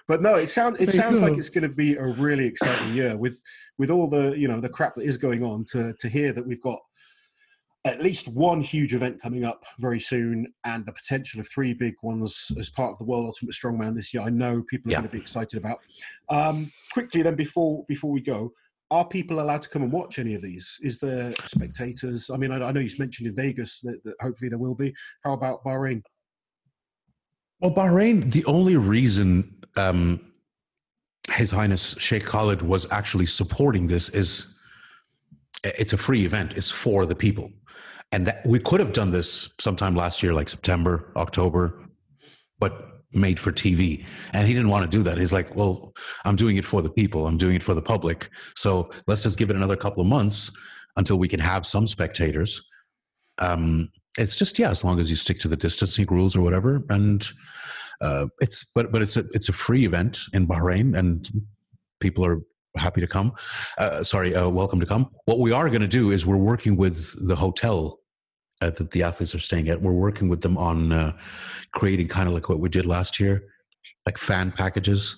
But 0.07 0.21
no, 0.21 0.35
it 0.35 0.49
sounds 0.49 0.79
it 0.81 0.91
sounds 0.91 1.21
like 1.21 1.37
it's 1.37 1.49
going 1.49 1.69
to 1.69 1.75
be 1.75 1.95
a 1.95 2.05
really 2.05 2.45
exciting 2.45 2.93
year 2.93 3.17
with 3.17 3.41
with 3.77 3.89
all 3.89 4.07
the 4.07 4.33
you 4.37 4.47
know 4.47 4.59
the 4.59 4.69
crap 4.69 4.95
that 4.95 5.05
is 5.05 5.17
going 5.17 5.43
on. 5.43 5.65
To 5.71 5.93
to 5.99 6.09
hear 6.09 6.33
that 6.33 6.45
we've 6.45 6.61
got 6.61 6.79
at 7.85 8.01
least 8.01 8.27
one 8.27 8.61
huge 8.61 8.93
event 8.93 9.19
coming 9.19 9.43
up 9.43 9.63
very 9.79 9.99
soon 9.99 10.45
and 10.65 10.85
the 10.85 10.91
potential 10.91 11.39
of 11.39 11.49
three 11.49 11.73
big 11.73 11.95
ones 12.03 12.51
as 12.59 12.69
part 12.69 12.91
of 12.91 12.97
the 12.99 13.03
World 13.03 13.25
Ultimate 13.25 13.55
Strongman 13.55 13.95
this 13.95 14.13
year. 14.13 14.21
I 14.21 14.29
know 14.29 14.61
people 14.69 14.89
are 14.89 14.93
yeah. 14.93 14.97
going 14.99 15.09
to 15.09 15.15
be 15.15 15.21
excited 15.21 15.57
about. 15.57 15.79
Um, 16.29 16.71
quickly, 16.93 17.21
then, 17.21 17.35
before 17.35 17.83
before 17.87 18.11
we 18.11 18.21
go, 18.21 18.51
are 18.91 19.05
people 19.05 19.39
allowed 19.39 19.61
to 19.63 19.69
come 19.69 19.83
and 19.83 19.91
watch 19.91 20.19
any 20.19 20.35
of 20.35 20.41
these? 20.41 20.77
Is 20.81 20.99
there 20.99 21.33
spectators? 21.45 22.29
I 22.29 22.37
mean, 22.37 22.51
I, 22.51 22.61
I 22.63 22.71
know 22.71 22.81
you 22.81 22.89
mentioned 22.99 23.27
in 23.27 23.35
Vegas 23.35 23.79
that, 23.81 24.03
that, 24.03 24.15
hopefully 24.19 24.49
there 24.49 24.59
will 24.59 24.75
be. 24.75 24.93
How 25.23 25.33
about 25.33 25.63
Bahrain? 25.63 26.03
Well, 27.61 27.73
Bahrain, 27.73 28.31
the 28.31 28.43
only 28.45 28.75
reason 28.75 29.60
um, 29.75 30.19
His 31.31 31.51
Highness 31.51 31.95
Sheikh 31.99 32.25
Khalid 32.25 32.61
was 32.61 32.91
actually 32.91 33.25
supporting 33.25 33.87
this 33.87 34.09
is 34.09 34.59
it's 35.63 35.93
a 35.93 35.97
free 35.97 36.25
event. 36.25 36.57
It's 36.57 36.71
for 36.71 37.05
the 37.05 37.15
people 37.15 37.51
and 38.11 38.27
that 38.27 38.45
we 38.45 38.59
could 38.59 38.79
have 38.79 38.93
done 38.93 39.11
this 39.11 39.53
sometime 39.59 39.95
last 39.95 40.21
year, 40.21 40.33
like 40.33 40.49
September, 40.49 41.11
October, 41.15 41.81
but 42.59 43.03
made 43.13 43.39
for 43.39 43.51
TV. 43.51 44.05
And 44.33 44.47
he 44.47 44.53
didn't 44.53 44.69
want 44.69 44.89
to 44.89 44.97
do 44.97 45.03
that. 45.03 45.17
He's 45.17 45.33
like, 45.33 45.55
well, 45.55 45.93
I'm 46.25 46.35
doing 46.35 46.57
it 46.57 46.65
for 46.65 46.81
the 46.81 46.89
people. 46.89 47.27
I'm 47.27 47.37
doing 47.37 47.55
it 47.55 47.63
for 47.63 47.73
the 47.73 47.81
public. 47.81 48.29
So 48.55 48.91
let's 49.07 49.23
just 49.23 49.37
give 49.37 49.49
it 49.49 49.55
another 49.55 49.75
couple 49.75 50.01
of 50.01 50.07
months 50.07 50.51
until 50.97 51.17
we 51.17 51.27
can 51.27 51.39
have 51.39 51.65
some 51.65 51.87
spectators. 51.87 52.61
Um, 53.39 53.89
it's 54.17 54.37
just 54.37 54.59
yeah, 54.59 54.69
as 54.69 54.83
long 54.83 54.99
as 54.99 55.09
you 55.09 55.15
stick 55.15 55.39
to 55.39 55.47
the 55.47 55.55
distancing 55.55 56.05
rules 56.07 56.35
or 56.35 56.41
whatever, 56.41 56.83
and 56.89 57.27
uh, 58.01 58.27
it's 58.39 58.69
but 58.73 58.91
but 58.91 59.01
it's 59.01 59.15
a 59.15 59.23
it's 59.33 59.49
a 59.49 59.53
free 59.53 59.85
event 59.85 60.19
in 60.33 60.47
Bahrain, 60.47 60.97
and 60.97 61.29
people 61.99 62.25
are 62.25 62.41
happy 62.75 63.01
to 63.01 63.07
come. 63.07 63.33
Uh, 63.77 64.03
sorry, 64.03 64.35
uh, 64.35 64.49
welcome 64.49 64.79
to 64.79 64.85
come. 64.85 65.09
What 65.25 65.39
we 65.39 65.51
are 65.51 65.69
going 65.69 65.81
to 65.81 65.87
do 65.87 66.11
is 66.11 66.25
we're 66.25 66.37
working 66.37 66.75
with 66.77 67.27
the 67.27 67.35
hotel 67.35 67.99
uh, 68.61 68.69
that 68.71 68.91
the 68.91 69.03
athletes 69.03 69.35
are 69.35 69.39
staying 69.39 69.69
at. 69.69 69.81
We're 69.81 69.91
working 69.91 70.29
with 70.29 70.41
them 70.41 70.57
on 70.57 70.91
uh, 70.91 71.17
creating 71.73 72.07
kind 72.07 72.27
of 72.27 72.33
like 72.33 72.49
what 72.49 72.59
we 72.59 72.69
did 72.69 72.85
last 72.85 73.19
year, 73.19 73.43
like 74.05 74.17
fan 74.17 74.51
packages. 74.51 75.17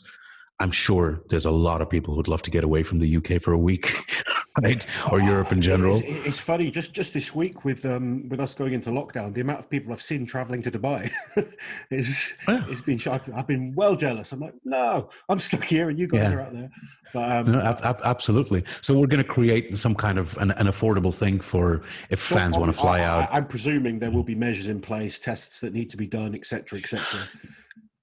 I'm 0.60 0.72
sure 0.72 1.24
there's 1.30 1.46
a 1.46 1.52
lot 1.52 1.82
of 1.82 1.90
people 1.90 2.14
who'd 2.14 2.28
love 2.28 2.42
to 2.44 2.52
get 2.52 2.64
away 2.64 2.84
from 2.84 3.00
the 3.00 3.18
UK 3.18 3.42
for 3.42 3.54
a 3.54 3.58
week, 3.58 3.94
right? 4.62 4.86
Or 5.12 5.20
Europe 5.20 5.52
in 5.52 5.62
general. 5.62 5.98
It's, 5.98 6.28
it's, 6.28 6.40
funny, 6.40 6.70
just 6.70 6.94
just 6.94 7.14
this 7.14 7.34
week 7.34 7.66
with 7.66 7.86
um, 7.86 8.28
with 8.30 8.40
us 8.40 8.54
going 8.54 8.74
into 8.74 8.92
lockdown, 8.92 9.34
the 9.34 9.42
amount 9.42 9.60
of 9.60 9.70
people 9.70 9.92
I've 9.92 10.02
seen 10.02 10.26
traveling 10.26 10.62
to 10.64 10.72
Dubai 10.72 11.12
is 11.90 12.34
yeah. 12.48 12.64
it's 12.68 12.82
been 12.82 12.98
shocking. 12.98 13.34
I've 13.34 13.48
been 13.48 13.74
well 13.76 13.96
jealous. 13.96 14.32
I'm 14.32 14.40
like, 14.40 14.54
no, 14.64 15.10
I'm 15.30 15.40
stuck 15.40 15.64
here, 15.64 15.90
and 15.90 15.98
you 15.98 16.08
guys 16.08 16.32
yeah. 16.32 16.38
are 16.38 16.42
out 16.42 16.54
there. 16.54 16.72
But, 17.14 17.32
um, 17.32 17.52
no, 17.52 17.62
ab- 17.62 17.82
ab- 17.84 18.02
absolutely. 18.04 18.64
So 18.82 19.00
we're 19.00 19.08
going 19.08 19.24
to 19.24 19.30
create 19.30 19.78
some 19.78 19.96
kind 19.96 20.18
of 20.18 20.38
an, 20.38 20.52
an 20.52 20.68
affordable 20.68 21.14
thing 21.14 21.40
for 21.40 21.84
if 22.10 22.20
fans 22.20 22.58
want 22.58 22.72
to 22.72 22.78
fly 22.78 23.00
I, 23.00 23.04
out. 23.04 23.32
I, 23.32 23.38
I'm 23.38 23.48
presuming 23.48 24.00
there 24.00 24.12
will 24.12 24.24
be 24.24 24.36
measures 24.36 24.68
in 24.68 24.82
place, 24.82 25.20
tests 25.20 25.60
that 25.62 25.74
need 25.74 25.90
to 25.92 25.98
be 25.98 26.08
done, 26.08 26.36
etc., 26.36 26.80
etc. 26.80 27.20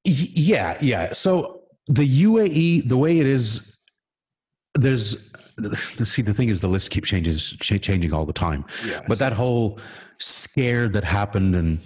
Yeah, 0.04 0.78
yeah. 0.80 1.12
So 1.12 1.62
the 1.88 2.24
UAE, 2.24 2.88
the 2.88 2.96
way 2.96 3.18
it 3.18 3.26
is, 3.26 3.80
there's 4.74 5.32
see 6.04 6.22
the 6.22 6.34
thing 6.34 6.48
is 6.48 6.60
the 6.60 6.68
list 6.68 6.90
keeps 6.90 7.08
changes 7.08 7.56
changing 7.60 8.12
all 8.12 8.26
the 8.26 8.32
time. 8.32 8.64
Yes. 8.84 9.04
But 9.08 9.18
that 9.18 9.32
whole 9.32 9.78
scare 10.18 10.88
that 10.88 11.04
happened 11.04 11.54
and 11.54 11.80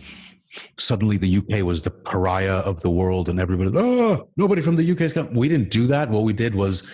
suddenly 0.78 1.16
the 1.16 1.38
UK 1.38 1.64
was 1.64 1.82
the 1.82 1.90
pariah 1.90 2.58
of 2.58 2.80
the 2.82 2.90
world 2.90 3.28
and 3.28 3.40
everybody 3.40 3.70
oh 3.76 4.28
nobody 4.36 4.62
from 4.62 4.76
the 4.76 4.90
UK 4.90 5.02
is 5.02 5.12
coming. 5.12 5.34
We 5.34 5.48
didn't 5.48 5.70
do 5.70 5.86
that. 5.88 6.10
What 6.10 6.22
we 6.22 6.32
did 6.32 6.54
was 6.54 6.90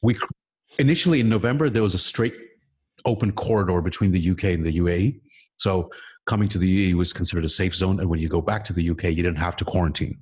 we 0.00 0.16
initially 0.78 1.20
in 1.20 1.28
November 1.28 1.68
there 1.68 1.82
was 1.82 1.94
a 1.94 1.98
straight 1.98 2.34
open 3.04 3.32
corridor 3.32 3.80
between 3.80 4.12
the 4.12 4.30
UK 4.30 4.44
and 4.44 4.64
the 4.64 4.78
UAE. 4.78 5.20
So 5.56 5.90
coming 6.26 6.48
to 6.48 6.58
the 6.58 6.92
UAE 6.92 6.94
was 6.96 7.12
considered 7.12 7.44
a 7.44 7.48
safe 7.48 7.74
zone, 7.74 8.00
and 8.00 8.08
when 8.08 8.20
you 8.20 8.28
go 8.28 8.40
back 8.40 8.64
to 8.64 8.72
the 8.72 8.90
UK, 8.90 9.04
you 9.04 9.22
didn't 9.22 9.36
have 9.36 9.56
to 9.56 9.64
quarantine. 9.64 10.18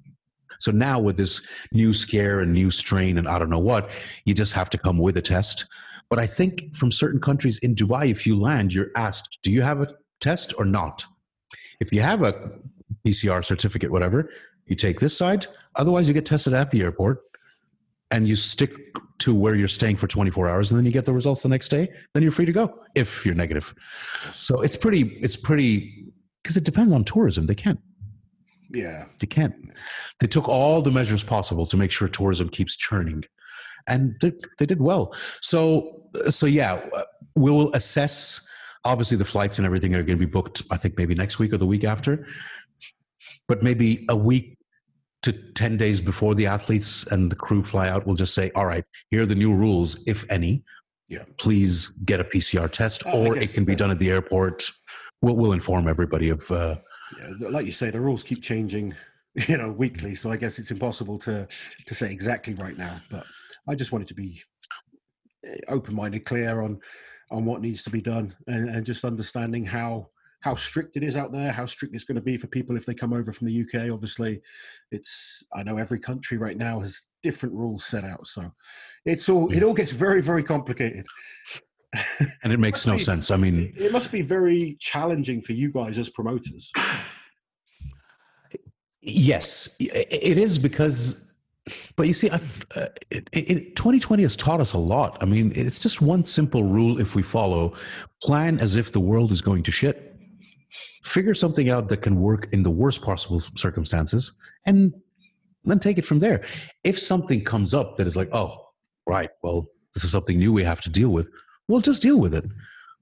So 0.58 0.70
now 0.70 0.98
with 0.98 1.16
this 1.16 1.42
new 1.72 1.92
scare 1.92 2.40
and 2.40 2.52
new 2.52 2.70
strain 2.70 3.16
and 3.18 3.26
I 3.26 3.38
don't 3.38 3.48
know 3.48 3.58
what, 3.58 3.90
you 4.26 4.34
just 4.34 4.52
have 4.52 4.68
to 4.70 4.78
come 4.78 4.98
with 4.98 5.16
a 5.16 5.22
test. 5.22 5.66
But 6.10 6.18
I 6.18 6.26
think 6.26 6.76
from 6.76 6.92
certain 6.92 7.20
countries 7.20 7.58
in 7.58 7.74
Dubai, 7.74 8.10
if 8.10 8.26
you 8.26 8.38
land, 8.38 8.74
you're 8.74 8.90
asked, 8.96 9.38
do 9.42 9.50
you 9.50 9.62
have 9.62 9.80
a 9.80 9.88
test 10.20 10.52
or 10.58 10.64
not? 10.64 11.04
If 11.80 11.92
you 11.92 12.02
have 12.02 12.22
a 12.22 12.50
PCR 13.06 13.44
certificate, 13.44 13.90
whatever, 13.90 14.30
you 14.66 14.76
take 14.76 15.00
this 15.00 15.16
side. 15.16 15.46
Otherwise, 15.76 16.08
you 16.08 16.14
get 16.14 16.26
tested 16.26 16.52
at 16.52 16.70
the 16.70 16.82
airport 16.82 17.22
and 18.10 18.26
you 18.26 18.36
stick 18.36 18.72
to 19.20 19.34
where 19.34 19.54
you're 19.54 19.68
staying 19.68 19.96
for 19.96 20.08
24 20.08 20.48
hours 20.48 20.70
and 20.70 20.78
then 20.78 20.84
you 20.84 20.92
get 20.92 21.04
the 21.04 21.12
results 21.12 21.42
the 21.42 21.48
next 21.48 21.68
day 21.68 21.86
then 22.14 22.22
you're 22.22 22.32
free 22.32 22.46
to 22.46 22.52
go 22.52 22.74
if 22.94 23.26
you're 23.26 23.34
negative 23.34 23.74
so 24.32 24.62
it's 24.62 24.76
pretty 24.76 25.18
it's 25.20 25.36
pretty 25.36 26.10
because 26.42 26.56
it 26.56 26.64
depends 26.64 26.90
on 26.90 27.04
tourism 27.04 27.44
they 27.44 27.54
can't 27.54 27.78
yeah. 28.72 29.06
They 29.18 29.26
can't. 29.26 29.54
They 30.20 30.26
took 30.26 30.48
all 30.48 30.80
the 30.82 30.90
measures 30.90 31.24
possible 31.24 31.66
to 31.66 31.76
make 31.76 31.90
sure 31.90 32.08
tourism 32.08 32.48
keeps 32.48 32.76
churning. 32.76 33.24
And 33.86 34.16
they, 34.20 34.32
they 34.58 34.66
did 34.66 34.80
well. 34.80 35.14
So, 35.40 36.02
so 36.28 36.46
yeah, 36.46 36.80
we 37.36 37.50
will 37.50 37.72
assess. 37.74 38.46
Obviously, 38.84 39.16
the 39.16 39.24
flights 39.24 39.58
and 39.58 39.66
everything 39.66 39.94
are 39.94 40.02
going 40.02 40.18
to 40.18 40.26
be 40.26 40.30
booked, 40.30 40.62
I 40.70 40.76
think 40.76 40.96
maybe 40.96 41.14
next 41.14 41.38
week 41.38 41.52
or 41.52 41.58
the 41.58 41.66
week 41.66 41.84
after. 41.84 42.26
But 43.46 43.62
maybe 43.62 44.06
a 44.08 44.16
week 44.16 44.56
to 45.22 45.32
10 45.32 45.76
days 45.76 46.00
before 46.00 46.34
the 46.34 46.46
athletes 46.46 47.06
and 47.08 47.30
the 47.30 47.36
crew 47.36 47.62
fly 47.62 47.88
out, 47.88 48.06
we'll 48.06 48.16
just 48.16 48.34
say, 48.34 48.50
all 48.54 48.64
right, 48.64 48.84
here 49.10 49.22
are 49.22 49.26
the 49.26 49.34
new 49.34 49.54
rules, 49.54 50.02
if 50.06 50.24
any. 50.30 50.64
Yeah. 51.08 51.24
Please 51.38 51.92
get 52.04 52.20
a 52.20 52.24
PCR 52.24 52.70
test, 52.70 53.04
or 53.06 53.36
it 53.36 53.52
can 53.52 53.64
be 53.64 53.74
done 53.74 53.90
at 53.90 53.98
the 53.98 54.10
airport. 54.10 54.70
We'll, 55.20 55.36
we'll 55.36 55.52
inform 55.52 55.88
everybody 55.88 56.30
of 56.30 56.48
uh, 56.50 56.76
yeah, 57.18 57.48
like 57.48 57.66
you 57.66 57.72
say, 57.72 57.90
the 57.90 58.00
rules 58.00 58.22
keep 58.22 58.42
changing, 58.42 58.94
you 59.48 59.56
know, 59.56 59.70
weekly. 59.70 60.14
So 60.14 60.30
I 60.30 60.36
guess 60.36 60.58
it's 60.58 60.70
impossible 60.70 61.18
to 61.20 61.46
to 61.86 61.94
say 61.94 62.10
exactly 62.10 62.54
right 62.54 62.76
now. 62.76 63.00
But 63.10 63.26
I 63.68 63.74
just 63.74 63.92
wanted 63.92 64.08
to 64.08 64.14
be 64.14 64.42
eh, 65.44 65.56
open-minded, 65.68 66.24
clear 66.24 66.62
on 66.62 66.78
on 67.32 67.44
what 67.44 67.60
needs 67.60 67.84
to 67.84 67.90
be 67.90 68.00
done, 68.00 68.34
and, 68.48 68.68
and 68.70 68.84
just 68.84 69.04
understanding 69.04 69.64
how 69.64 70.08
how 70.40 70.54
strict 70.54 70.96
it 70.96 71.04
is 71.04 71.16
out 71.16 71.32
there, 71.32 71.52
how 71.52 71.66
strict 71.66 71.94
it's 71.94 72.04
going 72.04 72.16
to 72.16 72.22
be 72.22 72.36
for 72.36 72.46
people 72.46 72.76
if 72.76 72.86
they 72.86 72.94
come 72.94 73.12
over 73.12 73.30
from 73.30 73.46
the 73.46 73.60
UK. 73.60 73.92
Obviously, 73.92 74.40
it's 74.90 75.44
I 75.54 75.62
know 75.62 75.76
every 75.76 76.00
country 76.00 76.38
right 76.38 76.56
now 76.56 76.80
has 76.80 77.02
different 77.22 77.54
rules 77.54 77.84
set 77.84 78.04
out, 78.04 78.26
so 78.26 78.50
it's 79.04 79.28
all 79.28 79.52
it 79.52 79.62
all 79.62 79.74
gets 79.74 79.92
very 79.92 80.22
very 80.22 80.42
complicated. 80.42 81.06
and 82.42 82.52
it 82.52 82.60
makes 82.66 82.86
no 82.86 82.94
be, 82.94 82.98
sense. 82.98 83.30
I 83.30 83.36
mean, 83.36 83.72
it 83.76 83.92
must 83.92 84.10
be 84.10 84.22
very 84.22 84.76
challenging 84.80 85.42
for 85.42 85.52
you 85.52 85.70
guys 85.70 85.98
as 85.98 86.08
promoters. 86.08 86.72
Yes, 89.02 89.76
it 89.80 90.36
is 90.36 90.58
because, 90.58 91.29
but 91.96 92.06
you 92.06 92.14
see, 92.14 92.30
I've, 92.30 92.64
uh, 92.74 92.86
it, 93.10 93.28
it, 93.32 93.76
2020 93.76 94.22
has 94.22 94.36
taught 94.36 94.60
us 94.60 94.72
a 94.72 94.78
lot. 94.78 95.18
I 95.20 95.24
mean, 95.26 95.52
it's 95.54 95.78
just 95.78 96.00
one 96.00 96.24
simple 96.24 96.64
rule 96.64 97.00
if 97.00 97.14
we 97.14 97.22
follow 97.22 97.74
plan 98.22 98.58
as 98.58 98.76
if 98.76 98.92
the 98.92 99.00
world 99.00 99.32
is 99.32 99.40
going 99.40 99.62
to 99.64 99.70
shit, 99.70 100.16
figure 101.04 101.34
something 101.34 101.70
out 101.70 101.88
that 101.88 101.98
can 101.98 102.20
work 102.20 102.48
in 102.52 102.62
the 102.62 102.70
worst 102.70 103.02
possible 103.02 103.40
circumstances, 103.40 104.32
and 104.66 104.92
then 105.64 105.78
take 105.78 105.98
it 105.98 106.06
from 106.06 106.20
there. 106.20 106.42
If 106.84 106.98
something 106.98 107.44
comes 107.44 107.74
up 107.74 107.96
that 107.96 108.06
is 108.06 108.16
like, 108.16 108.28
oh, 108.32 108.68
right, 109.06 109.30
well, 109.42 109.66
this 109.94 110.04
is 110.04 110.10
something 110.10 110.38
new 110.38 110.52
we 110.52 110.62
have 110.64 110.80
to 110.82 110.90
deal 110.90 111.10
with, 111.10 111.28
we'll 111.68 111.80
just 111.80 112.02
deal 112.02 112.18
with 112.18 112.34
it. 112.34 112.44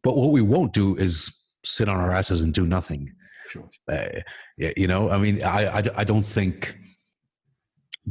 But 0.02 0.16
what 0.16 0.30
we 0.30 0.42
won't 0.42 0.72
do 0.72 0.96
is 0.96 1.34
sit 1.64 1.88
on 1.88 1.98
our 1.98 2.12
asses 2.12 2.40
and 2.40 2.54
do 2.54 2.66
nothing. 2.66 3.10
Sure. 3.48 3.68
Uh, 3.88 4.20
you 4.56 4.86
know, 4.86 5.10
I 5.10 5.18
mean, 5.18 5.42
I, 5.42 5.78
I, 5.78 5.82
I 5.96 6.04
don't 6.04 6.24
think 6.24 6.77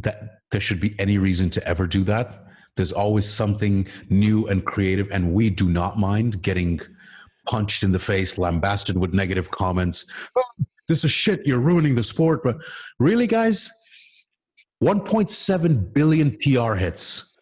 that 0.01 0.41
there 0.51 0.61
should 0.61 0.79
be 0.79 0.95
any 0.99 1.17
reason 1.17 1.49
to 1.51 1.67
ever 1.67 1.87
do 1.87 2.03
that. 2.05 2.43
There's 2.75 2.91
always 2.91 3.27
something 3.27 3.87
new 4.09 4.47
and 4.47 4.63
creative, 4.65 5.09
and 5.11 5.33
we 5.33 5.49
do 5.49 5.69
not 5.69 5.97
mind 5.97 6.41
getting 6.41 6.79
punched 7.47 7.83
in 7.83 7.91
the 7.91 7.99
face, 7.99 8.37
lambasted 8.37 8.97
with 8.97 9.13
negative 9.13 9.49
comments. 9.51 10.05
Oh, 10.35 10.43
this 10.87 11.03
is 11.03 11.11
shit. 11.11 11.45
You're 11.45 11.59
ruining 11.59 11.95
the 11.95 12.03
sport. 12.03 12.43
But 12.43 12.57
really, 12.99 13.27
guys, 13.27 13.69
1.7 14.83 15.93
billion 15.93 16.37
PR 16.37 16.75
hits. 16.75 17.35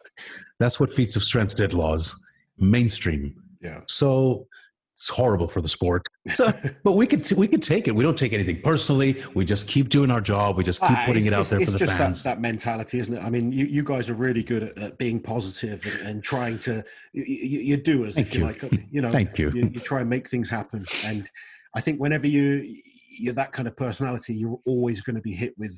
That's 0.60 0.80
what 0.80 0.94
Feats 0.94 1.16
of 1.16 1.24
Strength 1.24 1.56
did, 1.56 1.74
laws 1.74 2.16
mainstream. 2.58 3.36
Yeah. 3.62 3.82
So 3.88 4.48
It's 4.96 5.10
horrible 5.10 5.50
for 5.50 5.60
the 5.60 5.68
sport. 5.68 6.08
So, 6.34 6.54
but 6.84 6.94
we 6.94 7.06
could 7.06 7.30
we 7.34 7.50
could 7.50 7.62
take 7.62 7.90
it. 7.90 7.94
We 7.94 8.02
don't 8.02 8.18
take 8.18 8.32
anything 8.32 8.62
personally. 8.62 9.22
We 9.34 9.44
just 9.44 9.68
keep 9.68 9.90
doing 9.90 10.10
our 10.10 10.22
job. 10.22 10.56
We 10.56 10.64
just 10.64 10.80
keep 10.80 10.92
Ah, 10.92 11.04
putting 11.06 11.26
it 11.26 11.34
out 11.34 11.48
there 11.48 11.60
for 11.60 11.72
the 11.72 11.80
just 11.80 11.98
fans. 11.98 12.24
That, 12.24 12.36
that 12.36 12.42
mentality, 12.42 13.00
isn't 13.00 13.14
it? 13.14 13.22
I 13.22 13.30
mean, 13.30 13.52
you, 13.52 13.66
you 13.66 13.84
guys 13.84 14.10
are 14.10 14.14
really 14.14 14.42
good 14.42 14.64
at, 14.64 14.78
at 14.78 14.98
being 14.98 15.20
positive 15.20 15.86
and, 15.86 16.08
and 16.08 16.24
trying 16.24 16.60
to. 16.60 16.82
You, 17.12 17.24
you, 17.26 17.76
do 17.78 18.06
as 18.06 18.18
if 18.18 18.34
you 18.34 18.40
you. 18.40 18.46
like. 18.46 18.62
You 18.90 19.02
know, 19.02 19.10
Thank 19.10 19.38
you. 19.38 19.50
you. 19.50 19.64
You 19.64 19.82
try 19.82 20.00
and 20.00 20.10
make 20.10 20.30
things 20.30 20.50
happen, 20.50 20.86
and 21.04 21.30
I 21.76 21.82
think 21.82 22.00
whenever 22.00 22.28
you 22.28 22.64
you're 23.20 23.34
that 23.34 23.52
kind 23.52 23.68
of 23.68 23.76
personality, 23.76 24.34
you're 24.34 24.60
always 24.66 25.02
going 25.02 25.18
to 25.18 25.22
be 25.22 25.34
hit 25.34 25.58
with. 25.58 25.78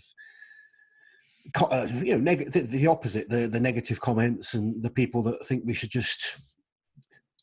Uh, 1.59 1.87
you 2.03 2.11
know, 2.13 2.19
neg- 2.19 2.51
the, 2.51 2.61
the 2.61 2.85
opposite, 2.85 3.29
the 3.29 3.47
the 3.47 3.59
negative 3.59 3.99
comments 3.99 4.53
and 4.53 4.83
the 4.83 4.91
people 4.91 5.23
that 5.23 5.43
think 5.47 5.63
we 5.65 5.73
should 5.73 5.89
just 5.89 6.37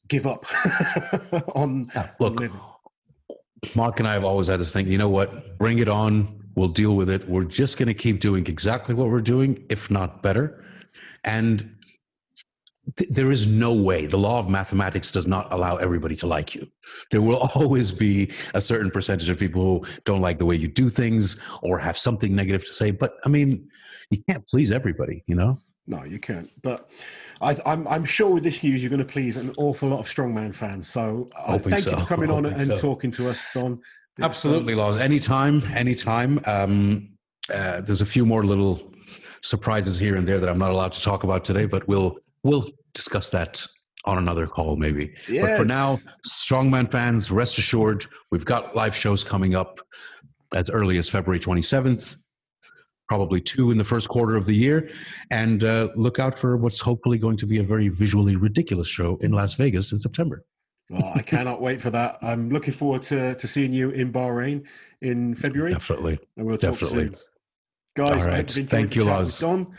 give 0.08 0.26
up 0.26 0.44
on. 1.54 1.86
Yeah, 1.94 2.10
look, 2.18 2.40
living. 2.40 2.60
Mark 3.74 3.98
and 3.98 4.08
I 4.08 4.12
have 4.12 4.24
always 4.24 4.48
had 4.48 4.60
this 4.60 4.72
thing. 4.72 4.86
You 4.86 4.98
know 4.98 5.08
what? 5.08 5.58
Bring 5.58 5.78
it 5.78 5.88
on. 5.88 6.40
We'll 6.54 6.68
deal 6.68 6.94
with 6.94 7.10
it. 7.10 7.28
We're 7.28 7.44
just 7.44 7.78
going 7.78 7.88
to 7.88 7.94
keep 7.94 8.20
doing 8.20 8.46
exactly 8.46 8.94
what 8.94 9.08
we're 9.08 9.20
doing, 9.20 9.64
if 9.70 9.90
not 9.90 10.22
better. 10.22 10.64
And 11.24 11.76
th- 12.96 13.10
there 13.10 13.32
is 13.32 13.48
no 13.48 13.74
way. 13.74 14.06
The 14.06 14.18
law 14.18 14.38
of 14.38 14.48
mathematics 14.48 15.10
does 15.10 15.26
not 15.26 15.52
allow 15.52 15.76
everybody 15.76 16.14
to 16.16 16.26
like 16.26 16.54
you. 16.54 16.68
There 17.10 17.22
will 17.22 17.36
always 17.54 17.90
be 17.90 18.30
a 18.54 18.60
certain 18.60 18.90
percentage 18.90 19.30
of 19.30 19.38
people 19.38 19.62
who 19.62 19.86
don't 20.04 20.20
like 20.20 20.38
the 20.38 20.44
way 20.44 20.56
you 20.56 20.68
do 20.68 20.88
things 20.88 21.42
or 21.62 21.78
have 21.78 21.98
something 21.98 22.34
negative 22.34 22.64
to 22.66 22.72
say. 22.72 22.90
But 22.90 23.16
I 23.24 23.28
mean, 23.28 23.68
you 24.10 24.22
can't 24.28 24.46
please 24.46 24.70
everybody, 24.70 25.24
you 25.26 25.34
know? 25.34 25.58
No, 25.86 26.04
you 26.04 26.18
can't. 26.18 26.50
But 26.62 26.88
I, 27.40 27.56
I'm, 27.66 27.86
I'm 27.88 28.04
sure 28.04 28.30
with 28.30 28.44
this 28.44 28.62
news, 28.62 28.82
you're 28.82 28.90
going 28.90 29.04
to 29.04 29.12
please 29.12 29.36
an 29.36 29.52
awful 29.56 29.88
lot 29.88 30.00
of 30.00 30.06
strongman 30.06 30.54
fans. 30.54 30.88
So 30.88 31.28
uh, 31.36 31.58
thank 31.58 31.86
you 31.86 31.92
for 31.92 32.06
coming 32.06 32.30
on 32.36 32.46
and 32.46 32.62
so. 32.62 32.78
talking 32.78 33.10
to 33.12 33.28
us, 33.28 33.44
Don. 33.54 33.72
It's, 33.72 33.80
um, 34.18 34.24
Absolutely, 34.24 34.74
Lars. 34.74 34.96
Anytime, 34.96 35.62
anytime. 35.74 36.40
Um, 36.46 37.10
uh, 37.52 37.80
there's 37.80 38.00
a 38.00 38.06
few 38.06 38.24
more 38.24 38.44
little 38.44 38.92
surprises 39.42 39.98
here 39.98 40.16
and 40.16 40.26
there 40.26 40.38
that 40.38 40.48
I'm 40.48 40.58
not 40.58 40.70
allowed 40.70 40.92
to 40.92 41.02
talk 41.02 41.24
about 41.24 41.44
today, 41.44 41.66
but 41.66 41.86
we'll 41.86 42.16
we'll 42.42 42.64
discuss 42.94 43.30
that 43.30 43.66
on 44.06 44.18
another 44.18 44.46
call 44.46 44.76
maybe. 44.76 45.14
but 45.28 45.56
for 45.56 45.64
now, 45.64 45.96
strongman 46.26 46.90
fans, 46.90 47.30
rest 47.30 47.58
assured, 47.58 48.04
we've 48.30 48.44
got 48.44 48.76
live 48.76 48.94
shows 48.94 49.24
coming 49.24 49.54
up 49.54 49.80
as 50.54 50.70
early 50.70 50.98
as 50.98 51.08
February 51.08 51.40
27th. 51.40 52.18
Probably 53.08 53.40
two 53.40 53.70
in 53.70 53.76
the 53.78 53.84
first 53.84 54.08
quarter 54.08 54.34
of 54.34 54.46
the 54.46 54.54
year, 54.54 54.90
and 55.30 55.62
uh, 55.62 55.88
look 55.94 56.18
out 56.18 56.38
for 56.38 56.56
what's 56.56 56.80
hopefully 56.80 57.18
going 57.18 57.36
to 57.36 57.46
be 57.46 57.58
a 57.58 57.62
very 57.62 57.88
visually 57.88 58.36
ridiculous 58.36 58.88
show 58.88 59.16
in 59.20 59.32
Las 59.32 59.54
Vegas 59.54 59.92
in 59.92 60.00
September. 60.00 60.42
well, 60.88 61.12
I 61.14 61.20
cannot 61.20 61.60
wait 61.60 61.82
for 61.82 61.90
that. 61.90 62.16
I'm 62.22 62.48
looking 62.50 62.72
forward 62.72 63.02
to, 63.04 63.34
to 63.34 63.46
seeing 63.46 63.72
you 63.72 63.90
in 63.90 64.10
Bahrain 64.12 64.64
in 65.02 65.34
February, 65.34 65.72
Definitely. 65.72 66.18
and 66.36 66.46
we'll 66.46 66.56
talk 66.56 66.78
definitely. 66.78 67.04
soon. 67.08 67.16
Guys, 67.96 68.22
All 68.22 68.28
right. 68.28 68.50
Thank 68.50 68.96
you, 68.96 69.04
Lars. 69.04 69.38
Don. 69.38 69.72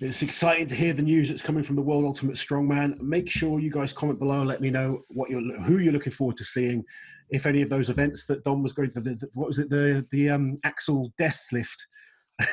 It's 0.00 0.22
exciting 0.22 0.66
to 0.68 0.74
hear 0.74 0.92
the 0.92 1.02
news 1.02 1.28
that's 1.28 1.42
coming 1.42 1.64
from 1.64 1.74
the 1.76 1.82
World 1.82 2.04
Ultimate 2.04 2.36
Strongman. 2.36 3.00
Make 3.00 3.28
sure 3.28 3.58
you 3.58 3.70
guys 3.70 3.92
comment 3.92 4.18
below. 4.20 4.42
Let 4.44 4.60
me 4.60 4.70
know 4.70 5.00
what 5.08 5.28
you're, 5.30 5.42
who 5.62 5.78
you're 5.78 5.92
looking 5.92 6.12
forward 6.12 6.36
to 6.36 6.44
seeing. 6.44 6.84
If 7.30 7.46
any 7.46 7.62
of 7.62 7.70
those 7.70 7.90
events 7.90 8.26
that 8.26 8.44
Don 8.44 8.62
was 8.62 8.72
going 8.72 8.90
to, 8.92 9.00
the, 9.00 9.28
what 9.34 9.48
was 9.48 9.58
it, 9.58 9.70
the 9.70 10.06
the 10.10 10.30
um, 10.30 10.56
Axle 10.64 11.12
Death 11.18 11.44
Lift. 11.52 11.86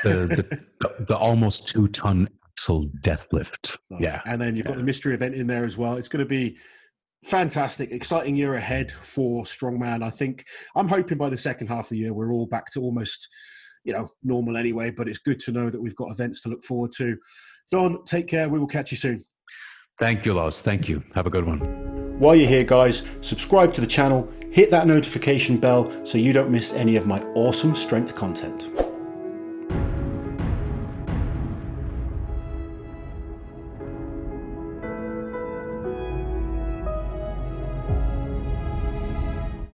The, 0.04 0.60
the, 0.80 1.06
the 1.06 1.18
almost 1.18 1.68
two 1.68 1.88
ton 1.90 2.28
axle 2.54 2.90
death 3.02 3.28
lift. 3.32 3.78
Yeah. 4.00 4.22
And 4.26 4.42
then 4.42 4.56
you've 4.56 4.66
got 4.66 4.74
Yeah. 4.74 4.78
the 4.80 4.84
mystery 4.84 5.14
event 5.14 5.36
in 5.36 5.48
there 5.48 5.66
as 5.66 5.78
well. 5.78 5.98
It's 5.98 6.08
going 6.08 6.24
to 6.24 6.30
be 6.30 6.58
fantastic, 7.24 7.92
exciting 7.92 8.36
year 8.36 8.56
ahead 8.56 8.92
for 9.02 9.44
Strongman. 9.44 10.04
I 10.04 10.10
think 10.10 10.46
I'm 10.76 10.88
hoping 10.88 11.18
by 11.18 11.30
the 11.30 11.38
second 11.38 11.68
half 11.68 11.86
of 11.86 11.90
the 11.90 11.98
year 11.98 12.14
we're 12.14 12.32
all 12.32 12.46
back 12.46 12.72
to 12.74 12.82
almost, 12.82 13.28
you 13.84 13.94
know, 13.94 14.08
normal 14.24 14.58
anyway. 14.58 14.92
But 14.92 15.08
it's 15.08 15.18
good 15.20 15.40
to 15.42 15.52
know 15.52 15.70
that 15.70 15.82
we've 15.82 15.96
got 15.96 16.12
events 16.12 16.42
to 16.44 16.50
look 16.50 16.64
forward 16.64 16.92
to. 16.98 17.18
Don, 17.72 18.04
take 18.06 18.28
care. 18.28 18.48
We 18.48 18.60
will 18.60 18.68
catch 18.68 18.92
you 18.92 18.98
soon. 18.98 19.24
Thank 19.98 20.26
you, 20.26 20.34
Lars. 20.34 20.62
Thank 20.62 20.88
you. 20.90 21.04
Have 21.14 21.26
a 21.26 21.30
good 21.30 21.46
one. 21.46 21.60
While 22.20 22.36
you're 22.36 22.48
here, 22.50 22.64
guys, 22.64 23.04
subscribe 23.22 23.74
to 23.74 23.82
the 23.82 23.88
channel, 23.88 24.30
hit 24.52 24.70
that 24.72 24.88
notification 24.88 25.58
bell 25.58 25.92
so 26.06 26.18
you 26.18 26.32
don't 26.32 26.50
miss 26.50 26.74
any 26.74 26.96
of 26.96 27.08
my 27.08 27.22
awesome 27.34 27.76
strength 27.76 28.16
content. 28.16 28.70